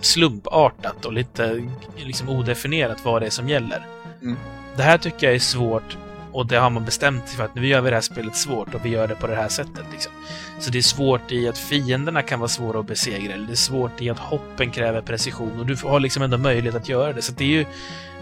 [0.00, 3.86] slumpartat och lite liksom odefinierat vad det är som gäller.
[4.22, 4.36] Mm.
[4.76, 5.96] Det här tycker jag är svårt
[6.32, 8.74] och det har man bestämt sig för att nu gör vi det här spelet svårt
[8.74, 9.84] och vi gör det på det här sättet.
[9.92, 10.12] Liksom.
[10.60, 13.56] Så det är svårt i att fienderna kan vara svåra att besegra, eller det är
[13.56, 17.22] svårt i att hoppen kräver precision och du har liksom ändå möjlighet att göra det.
[17.22, 17.66] Så det är ju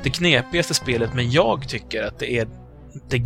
[0.03, 2.49] det knepigaste spelet, men jag tycker att det är
[3.09, 3.19] det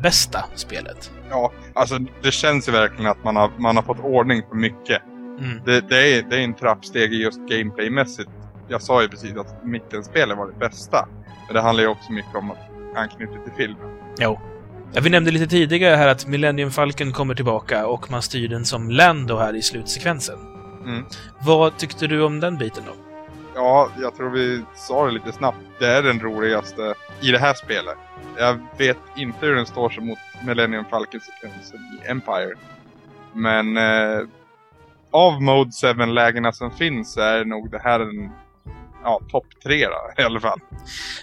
[0.00, 1.10] gameplay-bästa spelet.
[1.30, 5.02] Ja, alltså det känns ju verkligen att man har, man har fått ordning på mycket.
[5.40, 5.60] Mm.
[5.64, 8.30] Det, det, är, det är en trappsteg just gameplaymässigt.
[8.68, 11.08] Jag sa ju precis att mittenspelet var det bästa.
[11.46, 12.58] Men det handlar ju också mycket om att
[12.96, 13.98] anknyta till filmen.
[14.18, 14.40] Jo.
[14.92, 18.64] Ja, vi nämnde lite tidigare här att Millennium Falcon kommer tillbaka och man styr den
[18.64, 20.38] som Lando här i slutsekvensen.
[20.84, 21.04] Mm.
[21.40, 22.92] Vad tyckte du om den biten då?
[23.54, 25.58] Ja, jag tror vi sa det lite snabbt.
[25.78, 27.96] Det är den roligaste i det här spelet.
[28.38, 32.54] Jag vet inte hur den står sig mot Millennium Falcon-sekvensen i Empire.
[33.32, 34.26] Men eh,
[35.10, 38.30] av Mode 7-lägena som finns är nog det här en
[39.04, 40.60] ja, topp tre då, i alla fall.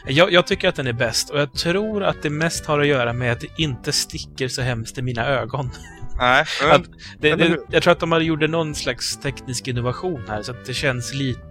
[0.05, 2.87] Jag, jag tycker att den är bäst och jag tror att det mest har att
[2.87, 5.69] göra med att det inte sticker så hemskt i mina ögon.
[6.19, 6.85] Nej, men,
[7.19, 10.65] det, det, jag tror att de har gjort någon slags teknisk innovation här så att
[10.65, 11.41] det känns lite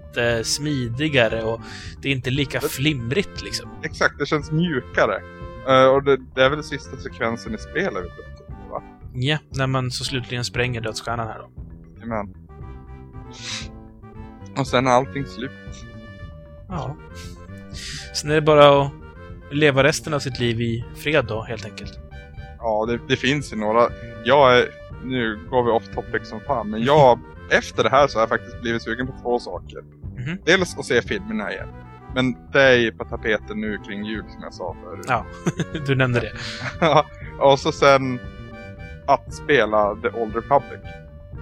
[0.42, 1.60] smidigare och
[2.02, 3.70] det är inte lika flimrigt liksom.
[3.82, 5.22] exakt, det känns mjukare.
[5.68, 8.04] Eh, och det, det är väl sista sekvensen i spelet?
[8.70, 8.82] Va?
[9.14, 11.50] Ja, när man så slutligen spränger dödsstjärnan här då.
[11.94, 12.34] Jajamän.
[14.58, 15.50] Och sen är allting slut.
[16.68, 16.96] Ja.
[18.14, 18.92] Sen är det bara att
[19.50, 21.98] leva resten av sitt liv i fred då, helt enkelt.
[22.58, 23.88] Ja, det, det finns ju några.
[24.24, 24.68] Jag är,
[25.04, 27.18] nu går vi off topic som fan, men jag,
[27.50, 29.84] efter det här så har jag faktiskt blivit sugen på två saker.
[30.26, 30.38] Mhm.
[30.44, 31.68] Dels att se filmerna igen.
[32.14, 35.06] Men det är ju på tapeten nu kring jul som jag sa förut.
[35.08, 35.26] Ja.
[35.86, 36.32] Du nämnde det.
[37.40, 38.20] och så sen
[39.06, 40.80] att spela The Old Republic.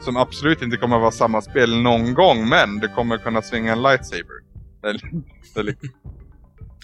[0.01, 3.73] Som absolut inte kommer att vara samma spel någon gång, men du kommer kunna svinga
[3.73, 4.45] en lightsaber.
[4.83, 5.01] Det är,
[5.55, 5.91] det är liksom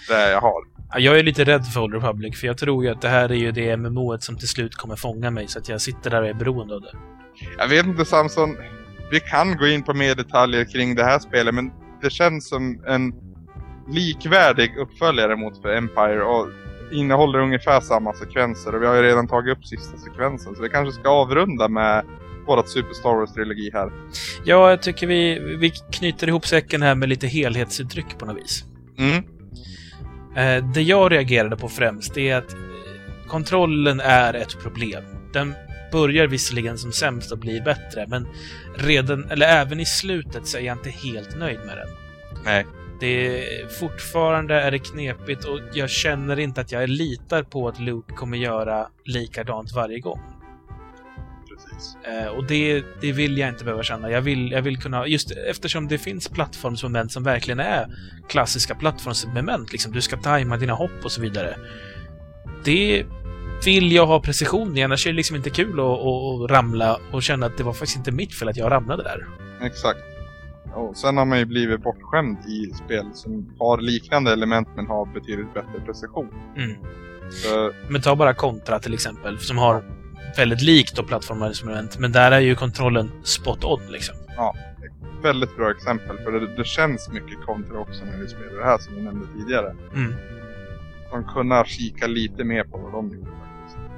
[0.08, 0.62] det jag har.
[0.92, 3.32] Ja, Jag är lite rädd för Old Republic, för jag tror ju att det här
[3.32, 6.22] är ju det MMOet som till slut kommer fånga mig, så att jag sitter där
[6.22, 6.92] och är beroende av det.
[7.58, 8.56] Jag vet inte Samson,
[9.10, 11.70] vi kan gå in på mer detaljer kring det här spelet men
[12.02, 13.12] det känns som en
[13.88, 16.48] likvärdig uppföljare mot för Empire och
[16.92, 20.68] innehåller ungefär samma sekvenser och vi har ju redan tagit upp sista sekvensen så vi
[20.68, 22.04] kanske ska avrunda med
[22.46, 23.92] vårat Super Star Wars-trilogi här.
[24.44, 28.64] Ja, jag tycker vi, vi knyter ihop säcken här med lite helhetsuttryck på något vis.
[28.98, 29.24] Mm,
[30.36, 32.56] Eh, det jag reagerade på främst är att
[33.28, 35.04] kontrollen är ett problem.
[35.32, 35.54] Den
[35.92, 38.28] börjar visserligen som sämst och blir bättre, men
[38.74, 41.88] redan, eller även i slutet så är jag inte helt nöjd med den.
[42.44, 42.66] nej.
[43.00, 47.80] Det är, fortfarande är det knepigt och jag känner inte att jag litar på att
[47.80, 50.20] Luke kommer göra likadant varje gång.
[51.48, 51.96] Precis.
[52.04, 54.10] Eh, och det, det vill jag inte behöva känna.
[54.10, 57.86] Jag vill, jag vill kunna, just eftersom det finns plattformsmoment som verkligen är
[58.28, 61.56] klassiska plattformsmoment, liksom du ska tajma dina hopp och så vidare.
[62.64, 63.06] Det
[63.64, 66.98] vill jag ha precision i, annars är det liksom inte kul att, att, att ramla
[67.12, 69.26] och känna att det var faktiskt inte mitt fel att jag ramlade där.
[69.66, 70.00] Exakt.
[70.74, 75.06] Och sen har man ju blivit bortskämd i spel som har liknande element men har
[75.06, 76.28] betydligt bättre precision.
[76.56, 76.76] Mm.
[77.30, 79.84] Så, Men ta bara Contra till exempel, som har
[80.36, 84.14] väldigt likt då plattformsmoment, men där är ju kontrollen spot on liksom.
[85.22, 88.78] väldigt bra exempel för det, det känns mycket kontra också när vi spelar det här
[88.78, 89.76] som vi nämnde tidigare.
[89.94, 90.14] Mm.
[91.10, 93.30] De kunna kika lite mer på vad de gjorde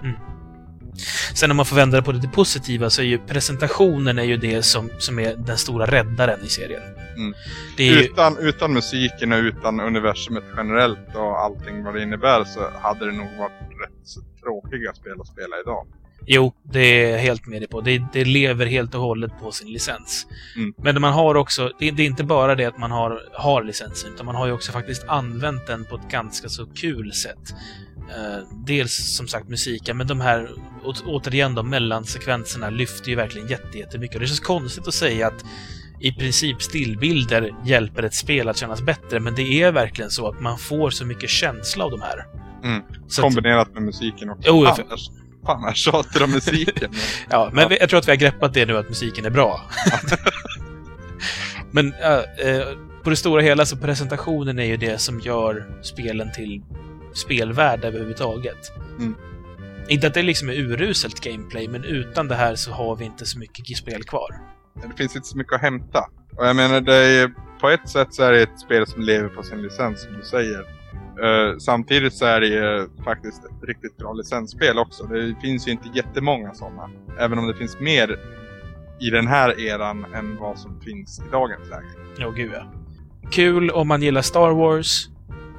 [0.03, 1.39] faktiskt.
[1.39, 4.37] Sen om man får vända det på det positiva så är ju presentationen är ju
[4.37, 6.83] det som, som är den stora räddaren i serien.
[7.17, 7.35] Mm.
[7.79, 12.61] Är ju, Utan, utan musiken och utan universumet generellt och allting vad det innebär så
[12.81, 13.53] hade det nog varit
[13.83, 15.87] rätt tråkiga spel att spela idag.
[16.27, 17.81] Jo, det är jag helt med dig på.
[17.81, 20.27] Det, det lever helt och hållet på sin licens.
[20.57, 20.75] Mm.
[20.77, 24.13] Men man har också, det, det är inte bara det att man har, har licensen,
[24.15, 27.55] utan man har ju också faktiskt använt den på ett ganska så kul sätt.
[27.97, 30.51] Eh, dels som sagt musiken, men de här,
[30.85, 34.15] å, återigen de mellansekvenserna lyfter ju verkligen jätte, jättemycket.
[34.15, 35.45] Och det känns konstigt att säga att
[36.01, 40.41] i princip stillbilder hjälper ett spel att kännas bättre, men det är verkligen så att
[40.41, 42.27] man får så mycket känsla av de här.
[42.65, 42.83] Mm.
[43.09, 44.43] Så att, Kombinerat med musiken också.
[44.47, 46.93] Jo, för- jag tjatar om musiken.
[47.31, 49.61] ja, men vi- jag tror att vi har greppat det nu, att musiken är bra.
[51.71, 52.63] men äh,
[53.05, 56.63] på det stora hela så presentationen är ju det som gör spelen till
[57.15, 58.73] spelvärld överhuvudtaget.
[58.99, 59.15] Mm.
[59.89, 63.27] Inte att det liksom är uruselt gameplay, men utan det här så har vi inte
[63.27, 64.39] så mycket spel kvar.
[64.75, 66.05] Det finns inte så mycket att hämta.
[66.37, 69.29] Och jag menar, det är, på ett sätt så är det ett spel som lever
[69.29, 70.82] på sin licens, som du säger.
[71.23, 75.05] Eh, samtidigt så är det ju faktiskt ett riktigt bra licensspel också.
[75.05, 76.91] Det finns ju inte jättemånga sådana.
[77.19, 78.19] Även om det finns mer
[79.01, 81.87] i den här eran än vad som finns i dagens läge.
[82.19, 82.67] Ja, gud ja.
[83.31, 85.09] Kul om man gillar Star Wars.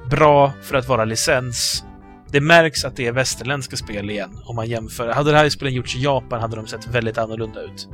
[0.10, 1.84] Bra för att vara licens.
[2.32, 5.10] Det märks att det är västerländska spel igen, om man jämför.
[5.10, 7.88] Hade det här spelet gjorts i Japan hade de sett väldigt annorlunda ut.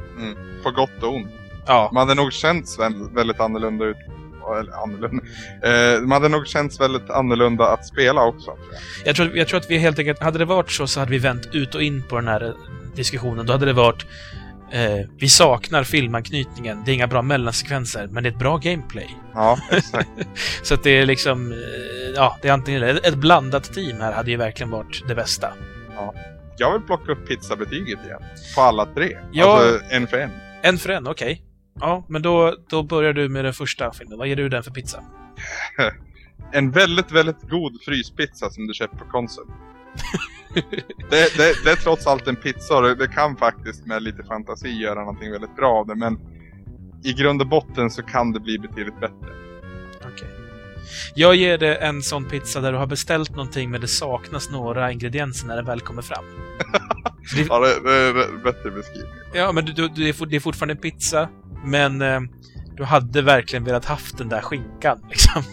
[0.64, 1.28] På gott och ont.
[1.68, 3.98] Ja, Man hade nog känts väl- väldigt annorlunda ut.
[4.58, 5.24] Eller annorlunda.
[5.64, 8.46] Eh, man hade nog känts väldigt annorlunda att spela också.
[8.46, 9.08] tror jag.
[9.08, 10.20] jag tror, jag tror att vi helt enkelt...
[10.24, 12.54] Hade det varit så så hade vi vänt ut och in på den här eh,
[12.96, 13.46] diskussionen.
[13.46, 14.06] Då hade det varit...
[14.72, 16.84] Eh, vi saknar filmanknytningen.
[16.86, 19.16] Det är inga bra mellansekvenser, men det är ett bra gameplay.
[19.34, 20.10] Ja, exakt.
[20.64, 21.52] Så att det är liksom...
[21.52, 21.58] Eh,
[22.16, 22.84] ja, det är antingen.
[22.84, 25.54] Ett blandat team här hade ju verkligen varit det bästa.
[26.58, 28.22] jag vill plocka upp pizzabetyget igen.
[28.56, 29.18] På alla tre.
[29.32, 29.58] Ja.
[29.58, 30.32] Alltså en för en.
[30.62, 31.49] En för en, okej.
[31.80, 34.18] Ja, men då, då börjar du med den första filmen.
[34.18, 35.04] Vad ger du den för pizza?
[36.52, 39.52] En väldigt, väldigt god fryspizza som du köper på Konsum.
[41.10, 44.24] det, det, det är trots allt en pizza och det, det kan faktiskt med lite
[44.24, 45.96] fantasi göra någonting väldigt bra av det.
[45.96, 46.20] Men
[47.04, 49.30] i grund och botten så kan det bli betydligt bättre.
[49.98, 50.28] Okej.
[51.16, 54.92] Jag ger det en sån pizza där du har beställt någonting men det saknas några
[54.92, 56.24] ingredienser när den väl kommer fram.
[57.50, 59.14] Ja, det, är bättre beskrivning.
[59.34, 61.30] ja, men du, du, det är fortfarande en pizza,
[61.66, 62.20] men eh,
[62.76, 65.44] du hade verkligen velat haft den där skinkan, liksom.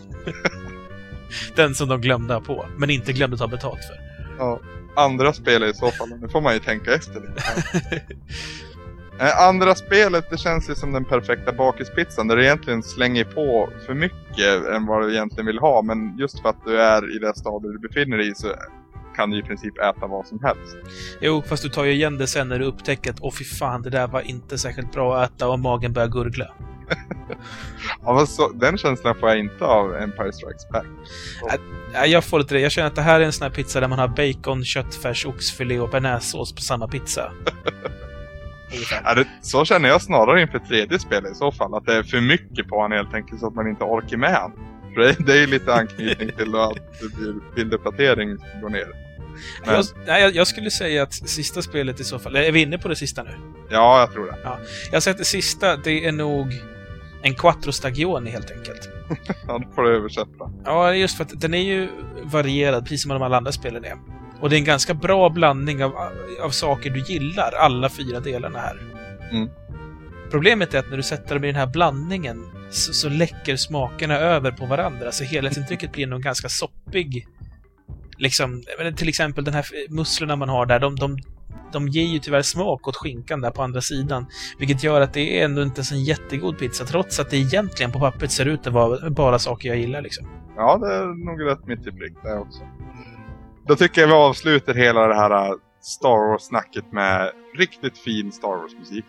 [1.57, 4.01] den som de glömde ha på, men inte glömde ta betalt för.
[4.39, 4.61] Ja,
[4.97, 6.09] andra spel i så fall.
[6.21, 8.03] Nu får man ju tänka efter lite.
[9.39, 13.95] Andra spelet, det känns ju som den perfekta bakispizzan där du egentligen slänger på för
[13.95, 15.83] mycket än vad du egentligen vill ha.
[15.83, 18.49] Men just för att du är i det stadiet du befinner dig i så
[19.17, 20.77] kan du i princip äta vad som helst.
[21.21, 23.83] Jo, fast du tar ju igen det sen när du upptäcker att åh fy fan,
[23.83, 26.47] det där var inte särskilt bra att äta och magen börjar gurgla.
[28.05, 30.87] Ja, men så, den känslan får jag inte av Empire Strikes Back.
[31.93, 32.61] Nej, jag får lite det.
[32.61, 35.27] Jag känner att det här är en sån här pizza där man har bacon, köttfärs,
[35.27, 37.33] oxfilé och bearnaisesås på samma pizza.
[39.05, 41.75] Ja, det, så känner jag snarare inför tredje spelet i så fall.
[41.75, 44.35] Att det är för mycket på han helt enkelt så att man inte orkar med
[44.35, 44.53] han.
[44.95, 46.79] För det, det är ju lite anknytning till att
[47.55, 49.06] bilduppdatering går ner.
[49.65, 52.37] Men, Jag, nej, jag, skulle säga att sista spelet i så fall...
[52.37, 53.31] Är vi inne på det sista nu?
[53.71, 54.59] ja, jag tror det.
[54.93, 56.63] Jag säger att det sista, det är nog
[57.23, 58.89] en Quattro Stagioni helt enkelt.
[59.47, 60.51] Ja, då får du översätta.
[60.65, 61.89] Ja, just för att den är ju
[62.23, 63.97] varierad, precis som de alla andra spelen är.
[64.41, 65.95] Och det är en ganska bra blandning av,
[66.43, 68.81] av saker du gillar, alla fyra delarna här.
[69.31, 69.49] Mm.
[70.31, 74.15] Problemet är att när du sätter dem i den här blandningen så, så läcker smakerna
[74.15, 77.27] över på varandra, så helhetsintrycket blir nog ganska soppig.
[78.19, 78.63] Liksom,
[78.97, 81.19] till exempel den här musslorna man har där, de, de,
[81.73, 84.27] de ger ju tyvärr smak åt skinkan där på andra sidan.
[84.59, 87.93] Vilket gör att det är ändå inte så en jättegod pizza, trots att det egentligen
[87.93, 90.27] på pappret ser ut att vara bara saker jag gillar liksom.
[90.57, 92.61] Ja, det är nog rätt mitt i prick det också.
[93.67, 95.53] Då tycker jag vi avslutar hela det här äh,
[95.83, 99.05] Star Wars-snacket med riktigt fin Star Wars-musik.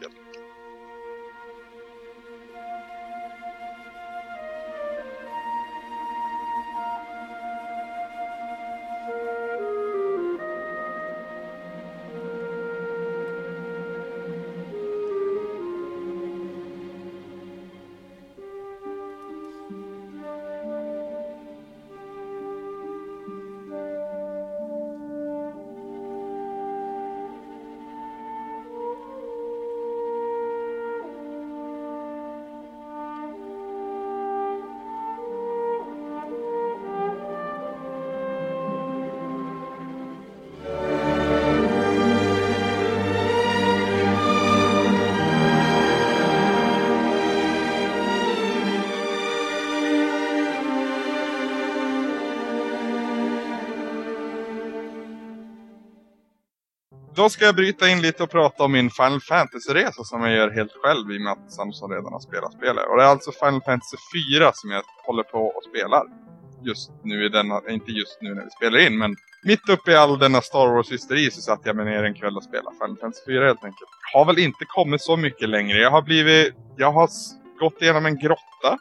[57.28, 60.50] Idag ska jag bryta in lite och prata om min Final Fantasy-resa som jag gör
[60.50, 62.86] helt själv i och med att Samson redan har spelat spelet.
[62.88, 63.98] Och det är alltså Final Fantasy
[64.32, 66.04] 4 som jag håller på och spelar.
[66.64, 69.96] Just nu i denna, inte just nu när vi spelar in, men mitt uppe i
[69.96, 73.26] all denna Star Wars-hysteri så satt jag mig ner en kväll och spelade Final Fantasy
[73.26, 73.90] 4 helt enkelt.
[74.14, 75.78] Har väl inte kommit så mycket längre.
[75.78, 77.10] Jag har blivit, jag har
[77.60, 78.72] gått igenom en grotta.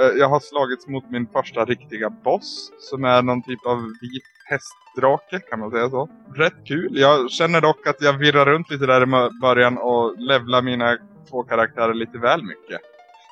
[0.00, 4.22] Eh, jag har slagits mot min första riktiga boss som är någon typ av vit
[4.48, 6.08] hästdrake, kan man säga så.
[6.34, 6.88] Rätt kul.
[6.92, 10.96] Jag känner dock att jag virrar runt lite där i början och levlar mina
[11.30, 12.80] två karaktärer lite väl mycket.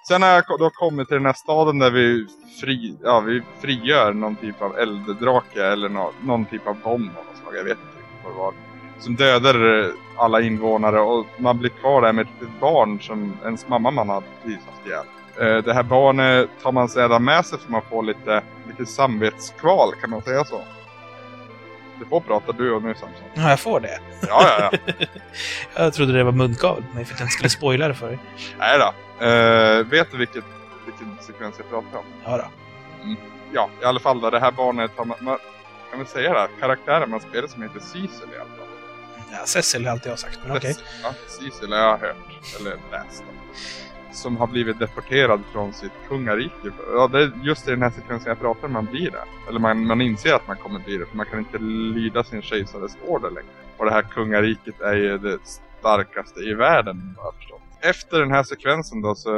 [0.08, 2.26] Sen har jag då kommit till den här staden där vi,
[2.60, 7.24] fri, ja, vi frigör någon typ av elddrake eller nå, någon typ av bomb av
[7.24, 7.56] något slag.
[7.56, 8.54] Jag vet inte vad det var.
[8.98, 13.36] Som dödar eh, alla invånare och man blir kvar där med ett litet barn som
[13.44, 15.06] ens mamma man har precis haft ihjäl.
[15.40, 19.94] Eh, det här barnet tar man sedan med sig för man får lite, lite samvetskval,
[20.00, 20.60] kan man säga så?
[21.98, 23.24] Du får prata du och nu Samson.
[23.34, 23.98] Ja, jag får det.
[24.28, 25.06] Ja, ja, ja.
[25.84, 28.06] Jag trodde det var munkavel på mig för att jag inte skulle spoila det för
[28.08, 28.18] dig.
[28.58, 29.24] Nej då.
[29.26, 30.44] Eh, vet du vilket,
[30.86, 32.04] vilken sekvens jag pratar om?
[32.24, 32.44] Ja då.
[33.52, 34.30] Ja, i alla fall då.
[34.30, 35.38] Det här barnet har man, man
[35.90, 38.66] kan väl säga det, karaktären man spelar som heter Cecil i alla fall.
[39.32, 40.76] Ja, Cecil har alltid jag sagt, men okej.
[41.02, 42.16] Ja, Cecil har jag hört,
[42.60, 43.24] eller läst.
[44.16, 46.70] Som har blivit deporterad från sitt kungarike.
[46.94, 49.24] Ja, det är just i den här sekvensen jag pratar om man blir det.
[49.48, 51.58] Eller man, man inser att man kommer bli det, för man kan inte
[51.98, 53.50] lyda sin kejsares order längre.
[53.76, 55.38] Och det här kungariket är ju det
[55.80, 57.60] starkaste i världen, vad jag förstått.
[57.80, 59.30] Efter den här sekvensen då så,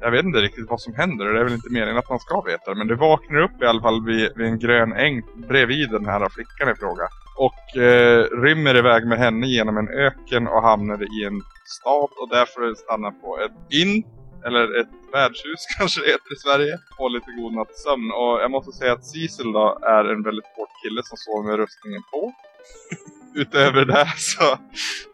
[0.00, 2.20] jag vet inte riktigt vad som händer och det är väl inte meningen att man
[2.20, 2.78] ska veta det.
[2.78, 6.28] Men du vaknar upp i alla fall vid, vid en grön äng bredvid den här
[6.28, 7.08] flickan i fråga.
[7.36, 12.28] Och eh, rymmer iväg med henne genom en öken och hamnar i en stad och
[12.30, 14.04] därför stannar på ett inn
[14.46, 16.78] eller ett värdshus kanske det heter i Sverige.
[16.98, 18.12] Få lite god nattsömn.
[18.12, 21.56] Och jag måste säga att Cecil då är en väldigt hård kille som sover med
[21.56, 22.32] rustningen på.
[23.42, 24.58] Utöver det så,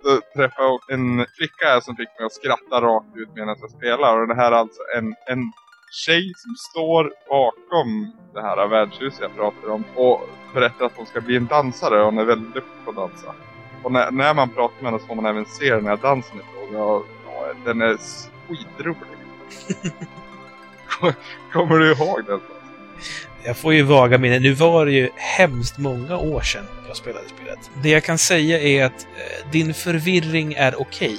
[0.03, 3.71] så träffade jag en flicka här som fick mig att skratta rakt ut medan jag
[3.71, 4.21] spelar.
[4.21, 5.53] Och det här är alltså en, en
[5.93, 11.21] tjej som står bakom det här värdshuset jag pratar om och berättar att hon ska
[11.21, 13.35] bli en dansare och hon är väldigt duktig på att dansa.
[13.83, 16.37] Och när, när man pratar med henne så får man även se den här dansen
[16.37, 17.97] i fråga och ja, den är
[18.49, 18.97] skitrolig.
[21.53, 22.41] Kommer du ihåg den?
[23.45, 24.43] Jag får ju vaga minnen.
[24.43, 27.71] Nu var det ju hemskt många år sedan jag spelade spelet.
[27.83, 31.19] Det jag kan säga är att eh, din förvirring är okej.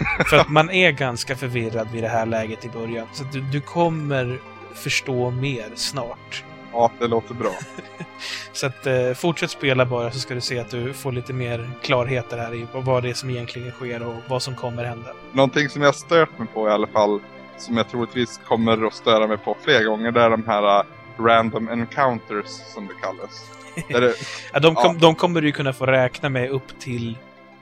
[0.30, 3.06] För att man är ganska förvirrad vid det här läget i början.
[3.12, 4.38] Så du, du kommer
[4.74, 6.44] förstå mer snart.
[6.72, 7.50] Ja, det låter bra.
[8.52, 11.70] Så att eh, fortsätt spela bara så ska du se att du får lite mer
[11.82, 15.10] klarheter här i vad det är som egentligen sker och vad som kommer hända.
[15.32, 17.20] Någonting som jag stört mig på i alla fall,
[17.58, 20.84] som jag troligtvis kommer att störa mig på fler gånger, det är de här uh,
[21.18, 23.50] random encounters som det kallas.
[23.88, 24.14] Det,
[24.52, 25.00] Ja, de, kom, Ja.
[25.00, 27.18] de kommer du kunna få räkna med upp till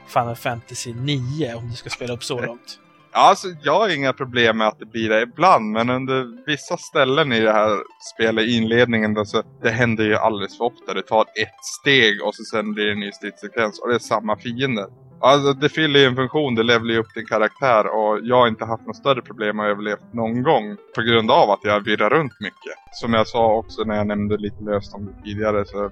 [0.07, 2.81] Final Fantasy 9 om du ska spela upp så långt.
[3.13, 6.77] Ja, alltså, jag har inga problem med att det blir det ibland, men under vissa
[6.77, 7.79] ställen i det här
[8.15, 10.95] spelet, i inledningen, då, så det händer ju alldeles för ofta.
[10.95, 13.99] Det tar ett steg och så sen blir det en ny stridssekvens och det är
[13.99, 14.87] samma fiender.
[15.21, 18.49] Alltså, det fyller ju en funktion, det levlar ju upp din karaktär och jag har
[18.49, 22.11] inte haft något större problem att överleva någon gång på grund av att jag virrar
[22.11, 22.77] runt mycket.
[22.93, 25.91] Som jag sa också när jag nämnde lite löst om det tidigare, så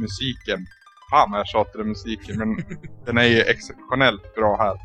[0.00, 0.66] musiken.
[1.14, 2.64] Fan vad jag tjatar om musiken, men
[3.06, 4.76] den är ju exceptionellt bra här.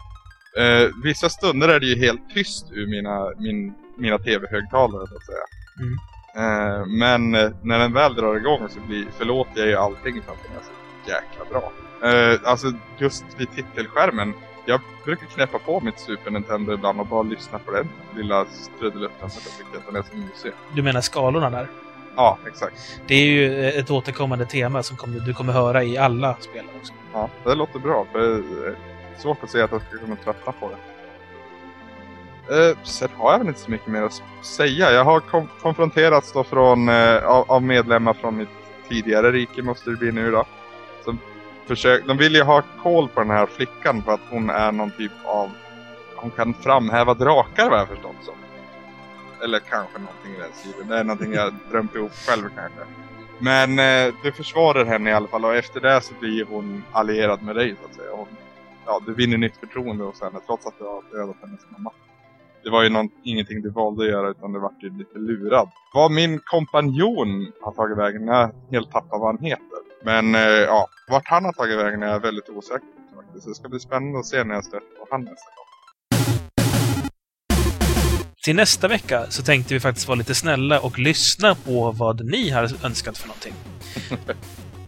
[0.62, 5.26] Eh, vissa stunder är det ju helt tyst ur mina, min, mina tv-högtalare så att
[5.26, 5.46] säga.
[5.80, 5.98] Mm.
[6.40, 10.32] Eh, men eh, när den väl drar igång så blir, förlåter jag ju allting för
[10.32, 10.72] att den är så
[11.12, 11.72] jäkla bra.
[12.10, 14.34] Eh, alltså just vid titelskärmen.
[14.66, 18.46] Jag brukar knäppa på mitt Super Nintendo ibland och bara lyssna på den lilla
[18.80, 20.52] trudelutten för att jag tycker att den är så mysig.
[20.76, 21.68] Du menar skalorna där?
[22.16, 23.02] Ja, exakt.
[23.08, 26.94] Det är ju ett återkommande tema som kommer, du kommer höra i alla spel också.
[27.14, 28.06] Ja, det låter bra.
[28.12, 28.26] För det
[28.68, 28.76] är
[29.18, 30.76] svårt att se att jag ska kunna tröttna på det.
[32.70, 34.92] Eh, sen har jag väl inte så mycket mer att säga.
[34.92, 38.50] Jag har kom- konfronterats då från, eh, av, av medlemmar från mitt
[38.90, 40.46] tidigare rike måste det bli nu då.
[41.04, 41.20] Som
[41.68, 44.92] försök, de vill ju ha koll på den här flickan för att hon är någon
[44.92, 45.50] typ av...
[46.16, 48.09] Hon kan framhäva drakar vad jag förstått som.
[49.44, 50.88] Eller kanske någonting i den stilen.
[50.88, 52.82] Det är någonting jag drömt ihop själv kanske.
[53.40, 57.44] Men eh, du försvarar henne i alla fall och efter det så blir hon allierad
[57.44, 58.12] med dig så att säga.
[58.16, 58.28] Hon,
[58.86, 61.92] ja, du vinner nytt förtroende hos henne trots att du har dödat hennes mamma.
[62.64, 65.70] Det var ju någon, ingenting du valde att göra utan du vart ju lite lurad.
[65.94, 69.80] Vad min kompanjon har tagit vägen, jag helt tappat vad han heter.
[70.04, 73.48] Men eh, ja, vart han har tagit vägen är jag väldigt osäker på faktiskt.
[73.48, 75.59] Det ska bli spännande att se när jag stöter på han nästa gång.
[78.44, 82.50] Till nästa vecka så tänkte vi faktiskt vara lite snälla och lyssna på vad ni
[82.50, 83.54] har önskat för någonting.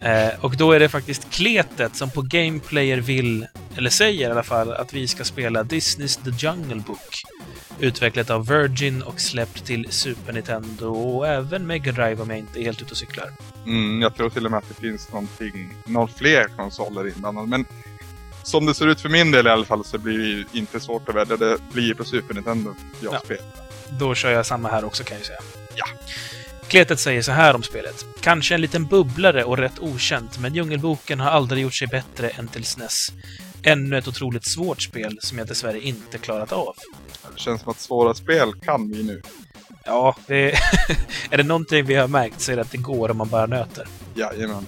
[0.00, 3.46] eh, och då är det faktiskt Kletet som på Gameplayer vill,
[3.76, 7.22] eller säger i alla fall, att vi ska spela Disneys The Jungle Book.
[7.80, 12.60] Utvecklat av Virgin och släppt till Super Nintendo och även Mega Drive om jag inte
[12.60, 13.30] är helt ute och cyklar.
[13.66, 17.46] Mm, jag tror till och med att det finns någonting, någon fler konsoler inblandade.
[17.46, 17.64] Men
[18.42, 20.80] som det ser ut för min del i alla fall så blir det ju inte
[20.80, 21.36] svårt att välja.
[21.36, 23.20] Det blir på Super Nintendo jag Ja.
[23.24, 23.44] spelar.
[23.98, 25.38] Då kör jag samma här också kan jag säga.
[25.74, 25.84] Ja.
[26.68, 28.04] Kletet säger så här om spelet.
[28.20, 32.48] Kanske en liten bubblare och rätt okänt, men Djungelboken har aldrig gjort sig bättre än
[32.48, 33.08] till SNES.
[33.62, 36.74] Ännu ett otroligt svårt spel som jag dessvärre inte klarat av.
[37.34, 39.22] Det känns som att svåra spel kan vi nu.
[39.84, 40.50] Ja, det
[41.30, 43.46] är det någonting vi har märkt så är det att det går om man bara
[43.46, 43.86] nöter.
[44.14, 44.66] Jajamän.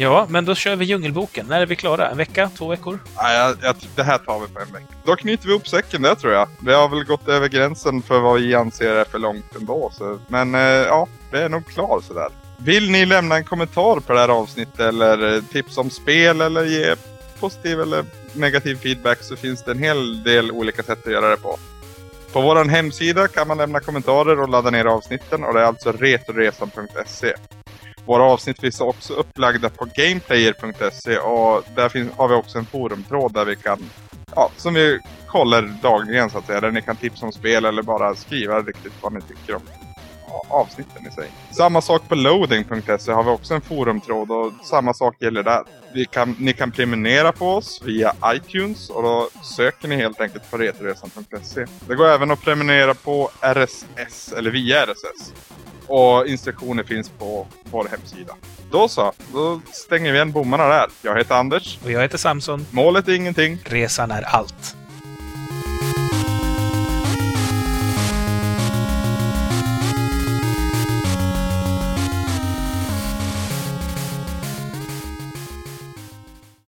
[0.00, 1.46] Ja, men då kör vi Djungelboken.
[1.46, 2.10] När är vi klara?
[2.10, 2.50] En vecka?
[2.56, 2.98] Två veckor?
[3.16, 4.86] Nej, jag, jag, det här tar vi på en vecka.
[5.04, 6.48] Då knyter vi upp säcken där tror jag.
[6.60, 9.90] Vi har väl gått över gränsen för vad vi anser är för långt ändå.
[9.94, 10.18] Så.
[10.28, 12.28] Men eh, ja, det är nog klar sådär.
[12.56, 16.94] Vill ni lämna en kommentar på det här avsnittet eller tips om spel eller ge
[17.40, 21.36] positiv eller negativ feedback så finns det en hel del olika sätt att göra det
[21.36, 21.58] på.
[22.32, 25.92] På vår hemsida kan man lämna kommentarer och ladda ner avsnitten och det är alltså
[25.92, 27.34] retoresan.se.
[28.10, 33.32] Våra avsnitt finns också upplagda på gameplayer.se och där finns, har vi också en forumtråd
[33.32, 33.78] där vi kan,
[34.34, 36.60] ja, som vi kollar dagligen så att säga.
[36.60, 39.62] Där ni kan tipsa om spel eller bara skriva riktigt vad ni tycker om
[40.48, 41.30] avsnitten i sig.
[41.50, 45.62] Samma sak på loading.se har vi också en forumtråd och samma sak gäller där.
[45.94, 50.50] Vi kan, ni kan prenumerera på oss via iTunes och då söker ni helt enkelt
[50.50, 51.66] på Retoresan.se.
[51.88, 55.32] Det går även att prenumerera på RSS eller via RSS.
[55.90, 58.34] Och instruktioner finns på vår hemsida.
[58.70, 60.86] Då så, då stänger vi igen bommarna där.
[61.02, 61.78] Jag heter Anders.
[61.84, 62.66] Och jag heter Samson.
[62.70, 63.58] Målet är ingenting.
[63.64, 64.76] Resan är allt.